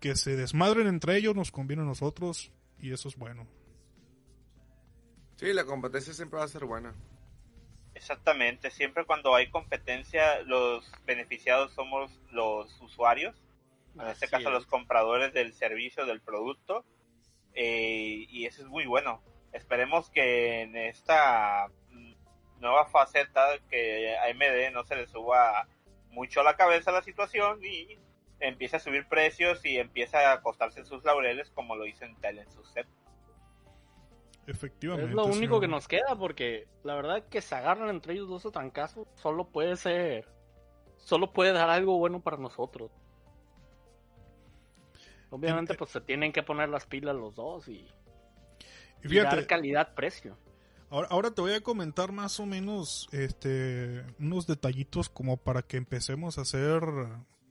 [0.00, 3.46] Que se desmadren entre ellos nos conviene a nosotros y eso es bueno.
[5.36, 6.94] Sí, la competencia siempre va a ser buena.
[7.94, 13.34] Exactamente, siempre cuando hay competencia, los beneficiados somos los usuarios,
[13.96, 16.84] en este caso los compradores del servicio, del producto,
[17.54, 19.22] eh, y eso es muy bueno.
[19.52, 21.68] Esperemos que en esta
[22.58, 25.68] nueva faceta que AMD no se le suba
[26.10, 27.98] mucho a la cabeza la situación y
[28.40, 32.50] empieza a subir precios y empieza a acostarse sus laureles como lo hizo Intel en
[32.50, 32.86] su set.
[34.46, 35.08] Efectivamente.
[35.08, 38.44] Es lo único que nos queda porque la verdad que se agarran entre ellos dos
[38.44, 40.28] o trancazos solo puede ser,
[40.96, 42.90] solo puede dar algo bueno para nosotros.
[45.34, 47.84] Obviamente pues se tienen que poner las pilas los dos y,
[49.02, 50.38] y, dar calidad-precio.
[50.90, 55.76] Ahora, ahora, te voy a comentar más o menos este unos detallitos como para que
[55.76, 56.82] empecemos a hacer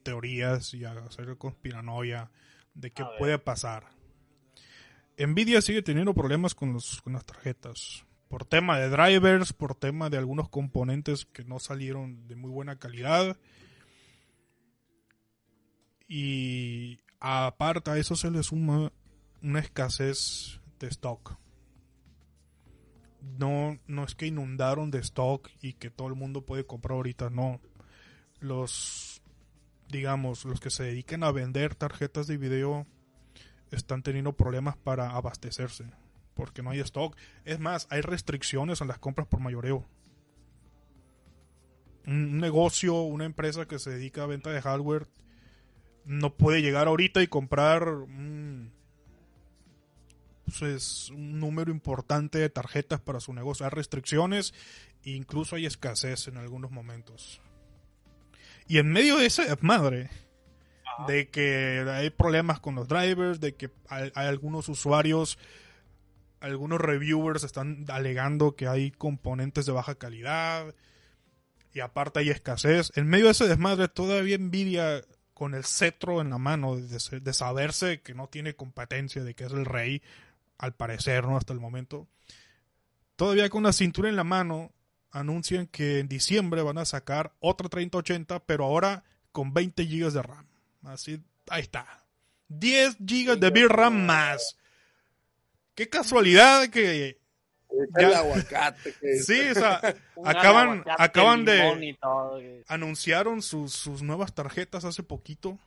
[0.02, 2.32] teorías y a hacer conspiranoia
[2.74, 3.90] de qué puede pasar.
[5.18, 8.06] Nvidia sigue teniendo problemas con, los, con las tarjetas.
[8.30, 12.80] Por tema de drivers, por tema de algunos componentes que no salieron de muy buena
[12.80, 13.38] calidad.
[16.08, 18.92] Y aparte a eso se le suma
[19.42, 21.38] una escasez de stock.
[23.40, 27.30] No, no es que inundaron de stock y que todo el mundo puede comprar ahorita,
[27.30, 27.62] no.
[28.40, 29.22] Los
[29.88, 32.88] digamos, los que se dedican a vender tarjetas de video
[33.72, 35.86] están teniendo problemas para abastecerse
[36.34, 37.16] porque no hay stock.
[37.46, 39.86] Es más, hay restricciones en las compras por mayoreo.
[42.06, 45.08] Un negocio, una empresa que se dedica a venta de hardware
[46.06, 47.88] no puede llegar ahorita y comprar
[50.60, 53.66] pues, un número importante de tarjetas para su negocio.
[53.66, 54.54] Hay restricciones
[55.04, 57.42] e incluso hay escasez en algunos momentos.
[58.68, 60.10] Y en medio de esa madre,
[61.08, 65.38] de que hay problemas con los drivers, de que hay, algunos usuarios,
[66.40, 70.74] algunos reviewers están alegando que hay componentes de baja calidad
[71.74, 72.92] y aparte hay escasez.
[72.96, 75.02] En medio de ese desmadre todavía envidia
[75.34, 79.46] con el cetro en la mano de, de, saberse que no tiene competencia, de que
[79.46, 80.02] es el rey,
[80.58, 81.38] al parecer, ¿no?
[81.38, 82.08] Hasta el momento.
[83.16, 84.72] Todavía con la cintura en la mano,
[85.12, 90.22] anuncian que en diciembre van a sacar otra 3080, pero ahora con 20 GB de
[90.22, 90.48] RAM.
[90.84, 92.06] Así, ahí está.
[92.48, 94.58] 10 GB de VRAM más.
[95.76, 97.20] Qué casualidad que
[97.96, 98.94] el aguacate.
[99.22, 99.82] sí, o sea,
[100.26, 101.98] acaban, acaban de...
[102.68, 105.58] Anunciaron sus, sus, nuevas tarjetas hace poquito.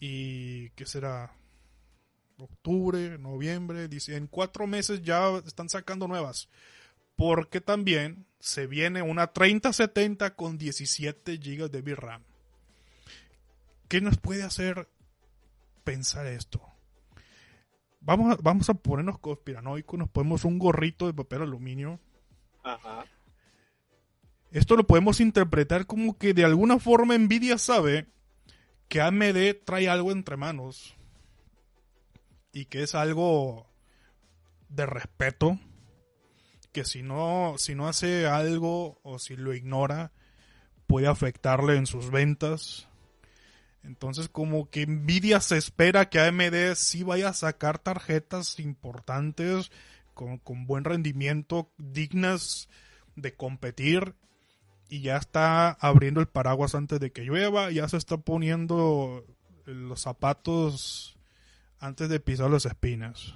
[0.00, 1.32] Y, ¿qué será?
[2.38, 6.48] Octubre, noviembre, dice, en cuatro meses ya están sacando nuevas
[7.18, 12.22] porque también se viene una 3070 con 17 GB de VRAM.
[13.88, 14.86] ¿Qué nos puede hacer
[15.82, 16.67] pensar esto?
[18.00, 22.00] Vamos a, vamos a ponernos conspiranoicos, nos ponemos un gorrito de papel aluminio.
[22.62, 23.04] Ajá.
[24.50, 28.06] Esto lo podemos interpretar como que de alguna forma Nvidia sabe
[28.88, 30.96] que AMD trae algo entre manos
[32.52, 33.66] y que es algo
[34.70, 35.58] de respeto
[36.72, 40.12] que si no, si no hace algo o si lo ignora,
[40.86, 42.87] puede afectarle en sus ventas.
[43.82, 49.70] Entonces, como que Nvidia se espera que AMD sí vaya a sacar tarjetas importantes
[50.14, 52.68] con, con buen rendimiento, dignas
[53.16, 54.14] de competir.
[54.90, 59.24] y ya está abriendo el paraguas antes de que llueva, ya se está poniendo
[59.66, 61.18] los zapatos
[61.78, 63.34] antes de pisar las espinas.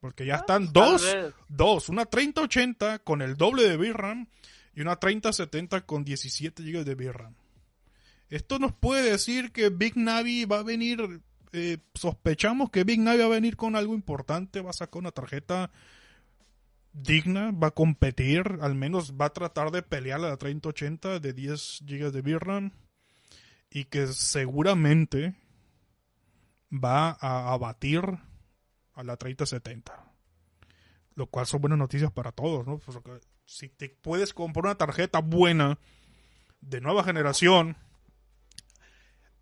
[0.00, 1.34] Porque ya están Ah, Tal dos, vez.
[1.48, 4.26] dos, una 3080 con el doble de VRAM
[4.74, 7.34] y una 3070 con 17 GB de VRAM.
[8.30, 11.20] Esto nos puede decir que Big Navi va a venir,
[11.52, 15.10] eh, sospechamos que Big Navi va a venir con algo importante, va a sacar una
[15.10, 15.72] tarjeta
[16.92, 21.32] digna, va a competir, al menos va a tratar de pelear a la 3080 de
[21.32, 22.70] 10 GB de VRAM
[23.68, 25.34] y que seguramente
[26.72, 28.02] va a abatir
[28.94, 29.92] a la 3070.
[31.16, 32.78] Lo cual son buenas noticias para todos, ¿no?
[32.78, 35.78] Porque si te puedes comprar una tarjeta buena
[36.60, 37.76] de nueva generación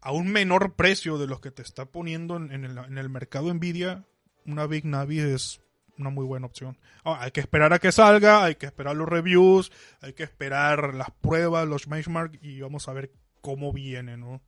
[0.09, 3.11] a un menor precio de los que te está poniendo en, en el, en el
[3.11, 4.07] mercado Nvidia,
[4.47, 5.61] una Big Navi es
[5.99, 6.79] una muy buena opción.
[7.05, 9.71] Ahora, hay que esperar a que salga, hay que esperar los reviews,
[10.01, 13.13] hay que esperar las pruebas, los benchmarks y vamos a ver
[13.43, 14.41] cómo viene, ¿no?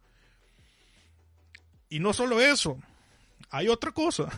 [1.91, 2.79] Y no solo eso,
[3.51, 4.31] hay otra cosa.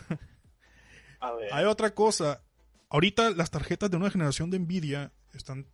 [1.21, 1.53] A ver.
[1.53, 2.41] Hay otra cosa.
[2.89, 5.67] Ahorita las tarjetas de nueva generación de Nvidia están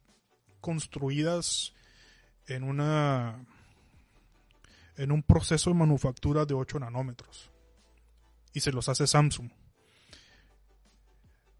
[0.61, 1.73] construidas
[2.45, 3.47] en una
[4.99, 7.49] en un proceso de manufactura de 8 nanómetros.
[8.53, 9.49] Y se los hace Samsung.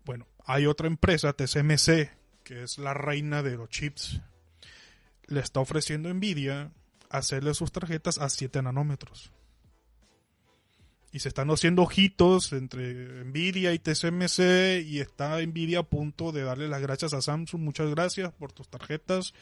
[0.03, 2.11] Bueno, hay otra empresa, TSMC,
[2.43, 4.19] que es la reina de los chips.
[5.27, 6.73] Le está ofreciendo Nvidia
[7.09, 9.31] hacerle sus tarjetas a 7 nanómetros.
[11.13, 16.43] Y se están haciendo ojitos entre Nvidia y TSMC y está Nvidia a punto de
[16.43, 17.61] darle las gracias a Samsung.
[17.61, 19.33] Muchas gracias por tus tarjetas,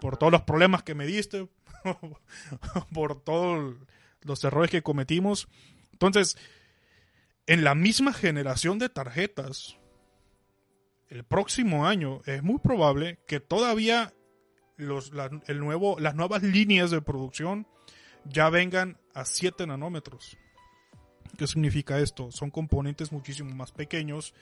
[0.00, 1.48] por todos los problemas que me diste,
[2.92, 3.76] por todos
[4.22, 5.48] los errores que cometimos.
[5.92, 6.36] Entonces,
[7.46, 9.76] en la misma generación de tarjetas,
[11.08, 14.14] el próximo año es muy probable que todavía
[14.76, 15.12] los,
[15.46, 17.66] el nuevo, las nuevas líneas de producción
[18.24, 20.38] ya vengan a 7 nanómetros.
[21.36, 22.30] ¿Qué significa esto?
[22.30, 24.34] Son componentes muchísimo más pequeños,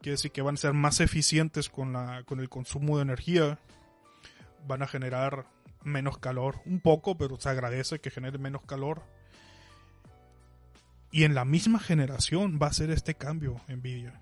[0.00, 3.58] quiere decir que van a ser más eficientes con, la, con el consumo de energía,
[4.66, 5.46] van a generar
[5.82, 9.02] menos calor, un poco, pero se agradece que genere menos calor.
[11.10, 14.20] Y en la misma generación va a ser este cambio Nvidia.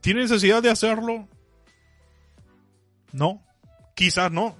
[0.00, 1.28] ¿Tiene necesidad de hacerlo?
[3.12, 3.42] No,
[3.94, 4.56] quizás no,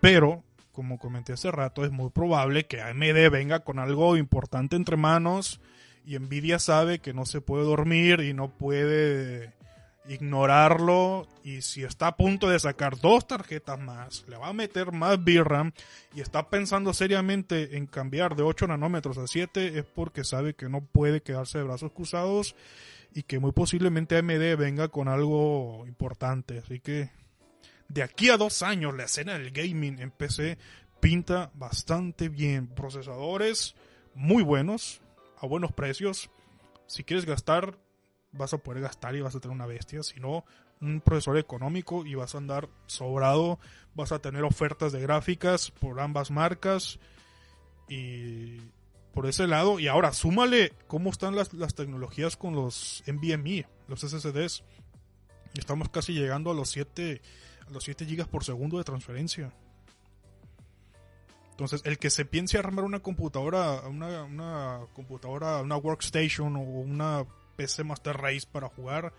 [0.00, 0.44] pero
[0.76, 5.58] como comenté hace rato, es muy probable que AMD venga con algo importante entre manos
[6.04, 9.54] y Nvidia sabe que no se puede dormir y no puede
[10.08, 14.92] ignorarlo y si está a punto de sacar dos tarjetas más, le va a meter
[14.92, 15.72] más VRAM
[16.14, 20.68] y está pensando seriamente en cambiar de 8 nanómetros a 7 es porque sabe que
[20.68, 22.54] no puede quedarse de brazos cruzados
[23.12, 27.10] y que muy posiblemente AMD venga con algo importante, así que
[27.88, 30.58] de aquí a dos años la escena del gaming en PC
[31.00, 32.66] pinta bastante bien.
[32.66, 33.74] Procesadores
[34.14, 35.00] muy buenos,
[35.38, 36.30] a buenos precios.
[36.86, 37.78] Si quieres gastar,
[38.36, 40.02] vas a poder gastar y vas a tener una bestia.
[40.02, 40.44] Si no,
[40.80, 43.58] un procesador económico y vas a andar sobrado.
[43.94, 46.98] Vas a tener ofertas de gráficas por ambas marcas.
[47.88, 48.58] Y
[49.16, 49.78] por ese lado.
[49.78, 54.62] Y ahora, súmale cómo están las, las tecnologías con los NVMe, los SSDs.
[55.54, 57.22] Estamos casi llegando a los 7
[57.66, 59.52] a los 7 GB por segundo de transferencia.
[61.52, 67.24] Entonces, el que se piense armar una computadora, una computadora, una workstation o una
[67.56, 69.12] PC Master Race para jugar,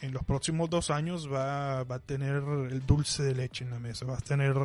[0.00, 4.06] en los próximos dos años va, a tener el dulce de leche en la mesa,
[4.06, 4.56] va a tener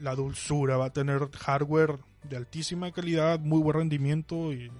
[0.00, 4.70] la dulzura, va a tener hardware de altísima calidad, muy buen rendimiento y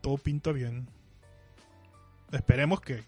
[0.00, 0.88] todo pinta bien.
[2.32, 3.04] Esperemos que,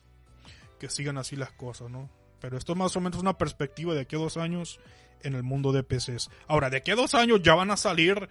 [0.78, 2.08] que sigan así las cosas, ¿no?
[2.40, 4.78] Pero esto es más o menos una perspectiva de aquí a dos años
[5.22, 6.30] en el mundo de PCs.
[6.46, 8.28] Ahora, de aquí a dos años ya van a salir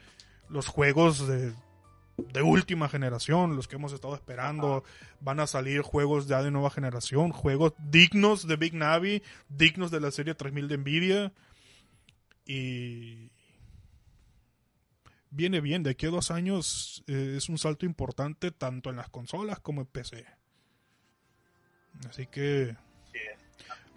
[0.47, 1.53] los juegos de,
[2.17, 4.83] de última generación, los que hemos estado esperando.
[5.19, 9.99] Van a salir juegos ya de nueva generación, juegos dignos de Big Navi, dignos de
[9.99, 11.33] la serie 3000 de Nvidia.
[12.45, 13.31] Y
[15.29, 19.09] viene bien, de aquí a dos años eh, es un salto importante tanto en las
[19.09, 20.25] consolas como en PC.
[22.09, 22.75] Así que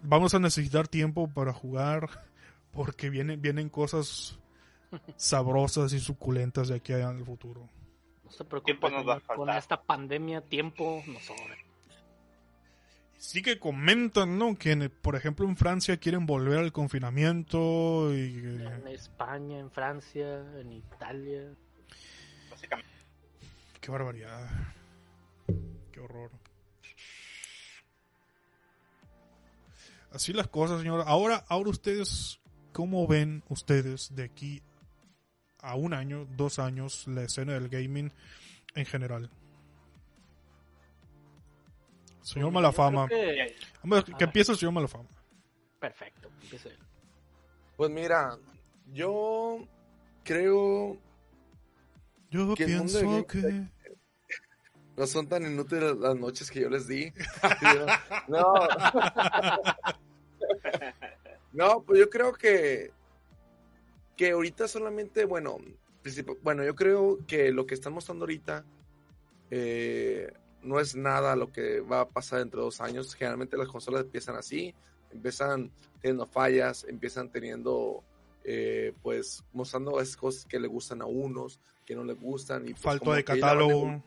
[0.03, 2.09] vamos a necesitar tiempo para jugar
[2.71, 4.39] porque vienen, vienen cosas
[5.15, 7.69] sabrosas y suculentas de aquí al futuro.
[8.31, 11.57] No se preocupe, Tiempo nos va a con esta pandemia tiempo nos sobra.
[13.17, 14.57] Sí que comentan, ¿no?
[14.57, 18.37] Que, en- por ejemplo, en Francia quieren volver al confinamiento y...
[18.37, 21.53] eh, En España, en Francia, en Italia.
[22.49, 22.89] básicamente.
[23.81, 24.49] Qué barbaridad.
[25.91, 26.31] Qué horror.
[30.13, 31.03] así las cosas, señor.
[31.07, 32.39] Ahora, ahora ustedes,
[32.73, 34.61] ¿cómo ven ustedes de aquí
[35.61, 38.11] a un año, dos años, la escena del gaming
[38.75, 39.29] en general?
[42.21, 43.07] Señor Malafama.
[43.07, 45.09] que- Vamos, que empiece el señor Malafama.
[45.79, 46.77] Perfecto, empieza él.
[47.77, 48.37] Pues mira,
[48.93, 49.67] yo
[50.23, 50.97] creo
[52.29, 53.63] Yo Que el mundo pienso que...
[54.97, 57.11] no son tan inútiles las noches que yo les di.
[58.27, 58.53] no.
[61.53, 62.91] no, pues yo creo que
[64.21, 65.57] que ahorita solamente, bueno,
[66.43, 68.63] bueno, yo creo que lo que están mostrando ahorita
[69.49, 70.31] eh,
[70.61, 73.15] no es nada lo que va a pasar dentro de dos años.
[73.15, 74.75] Generalmente las consolas empiezan así,
[75.09, 75.71] empiezan
[76.01, 78.03] teniendo fallas, empiezan teniendo,
[78.43, 82.67] eh, pues, mostrando esas cosas que le gustan a unos, que no les gustan.
[82.67, 84.03] Y pues, Falta de catálogo.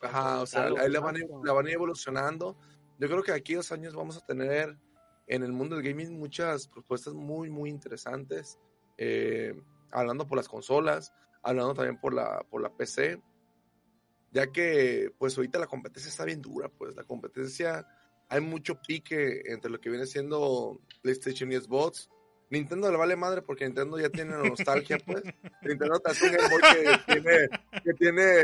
[0.00, 2.56] Ajá, o sea, ahí la van, la van a ir evolucionando.
[2.98, 4.74] Yo creo que aquí dos años vamos a tener
[5.26, 8.58] en el mundo del gaming muchas propuestas muy, muy interesantes.
[8.98, 9.54] Eh,
[9.90, 13.22] hablando por las consolas, hablando también por la, por la PC.
[14.30, 17.86] Ya que, pues ahorita la competencia está bien dura, pues la competencia,
[18.28, 22.10] hay mucho pique entre lo que viene siendo PlayStation y Xbox.
[22.50, 25.22] Nintendo le vale madre porque Nintendo ya tiene nostalgia, pues.
[25.62, 27.48] Nintendo te hace un Game Boy que tiene,
[27.84, 28.42] que tiene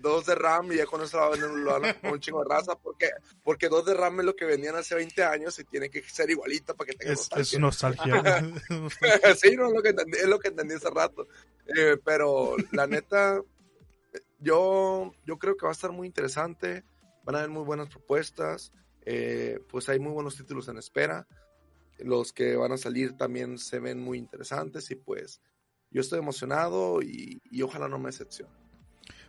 [0.00, 2.20] dos de RAM y ya con eso lo van a- lo van a poner un
[2.20, 2.74] chingo de raza.
[2.76, 3.08] Porque,
[3.42, 6.28] porque dos de RAM es lo que vendían hace 20 años y tiene que ser
[6.30, 8.14] igualita para que tenga Es, es nostalgia.
[8.14, 8.40] nostalgia.
[8.68, 9.34] Nostalgia.
[9.40, 11.26] sí, no, es lo que entendí, es lo que entendí hace rato.
[11.74, 13.40] Eh, pero la neta,
[14.38, 16.84] yo, yo creo que va a estar muy interesante.
[17.24, 18.72] Van a haber muy buenas propuestas.
[19.06, 21.26] eh, pues hay muy buenos títulos en espera.
[22.04, 25.40] Los que van a salir también se ven muy interesantes y pues
[25.90, 28.52] yo estoy emocionado y, y ojalá no me decepcione.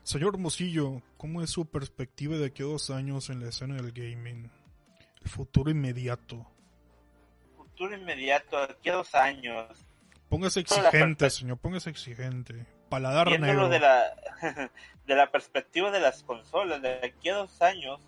[0.04, 3.92] Señor Mosillo, ¿cómo es su perspectiva de aquí a dos años en la escena del
[3.92, 4.50] gaming?
[5.22, 6.48] El futuro inmediato.
[7.56, 9.68] Futuro inmediato, aquí a dos años.
[10.28, 12.66] Póngase exigente, señor, póngase exigente.
[12.90, 13.70] Paladar Viéndolo negro.
[13.70, 14.72] de la,
[15.06, 18.02] de la perspectiva de las consolas, de aquí a dos años,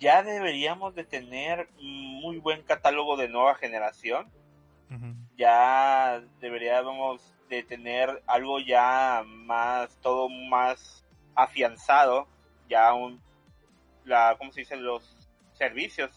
[0.00, 4.26] ya deberíamos de tener muy buen catálogo de nueva generación.
[5.36, 11.04] Ya deberíamos de tener algo ya más, todo más
[11.36, 12.26] afianzado.
[12.68, 13.20] Ya un,
[14.04, 14.76] la, ¿cómo se dice?
[14.76, 15.16] Los
[15.52, 16.10] servicios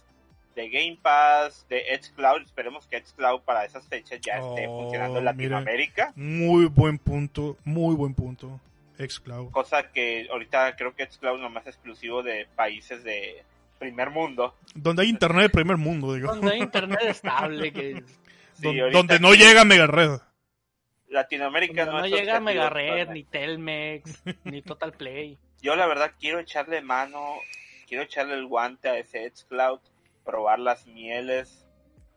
[0.56, 2.42] de Game Pass, de Xcloud.
[2.42, 5.32] Esperemos que Xcloud para esas fechas ya esté Oh, funcionando en mira.
[5.34, 6.14] Latinoamérica.
[6.16, 8.60] Muy buen punto, muy buen punto.
[8.98, 9.52] Xcloud.
[9.52, 13.44] cosa que ahorita creo que Xcloud nomás es exclusivo de países de
[13.84, 14.56] primer mundo.
[14.74, 16.34] Donde hay internet de primer mundo, digo.
[16.34, 18.04] Donde hay internet estable, que
[18.54, 20.20] Sí, donde no llega Mega Red.
[21.10, 25.38] Latinoamérica donde no, no llega Megared, ni Telmex, ni Total Play.
[25.62, 27.36] Yo la verdad quiero echarle mano,
[27.88, 29.80] quiero echarle el guante a ese Xcloud,
[30.24, 31.66] probar las mieles,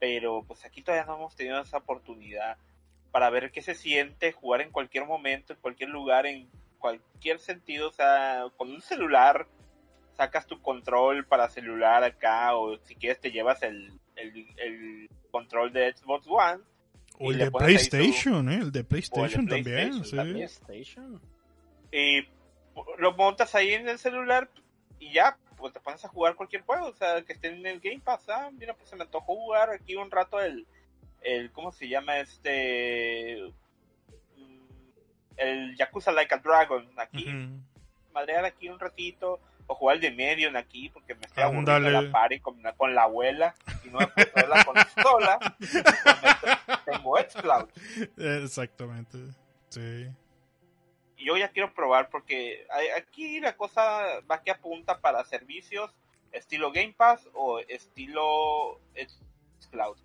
[0.01, 2.57] pero pues aquí todavía no hemos tenido esa oportunidad
[3.11, 6.49] para ver qué se siente jugar en cualquier momento, en cualquier lugar, en
[6.79, 9.47] cualquier sentido, o sea, con un celular
[10.17, 15.73] sacas tu control para celular acá o si quieres te llevas el, el, el control
[15.73, 16.63] de Xbox One
[17.19, 18.59] O Y el de PlayStation, ¿eh?
[18.63, 20.17] El de PlayStation, PlayStation también, sí.
[20.17, 20.37] también.
[20.37, 21.21] PlayStation.
[21.93, 22.27] y
[22.99, 24.51] lo montas ahí en el celular
[24.99, 27.81] y ya, pues te pones a jugar cualquier juego, o sea, que esté en el
[27.81, 30.67] Game Pass, ah, mira, pues se me antojó jugar aquí un rato el,
[31.23, 33.53] el ¿cómo se llama este?
[34.37, 34.67] Mm,
[35.37, 37.27] El Yakuza Like a Dragon, aquí,
[38.13, 41.97] madrear aquí un ratito, o jugar de Medium aquí, porque me estoy aburriendo Ándale.
[41.97, 45.57] de la party con, la- con la abuela, y no me puedo la consola,
[46.85, 47.69] tengo Xcloud.
[48.17, 49.19] Exactamente.
[49.71, 50.07] Sí.
[51.19, 52.67] Y yo ya quiero probar porque
[52.97, 55.91] aquí la cosa va que apunta para servicios
[56.33, 58.81] estilo Game Pass o estilo
[59.71, 59.97] Cloud.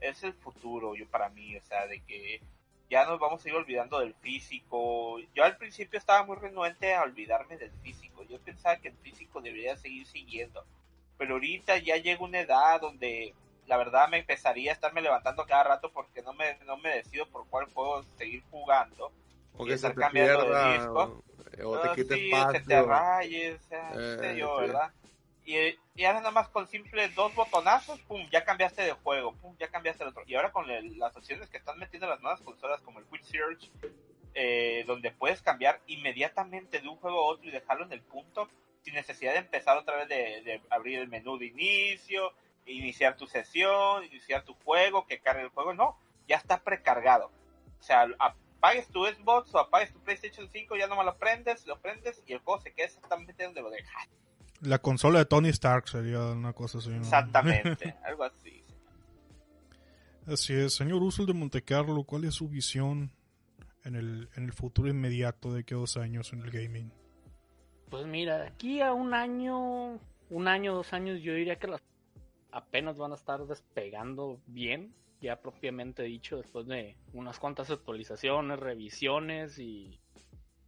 [0.00, 2.40] Es el futuro yo para mí, o sea, de que
[2.90, 5.18] ya nos vamos a ir olvidando del físico.
[5.34, 8.22] Yo al principio estaba muy renuente a olvidarme del físico.
[8.24, 10.64] Yo pensaba que el físico debería seguir siguiendo.
[11.18, 13.34] Pero ahorita ya llega una edad donde
[13.66, 17.26] la verdad me empezaría a estarme levantando cada rato porque no me, no me decido
[17.28, 19.12] por cuál puedo seguir jugando.
[19.58, 21.14] O Y se estar te cambiando de disco.
[21.64, 22.60] o, o te Ah, quite sí, espacio.
[22.60, 24.72] se te rayes, o sea, Eh, yo, sí.
[25.46, 29.56] Y, y ahora nada más con simples dos botonazos, pum, ya cambiaste de juego, pum,
[29.58, 30.24] ya cambiaste el otro.
[30.26, 33.22] Y ahora con el- las opciones que están metiendo las nuevas consolas como el Quick
[33.22, 33.70] Search,
[34.34, 38.50] eh, donde puedes cambiar inmediatamente de un juego a otro y dejarlo en el punto,
[38.82, 42.32] sin necesidad de empezar otra vez de, de abrir el menú de inicio,
[42.66, 45.96] iniciar tu sesión, iniciar tu juego, que cargue el juego, no,
[46.26, 47.30] ya está precargado.
[47.78, 51.64] O sea, apagues tu Xbox o apagues tu PlayStation 5, ya no me lo prendes,
[51.66, 54.08] lo prendes y el juego se queda exactamente donde lo dejas.
[54.62, 56.96] La consola de Tony Stark sería una cosa así, ¿no?
[56.96, 58.64] Exactamente, algo así.
[60.26, 63.12] Así es, señor Usul de Montecarlo, ¿cuál es su visión
[63.84, 66.90] en el, en el futuro inmediato de que dos años en el gaming?
[67.90, 70.00] Pues mira, de aquí a un año,
[70.30, 71.82] un año, dos años, yo diría que las
[72.50, 79.58] apenas van a estar despegando bien, ya propiamente dicho, después de unas cuantas actualizaciones, revisiones
[79.58, 80.00] y,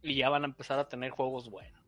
[0.01, 1.81] y ya van a empezar a tener juegos buenos.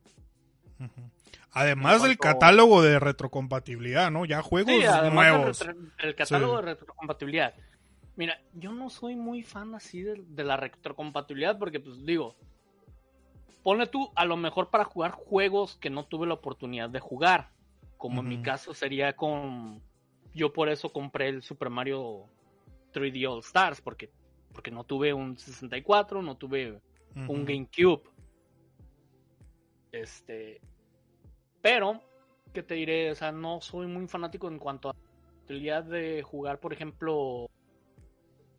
[0.80, 1.10] Ujú.
[1.54, 4.26] Además del catálogo de retrocompatibilidad, ¿no?
[4.26, 5.62] Ya juegos Sí, nuevos.
[6.00, 6.66] el catálogo Sí.
[6.66, 7.54] de retrocompatibilidad.
[8.16, 12.36] Mira, yo no soy muy fan así de, de la retrocompatibilidad porque, pues digo,
[13.64, 17.50] pone tú a lo mejor para jugar juegos que no tuve la oportunidad de jugar.
[17.98, 19.82] Como en mi caso sería con.
[20.34, 22.26] Yo por eso compré el Super Mario
[22.94, 24.10] 3D All Stars porque,
[24.54, 26.82] porque no tuve un 64, no tuve
[27.16, 27.46] un.
[27.46, 28.02] GameCube.
[29.92, 30.62] Este.
[31.62, 32.02] Pero,
[32.54, 33.12] ¿qué te diré?
[33.12, 35.00] O sea, no soy muy fanático en cuanto a la
[35.44, 37.48] utilidad de jugar, por ejemplo,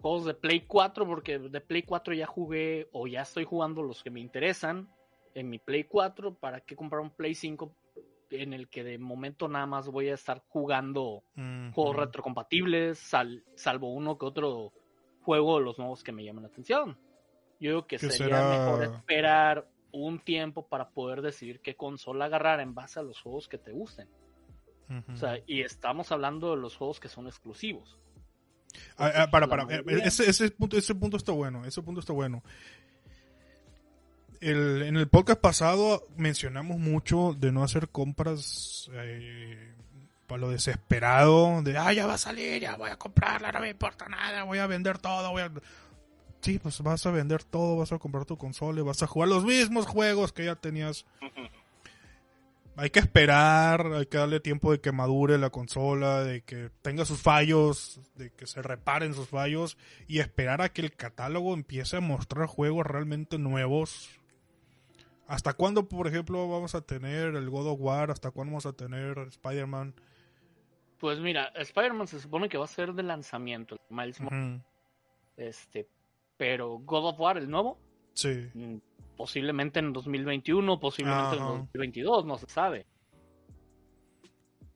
[0.01, 4.03] juegos de Play 4, porque de Play 4 ya jugué o ya estoy jugando los
[4.03, 4.89] que me interesan
[5.35, 6.35] en mi Play 4.
[6.35, 7.75] ¿Para qué comprar un Play 5
[8.31, 11.23] en el que de momento nada más voy a estar jugando
[11.75, 14.73] juegos retrocompatibles, sal- salvo uno que otro
[15.23, 16.99] juego de los nuevos que me llaman la atención.
[17.61, 18.43] Yo creo que ¿Qué sería será?
[18.43, 23.49] mejor esperar un tiempo para poder decidir qué consola agarrar en base a los juegos
[23.49, 24.09] que te gusten.
[25.13, 27.97] O sea, y estamos hablando de los juegos que son exclusivos.
[28.99, 29.65] Ah, ah, para, para.
[29.65, 31.65] mayoría- Ese, ese, punto, ese punto está bueno.
[31.65, 32.43] Ese punto está bueno.
[34.41, 39.73] El- en el podcast pasado mencionamos mucho de no hacer compras eh,
[40.27, 41.63] para lo desesperado.
[41.63, 44.59] De, ah, ya va a salir, ya voy a comprarla, no me importa nada, voy
[44.59, 45.31] a vender todo.
[45.31, 45.53] Voy a...
[46.43, 49.29] Sí, pues vas a vender todo, vas a comprar tu consola y vas a jugar
[49.29, 51.07] los mismos juegos que ya tenías.
[52.75, 57.05] Hay que esperar, hay que darle tiempo de que madure la consola, de que tenga
[57.05, 59.79] sus fallos, de que se reparen sus fallos
[60.09, 64.11] y esperar a que el catálogo empiece a mostrar juegos realmente nuevos.
[65.29, 68.11] ¿Hasta cuándo, por ejemplo, vamos a tener el God of War?
[68.11, 69.95] ¿Hasta cuándo vamos a tener Spider-Man?
[70.99, 74.65] Pues mira, Spider-Man se supone que va a ser de lanzamiento, Miles Morales, Ujú,
[75.37, 75.89] este,
[76.43, 77.79] pero God of War, el nuevo,
[78.15, 78.49] Sí.
[78.53, 78.79] mm,
[79.17, 81.51] posiblemente en 2021, posiblemente en Ajá.
[81.53, 82.85] 2022, no se sabe.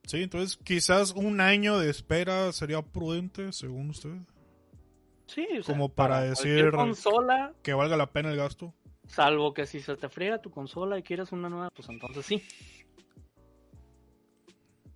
[0.05, 4.14] Sí, entonces quizás un año de espera sería prudente, según usted,
[5.26, 8.72] Sí, o sea, Como para decir- consola, que valga la pena el gasto.
[9.09, 12.40] salvo que si se te friega tu consola y quieres una nueva, pues entonces sí.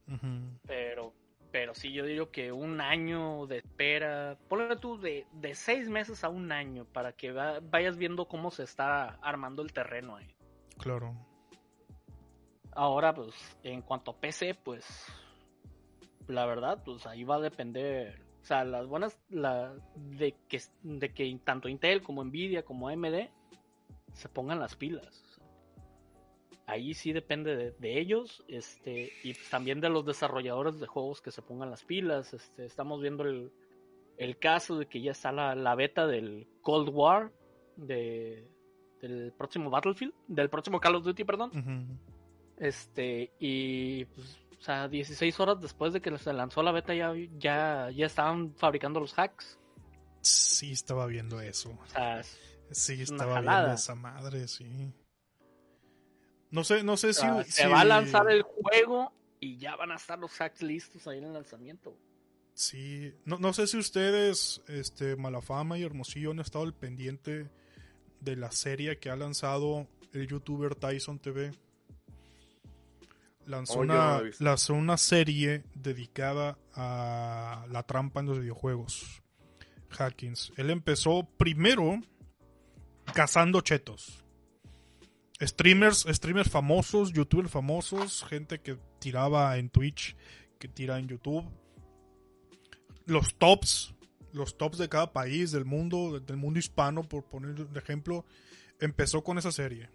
[0.06, 0.58] Ujú.
[0.68, 1.12] Pero,
[1.50, 6.22] pero sí, yo digo que un año de espera, ponle tú de, de seis meses
[6.24, 10.34] a un año para que va- vayas viendo cómo se está armando el terreno ahí.
[10.78, 11.14] Claro.
[12.72, 14.86] Ahora, pues, en cuanto a PC, pues,
[16.28, 18.22] la verdad, pues ahí va a depender.
[18.40, 23.28] O sea, las buenas, la, de que, de que tanto Intel como Nvidia como AMD
[24.14, 25.29] se pongan las pilas.
[26.70, 31.30] Ahí sí depende de, de ellos, este, y también de los desarrolladores de juegos que
[31.30, 32.32] se pongan las pilas.
[32.32, 33.50] Este, estamos viendo el,
[34.16, 37.32] el caso de que ya está la, la beta del Cold War,
[37.76, 38.46] de,
[39.00, 41.98] del próximo Battlefield, del próximo Call of Duty, perdón.
[42.58, 47.12] Este, y pues, o sea, 16 horas después de que se lanzó la beta ya,
[47.38, 49.58] ya, ya estaban fabricando los hacks.
[50.20, 51.70] Sí, estaba viendo eso.
[51.82, 52.38] O sea, es-
[52.72, 54.92] Sí, estaba viendo esa madre, sí.
[56.50, 59.76] No sé, no sé o si, se si- va a lanzar el juego y ya
[59.76, 61.96] van a estar los hacks listos ahí en el lanzamiento.
[62.54, 67.48] Sí, no, no sé si ustedes, este, Malafama y Hermosillo, han estado al pendiente
[68.20, 71.52] de la serie que ha lanzado el youtuber Tyson TV.
[73.46, 79.22] Lanzó, Oh, una, lanzó una serie dedicada a la trampa en los videojuegos.
[79.90, 80.52] Hackings.
[80.56, 82.00] Él empezó primero
[83.14, 84.24] cazando chetos.
[85.40, 90.14] Streamers, streamers famosos, youtubers famosos, gente que tiraba en Twitch,
[90.58, 91.44] que tira en YouTube.
[93.06, 93.94] Los tops,
[94.32, 98.26] los tops de cada país del mundo, del mundo hispano, por poner un ejemplo,
[98.80, 99.88] empezó con esa serie.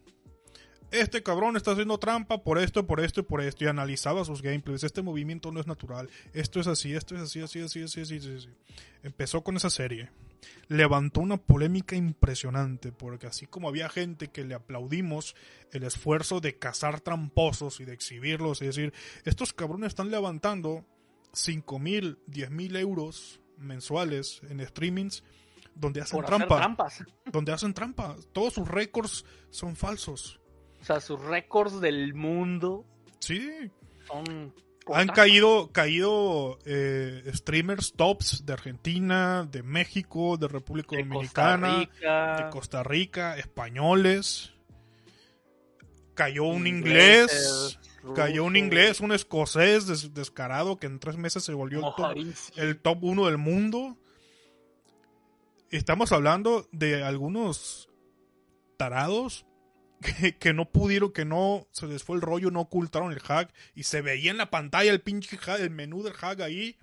[0.91, 3.63] Este cabrón está haciendo trampa por esto, por esto y por esto.
[3.63, 4.84] Y analizaba sus gameplays.
[4.84, 6.09] Este movimiento no es natural.
[6.34, 8.49] Esto es así, esto es así, así, así, así, así, así, así.
[9.03, 10.09] Empezó con esa serie.
[10.67, 12.91] Levantó una polémica impresionante.
[12.91, 15.35] Porque así como había gente que le aplaudimos
[15.72, 18.93] el esfuerzo de cazar tramposos y de exhibirlos y decir,
[19.23, 20.85] estos cabrones están levantando
[21.34, 25.23] 5 mil, 10 mil euros mensuales en streamings
[25.76, 26.57] donde hacen Por trampa.
[26.57, 27.03] trampas.
[27.31, 28.15] Donde hacen trampa.
[28.31, 30.39] Todos sus récords son falsos.
[30.81, 32.85] O sea, sus récords del mundo
[33.19, 33.72] Sí,
[34.07, 34.53] son
[34.94, 41.84] Han caído, caído eh, streamers tops de Argentina, de México, de República de Dominicana, Costa
[41.90, 44.52] Rica, de Costa Rica, españoles.
[46.14, 47.78] Cayó un inglés,
[48.16, 51.99] cayó un inglés, un escocés des- descarado que en tres meses se volvió el top,
[51.99, 52.57] mojarísimo.
[52.64, 53.98] el top uno del mundo.
[55.72, 57.90] Estamos hablando de algunos
[58.78, 59.45] tarados
[60.06, 63.53] que, que no pudieron, que no se les fue el rollo, no ocultaron el hack
[63.73, 66.77] y se veía en la pantalla el pinche hack, el menú del hack ahí.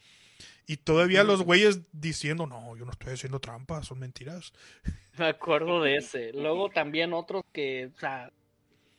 [0.67, 4.53] Y todavía los güeyes diciendo, no, yo no estoy haciendo trampas, son mentiras.
[5.19, 6.33] Me acuerdo de ese.
[6.33, 8.33] Luego también otros que, o sea,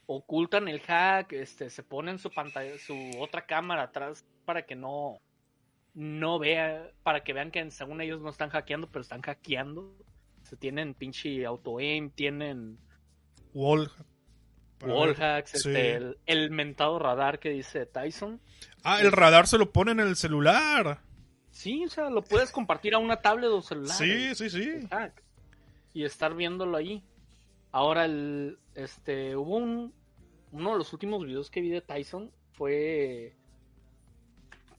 [0.06, 5.20] ocultan el hack, este, se ponen su pantalla, su otra cámara atrás para que no,
[5.94, 9.95] no vea, para que vean que según ellos no están hackeando, pero están hackeando.
[10.44, 12.78] Se tienen pinche auto aim, tienen
[13.54, 13.91] Wall.
[14.80, 15.24] Para wall ver.
[15.24, 15.58] hacks, sí.
[15.58, 18.40] este, el, el mentado radar que dice Tyson.
[18.84, 21.00] Ah, el radar se lo ponen en el celular.
[21.52, 23.95] Sí, o sea, lo puedes compartir a una tablet o celular.
[23.95, 24.88] Sí, sí, sí.
[25.94, 27.04] y estar viéndolo ahí.
[27.72, 29.94] Ahora el este hubo un
[30.52, 33.36] uno de los últimos videos que vi de Tyson fue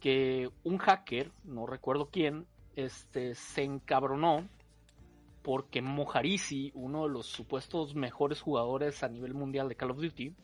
[0.00, 2.46] que un hacker, no recuerdo quién,
[2.76, 4.48] este se encabronó
[5.44, 10.34] porque Mojarisi, uno de los supuestos mejores jugadores a nivel mundial de Call of Duty,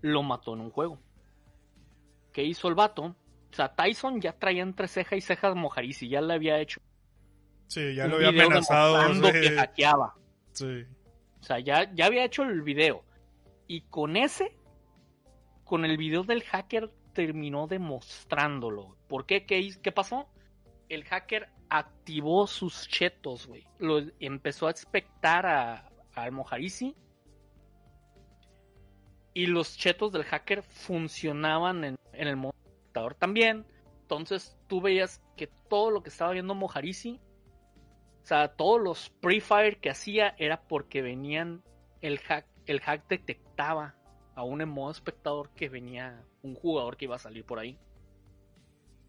[0.00, 0.98] lo mató en un juego.
[2.32, 3.04] ¿Qué hizo el vato?
[3.04, 6.80] O sea, Tyson ya traía entre ceja y cejas Mojarisi, ya le había hecho
[7.68, 9.14] Sí, ya lo había amenazado.
[9.14, 9.22] sí.
[9.22, 10.14] que hackeaba.
[10.50, 10.84] Sí.
[11.40, 13.04] O sea, ya, ya había hecho el video.
[13.68, 14.58] Y con ese,
[15.62, 18.96] con el video del hacker, terminó demostrándolo.
[19.08, 19.46] ¿Por qué?
[19.46, 20.28] ¿Qué, qué pasó?
[20.88, 23.64] El hacker activó sus chetos, güey.
[23.78, 26.96] Lo empezó a expectar a, al Mojarisi.
[29.34, 33.64] Y los chetos del hacker funcionaban en, en el modo espectador también.
[34.02, 37.20] Entonces tú veías que todo lo que estaba viendo Mojarisi
[38.22, 41.62] o sea, todos los pre-fire que hacía era porque venían
[42.00, 43.96] el hack, el hack detectaba
[44.36, 47.78] aún en modo espectador que venía un jugador que iba a salir por ahí.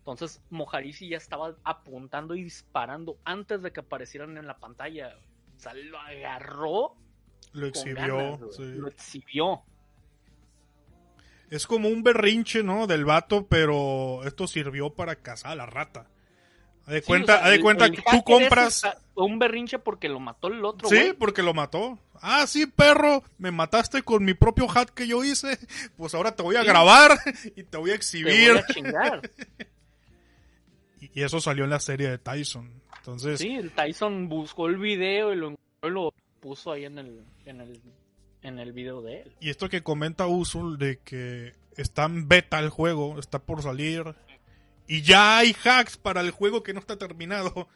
[0.03, 5.15] Entonces Mojarisi ya estaba apuntando y disparando antes de que aparecieran en la pantalla.
[5.55, 6.95] O sea, lo agarró,
[7.53, 8.17] Lo exhibió.
[8.17, 8.51] ganas, güey.
[8.51, 8.63] sí.
[8.75, 9.61] lo exhibió.
[11.49, 12.87] Es como un berrinche, ¿no?
[12.87, 16.07] Del vato, pero esto sirvió para cazar a la rata.
[16.87, 18.81] De Sí, cuenta, o sea, de el- cuenta el que tú compras.
[19.15, 21.97] un berrinche porque lo mató el otro, Sí, porque lo mató.
[22.21, 25.57] Ah, sí, perro, me mataste con mi propio hack que yo hice.
[25.95, 26.67] Pues ahora te voy a Sí.
[26.67, 27.17] grabar
[27.55, 28.51] y te voy a Te exhibir.
[28.53, 29.21] voy a chingar.
[31.13, 32.81] Y eso salió en la serie de Tyson.
[32.97, 37.81] Entonces, Sí, el Tyson buscó el video y lo, puso ahí en el, en el,
[38.41, 39.35] en el video de él.
[39.39, 44.15] y esto que comenta Usul de que está en beta el juego, está por salir.
[44.87, 47.67] Y ya hay hacks para el juego que no está terminado.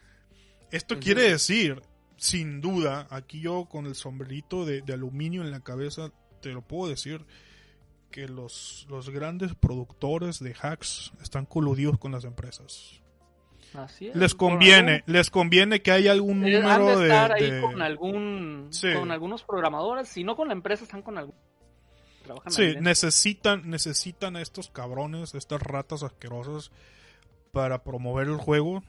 [0.71, 1.81] Esto quiere decir,
[2.17, 6.61] sin duda, aquí yo con el sombrerito de, de aluminio en la cabeza, te lo
[6.61, 7.25] puedo decir,
[8.11, 13.01] que los, los grandes productores de hacks están coludidos con las empresas.
[13.73, 14.15] Así es.
[14.15, 17.13] Les conviene, les conviene que haya algún eh, han número de de...
[17.13, 18.93] estar ahí de- con algún, Sí.
[18.93, 21.35] con algunos programadores, si no con la empresa, están con algún,
[22.23, 26.71] trabajan Sí, ahí necesitan, necesitan a estos cabrones, estas ratas asquerosas
[27.51, 28.83] para promover el juego,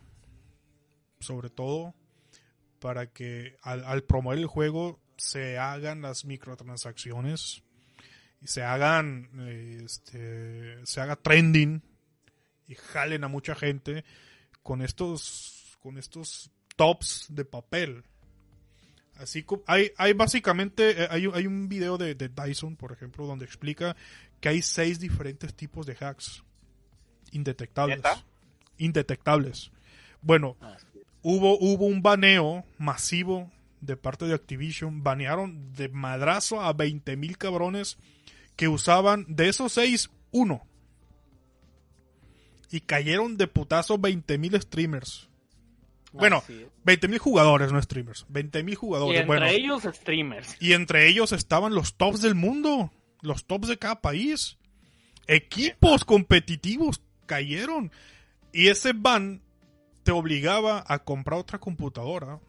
[1.20, 1.94] sobre todo
[2.78, 7.64] para que al, al promover el juego se hagan las microtransacciones
[8.40, 9.28] y se hagan,
[9.84, 11.82] este, se haga trending
[12.68, 14.04] y jalen a mucha gente
[14.68, 18.04] con estos, con estos tops de papel.
[19.16, 22.92] Así como hay, hay básicamente, eh, hay, un- hay un video de, de Dyson, por
[22.92, 23.96] ejemplo, donde explica
[24.40, 26.42] que hay seis diferentes tipos de hacks
[27.32, 27.96] indetectables.
[27.96, 28.22] ¿Neta?
[28.76, 29.70] Indetectables.
[30.20, 30.86] Bueno, es.
[31.22, 33.50] hubo, hubo un baneo masivo
[33.80, 35.02] de parte de Activision.
[35.02, 37.96] Banearon de madrazo a 20.000 cabrones
[38.54, 40.66] que usaban de esos seis, uno.
[42.70, 45.28] Y cayeron de putazo 20.000 streamers.
[46.12, 46.68] Bueno, Así es.
[46.84, 48.26] 20.000 jugadores, no streamers.
[48.28, 49.20] 20.000 y jugadores.
[49.20, 50.56] entre bueno, ellos streamers.
[50.60, 52.90] y entre ellos estaban los tops del mundo,
[53.20, 54.58] los tops de cada país.
[55.26, 57.92] Equipos competitivos cayeron.
[58.52, 59.42] Y ese ban
[60.02, 62.40] te obligaba a comprar otra computadora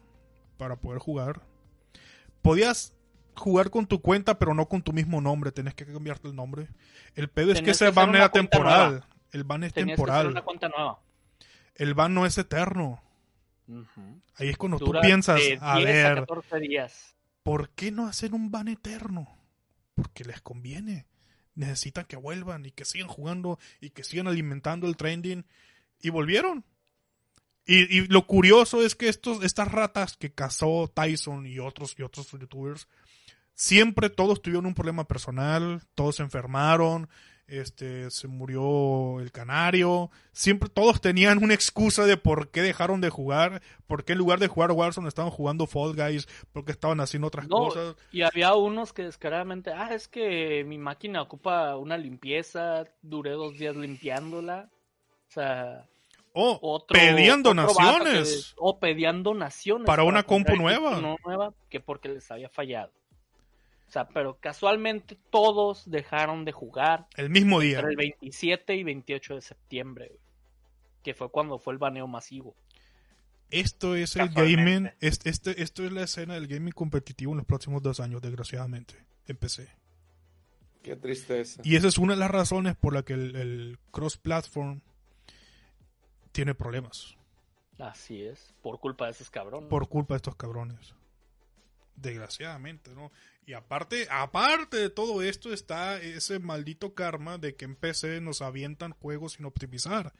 [0.56, 1.42] para poder jugar.
[2.40, 2.94] Podías
[3.34, 5.52] jugar con tu cuenta, pero no con tu mismo nombre.
[5.52, 6.68] Tenés que cambiarte el nombre.
[7.14, 8.90] El pedo es que ese que ban era temporal.
[8.90, 9.08] nueva.
[9.32, 10.26] El ban es Tenías que hacer temporal.
[10.32, 11.00] una cuenta nueva.
[11.74, 13.00] El ban no es eterno.
[13.68, 14.20] Ujú.
[14.36, 17.14] Ahí es cuando Dura tú piensas, de a 10 ver, 14 días.
[17.42, 19.28] ¿por qué no hacer un ban eterno?
[19.94, 21.06] Porque les conviene.
[21.54, 25.44] necesitan que vuelvan y que sigan jugando y que sigan alimentando el trending.
[26.00, 26.64] Y volvieron.
[27.66, 32.02] Y, y lo curioso es que estos, estas ratas que cazó Tyson y otros, y
[32.02, 32.88] otros youtubers,
[33.54, 37.08] siempre todos tuvieron un problema personal, todos se enfermaron,
[37.50, 43.10] este, se murió el canario, siempre todos tenían una excusa de por qué dejaron de
[43.10, 47.26] jugar, por qué en lugar de jugar Warzone estaban jugando Fall Guys, porque estaban haciendo
[47.28, 47.96] otras No, cosas.
[48.12, 53.58] y había unos que descaradamente, ah, es que mi máquina ocupa una limpieza, duré dos
[53.58, 54.68] días limpiándola.
[55.28, 55.86] O sea,
[56.32, 56.94] O otro.
[56.98, 58.54] pedían donaciones.
[58.56, 59.86] o pedían donaciones.
[59.86, 61.00] Para una compu nueva.
[61.24, 62.92] nueva que porque les había fallado.
[63.90, 67.78] O sea, pero casualmente todos dejaron de jugar El mismo día.
[67.80, 70.12] entre el 27 y 28 de septiembre,
[71.02, 72.54] que fue cuando fue el baneo masivo.
[73.50, 77.46] Esto es el gaming, es- este, esto es la escena del gaming competitivo en los
[77.46, 78.94] próximos dos años, desgraciadamente,
[79.26, 79.68] en PC.
[80.84, 81.60] Qué tristeza.
[81.64, 84.82] Y esa es una de las razones por la que el, el cross-platform
[86.30, 87.16] tiene problemas.
[87.80, 89.68] Así es, por culpa de esos cabrones.
[89.68, 90.94] por culpa de estos cabrones.
[92.00, 93.12] Desgraciadamente, ¿no?
[93.44, 98.42] Y aparte, aparte de todo esto está ese maldito karma de que en PC nos
[98.42, 100.14] avientan juegos sin optimizar.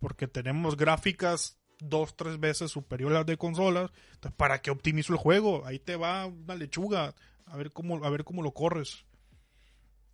[0.00, 3.90] Porque tenemos gráficas dos, tres veces superiores a las de consolas.
[4.14, 5.64] Entonces, ¿para qué optimizo el juego?
[5.66, 7.14] Ahí te va una lechuga.
[7.46, 9.04] A ver cómo, a ver cómo lo corres.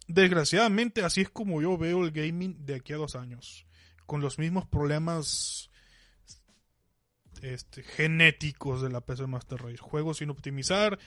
[0.09, 3.67] Desgraciadamente, así es como yo veo el gaming de aquí a dos años.
[4.05, 5.71] Con los mismos problemas
[7.43, 9.79] este, genéticos de la PC Master Race.
[9.79, 10.99] Juegos sin optimizar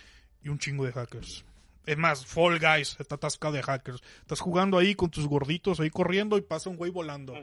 [0.41, 1.45] y un chingo de hackers.
[1.85, 4.01] Es más, Fall Guys está atascado de hackers.
[4.21, 7.33] Estás jugando ahí con tus gorditos ahí corriendo y pasa un güey volando.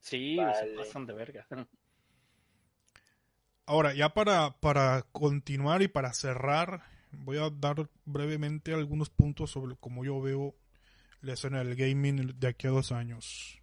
[0.00, 0.54] Sí, Vale.
[0.54, 1.46] se pasan de verga.
[3.66, 6.82] Ahora, ya para, para continuar y para cerrar,
[7.12, 10.54] voy a dar brevemente algunos puntos sobre cómo yo veo
[11.20, 13.60] la escena del gaming de aquí a dos años.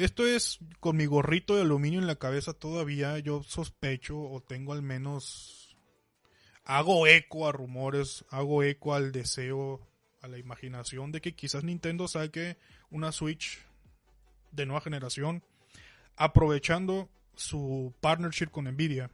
[0.00, 3.18] Esto es con mi gorrito de aluminio en la cabeza todavía.
[3.18, 5.76] Yo sospecho o tengo al menos.
[6.64, 9.86] Hago eco a rumores, hago eco al deseo,
[10.22, 12.56] a la imaginación de que quizás Nintendo saque
[12.88, 13.58] una Switch
[14.52, 15.44] de nueva generación,
[16.16, 19.10] aprovechando su partnership con Nvidia.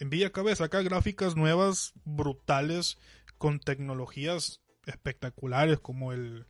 [0.00, 2.98] Nvidia acaba de sacar gráficas nuevas, brutales,
[3.38, 6.44] con tecnologías espectaculares como el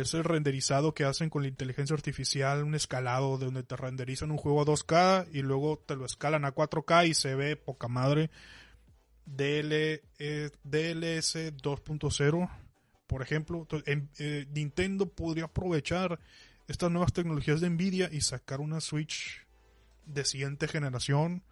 [0.00, 4.36] ese renderizado que hacen con la inteligencia artificial, un escalado de donde te renderizan un
[4.38, 8.30] juego a 2K y luego te lo escalan a 4K y se ve poca madre.
[9.24, 12.50] DL, eh, DLS 2.0,
[13.06, 13.58] por ejemplo.
[13.58, 16.18] Entonces, en- eh, Nintendo podría aprovechar
[16.68, 19.46] estas nuevas tecnologías de Nvidia y sacar una Switch
[20.06, 21.42] de siguiente generación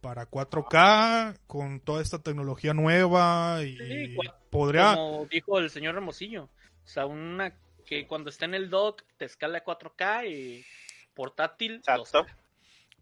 [0.00, 4.16] para 4K con toda esta tecnología nueva y Sí,
[4.50, 6.48] podría Como dijo el señor Hermosillo.
[6.90, 7.54] O sea, una
[7.86, 10.64] que cuando está en el dock te escala a 4K y
[11.14, 11.76] portátil.
[11.76, 12.24] Exacto.
[12.24, 12.26] 2K.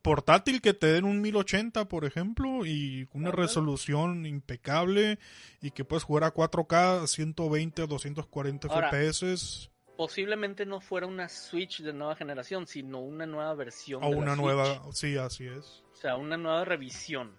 [0.03, 5.19] portátil que te den un 1080, por ejemplo, y una resolución impecable
[5.63, 11.29] y que puedes jugar a 4K, 120 o 240 Ahora, FPS Posiblemente no fuera una
[11.31, 14.03] Switch de nueva generación, sino una nueva versión.
[14.05, 14.45] o de la una Switch.
[14.45, 15.83] nueva, sí, así es.
[15.93, 17.37] O sea, una nueva revisión.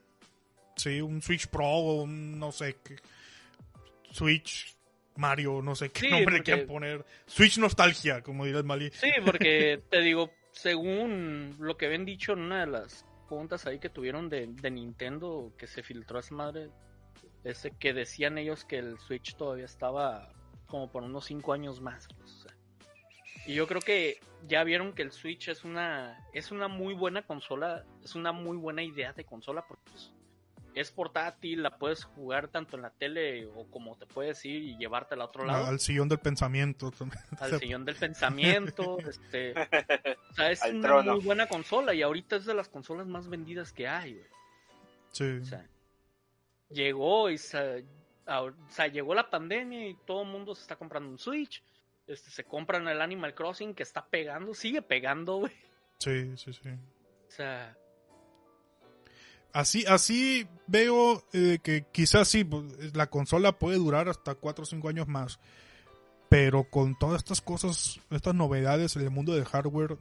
[0.76, 2.96] Sí, un Switch Pro o un no sé qué
[4.12, 4.76] Switch
[5.20, 7.06] Mario, no sé qué Sí, nombre porque- quieren poner.
[7.28, 8.90] Switch Nostalgia, como dirá el Mali.
[8.92, 13.80] Sí, porque te digo, según lo que habían dicho en una de las preguntas ahí
[13.80, 16.70] que tuvieron de, de Nintendo, que se filtró esa madre,
[17.44, 20.32] ese que decían ellos que el Switch todavía estaba
[20.68, 22.08] como por unos 5 años más.
[22.18, 22.56] pues, o sea.
[23.46, 27.22] Y yo creo que ya vieron que el Switch es una es una muy buena
[27.24, 30.12] consola, es una muy buena idea de consola porque pues,
[30.80, 34.78] es portátil, la puedes jugar tanto en la tele o como te puedes ir y
[34.78, 36.92] llevártela a otro lado Al sillón del pensamiento.
[37.40, 41.16] al sillón del pensamiento, este, o sea, es Al una trono.
[41.16, 44.26] muy buena consola y ahorita es de las consolas más vendidas que hay, güey.
[45.12, 45.24] Sí.
[45.42, 45.68] O sea,
[46.70, 47.86] llegó y se-
[48.26, 51.64] a- o sea, llegó la pandemia y todo el mundo se está comprando un Switch.
[52.08, 55.52] Este, se compran el Animal Crossing que está pegando, sigue pegando, güey.
[56.00, 56.70] Sí, sí, sí.
[56.70, 57.76] O sea,
[59.52, 62.64] Así, así veo eh, que quizás sí, pues,
[62.96, 65.40] la consola puede durar hasta 4 o 5 años más.
[66.30, 69.98] Pero con todas estas cosas, estas novedades en el mundo del hardware,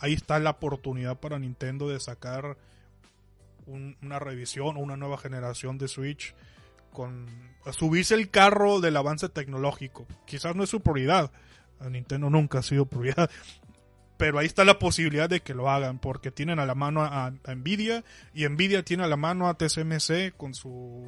[0.00, 2.56] ahí está la oportunidad para Nintendo de sacar
[3.66, 6.34] un- una revisión o una nueva generación de Switch
[6.92, 7.26] con
[7.72, 10.06] subirse el carro del avance tecnológico.
[10.26, 11.30] Quizás no es su prioridad.
[11.88, 13.30] Nintendo nunca ha sido prioridad.
[14.20, 17.32] Pero ahí está la posibilidad de que lo hagan, porque tienen a la mano a,
[17.54, 21.06] Nvidia y Nvidia tiene a la mano a TSMC con su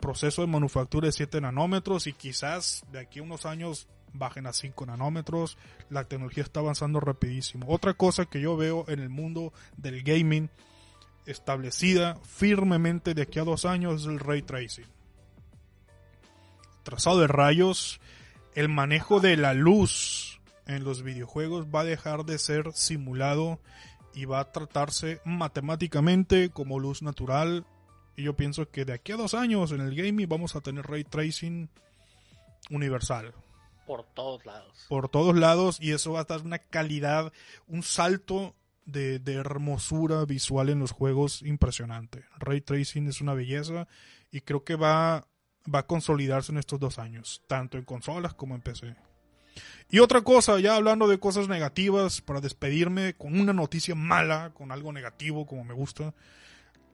[0.00, 4.52] proceso de manufactura de 7 nanómetros y quizás de aquí a unos años bajen a
[4.52, 5.56] 5 nanómetros.
[5.88, 7.66] La tecnología está avanzando rapidísimo.
[7.68, 10.50] Otra cosa que yo veo en el mundo del gaming
[11.26, 14.88] establecida firmemente de aquí a dos años es el ray tracing.
[16.82, 18.00] Trazado de rayos,
[18.56, 20.29] el manejo de la luz
[20.66, 23.60] en los videojuegos va a dejar de ser simulado
[24.14, 27.66] y va a tratarse matemáticamente como luz natural.
[28.16, 30.86] Y yo pienso que de aquí a dos años en el gaming vamos a tener
[30.86, 31.68] ray tracing
[32.70, 33.34] universal.
[33.86, 34.86] Por todos lados.
[34.88, 37.32] Por todos lados y eso va a dar una calidad,
[37.66, 38.54] un salto
[38.84, 42.24] de, de, hermosura visual en los juegos impresionante.
[42.38, 43.88] Ray Tracing es una belleza
[44.30, 45.26] y creo que va,
[45.72, 48.96] va a consolidarse en estos dos años, tanto en consolas como en PC.
[49.90, 54.70] Y otra cosa, ya hablando de cosas negativas, para despedirme con una noticia mala, con
[54.70, 56.14] algo negativo como me gusta.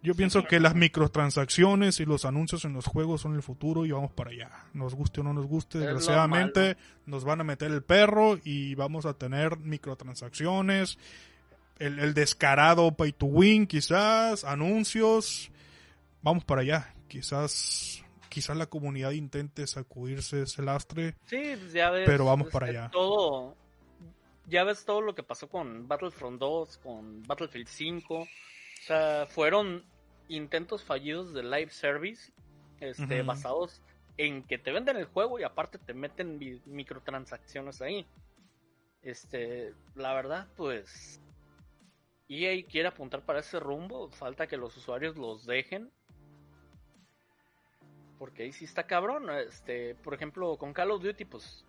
[0.02, 3.90] Yo pienso que las microtransacciones y los anuncios en los juegos son el futuro y
[3.90, 4.50] vamos para allá.
[4.72, 6.76] Nos guste o no nos guste, desgraciadamente
[7.06, 10.98] nos van a meter el perro y vamos a tener microtransacciones
[11.78, 15.50] el, el, descarado pay to win, quizás, anuncios.
[16.22, 16.94] Vamos para allá.
[17.08, 18.02] Quizás,
[18.36, 21.14] quizás la comunidad intente sacudirse ese lastre.
[21.24, 22.04] Sí, pues ya ves.
[22.04, 22.90] Pero vamos para allá.
[22.92, 23.56] Todo,
[24.46, 28.14] ya ves todo lo que pasó con Battlefront 2, con Battlefield 5.
[28.20, 28.26] O
[28.82, 29.86] sea, fueron
[30.28, 32.30] intentos fallidos de live service,
[32.80, 33.80] este, basados
[34.18, 38.06] en que te venden el juego y aparte te meten mi- microtransacciones ahí.
[39.00, 41.22] Este, la verdad, pues
[42.28, 45.90] EA quiere apuntar para ese rumbo, falta que los usuarios los dejen.
[48.18, 49.28] Porque ahí sí está cabrón.
[49.30, 51.64] Este, por ejemplo, con Call of Duty, pues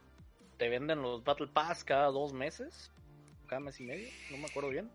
[0.58, 2.92] te venden los Battle Pass cada dos meses,
[3.48, 4.90] cada mes y medio, no me acuerdo bien.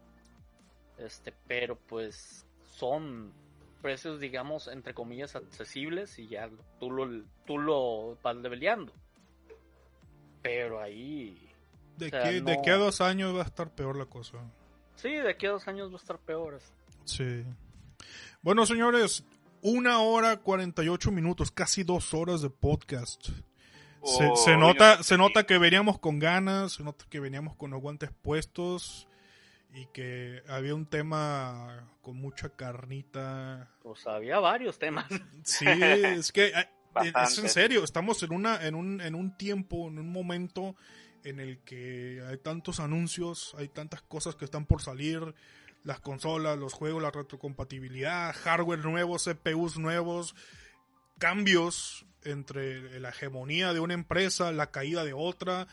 [0.99, 3.33] Este, pero pues son
[3.81, 6.49] precios, digamos, entre comillas, accesibles y ya
[6.79, 8.93] tú lo, tú lo vas leveleando.
[10.43, 11.49] Pero ahí,
[11.97, 14.39] De, O sea, que, de que a dos años va a estar peor la cosa.
[14.97, 16.61] sí, de aquí a dos años va a estar peor.
[17.05, 17.45] Sí.
[18.41, 19.25] Bueno, señores,
[19.63, 23.29] una hora 48 minutos, casi dos horas de podcast.
[24.05, 27.21] Se, Oh, se yo nota, no se nota que veníamos con ganas, se nota que
[27.21, 29.07] veníamos con los guantes puestos
[29.73, 33.71] y que había un tema con mucha carnita.
[33.83, 35.07] Pues había varios temas.
[35.45, 36.69] Sí, es que eh,
[37.25, 40.75] es en serio, estamos en una, en un, en un tiempo, en un momento
[41.25, 45.35] en el que hay tantos anuncios, hay tantas cosas que están por salir,
[45.85, 50.35] las consolas, los juegos, la retrocompatibilidad, hardware nuevo, CPUs nuevos,
[51.19, 55.67] cambios entre la hegemonía de una empresa, la caída de otra,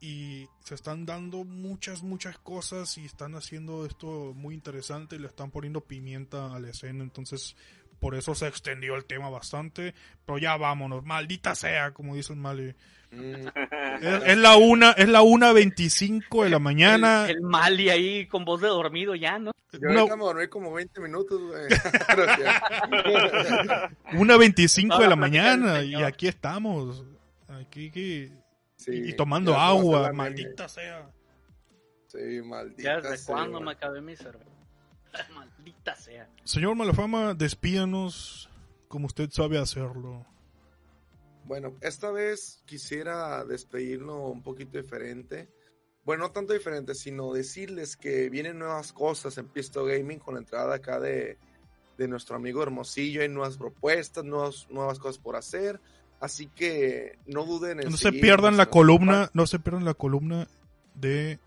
[0.00, 5.26] y se están dando muchas, muchas cosas y están haciendo esto muy interesante y le
[5.26, 7.54] están poniendo pimienta a la escena, entonces
[7.98, 9.94] por eso se extendió el tema bastante,
[10.24, 12.74] pero ya vámonos, maldita sea, como dice el Mali.
[13.10, 17.24] Es, es la una, es la una veinticinco de la mañana.
[17.28, 19.52] El, el Mali ahí con voz de dormido ya, ¿no?
[19.72, 21.68] Yo Una- ahorita me dormí como 20 minutos, güey.
[24.20, 27.04] Una 25 de la mañana y aquí estamos.
[27.48, 27.90] Aquí
[28.76, 31.08] Sí, y, y tomando agua, maldita sea.
[32.06, 34.46] Sí, maldita Ya desde sea, cuándo me acabé mi cerveza.
[35.34, 36.28] Maldita sea.
[36.44, 38.48] Señor Malafama, despídanos
[38.88, 40.24] como usted sabe hacerlo.
[41.50, 45.48] Bueno, esta vez quisiera despedirlo un poquito diferente.
[46.04, 50.42] Bueno, no tanto diferente, sino decirles que vienen nuevas cosas en Pisto Gaming con la
[50.42, 51.38] entrada acá de,
[51.98, 53.22] de nuestro amigo Hermosillo.
[53.22, 55.80] Hay nuevas propuestas, nuevas, nuevas cosas por hacer.
[56.20, 60.46] Así que no duden en No se pierdan la columna, no se pierdan la columna
[60.94, 61.40] de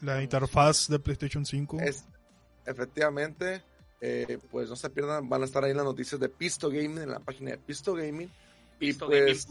[0.00, 1.78] la interfaz de PlayStation 5.
[1.80, 2.06] Es,
[2.64, 3.62] efectivamente,
[4.00, 7.10] eh, pues no se pierdan, van a estar ahí las noticias de Pisto Gaming en
[7.10, 8.30] la página de Pisto Gaming.
[8.80, 9.46] Y pues,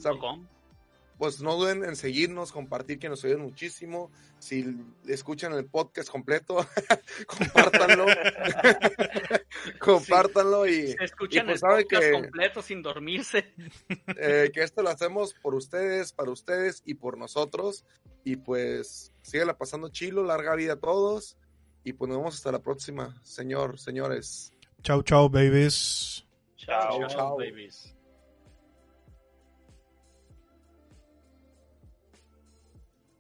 [1.18, 4.12] pues no duden en seguirnos, compartir, que nos ayuden muchísimo.
[4.40, 4.66] Si
[5.08, 6.66] escuchan el podcast completo,
[7.28, 8.06] compártanlo.
[9.80, 13.54] compártanlo y Se escuchan y pues el sabe podcast que- completo sin dormirse.
[14.18, 17.86] eh, que esto lo hacemos por ustedes, para ustedes y por nosotros.
[18.24, 21.38] Y pues síguela pasando chilo, larga vida a todos.
[21.84, 24.54] Y pues nos vemos hasta la próxima, señor, señores.
[24.84, 26.26] Chao, chao, babies.
[26.58, 27.38] Chao, chao.
[27.38, 27.96] babies.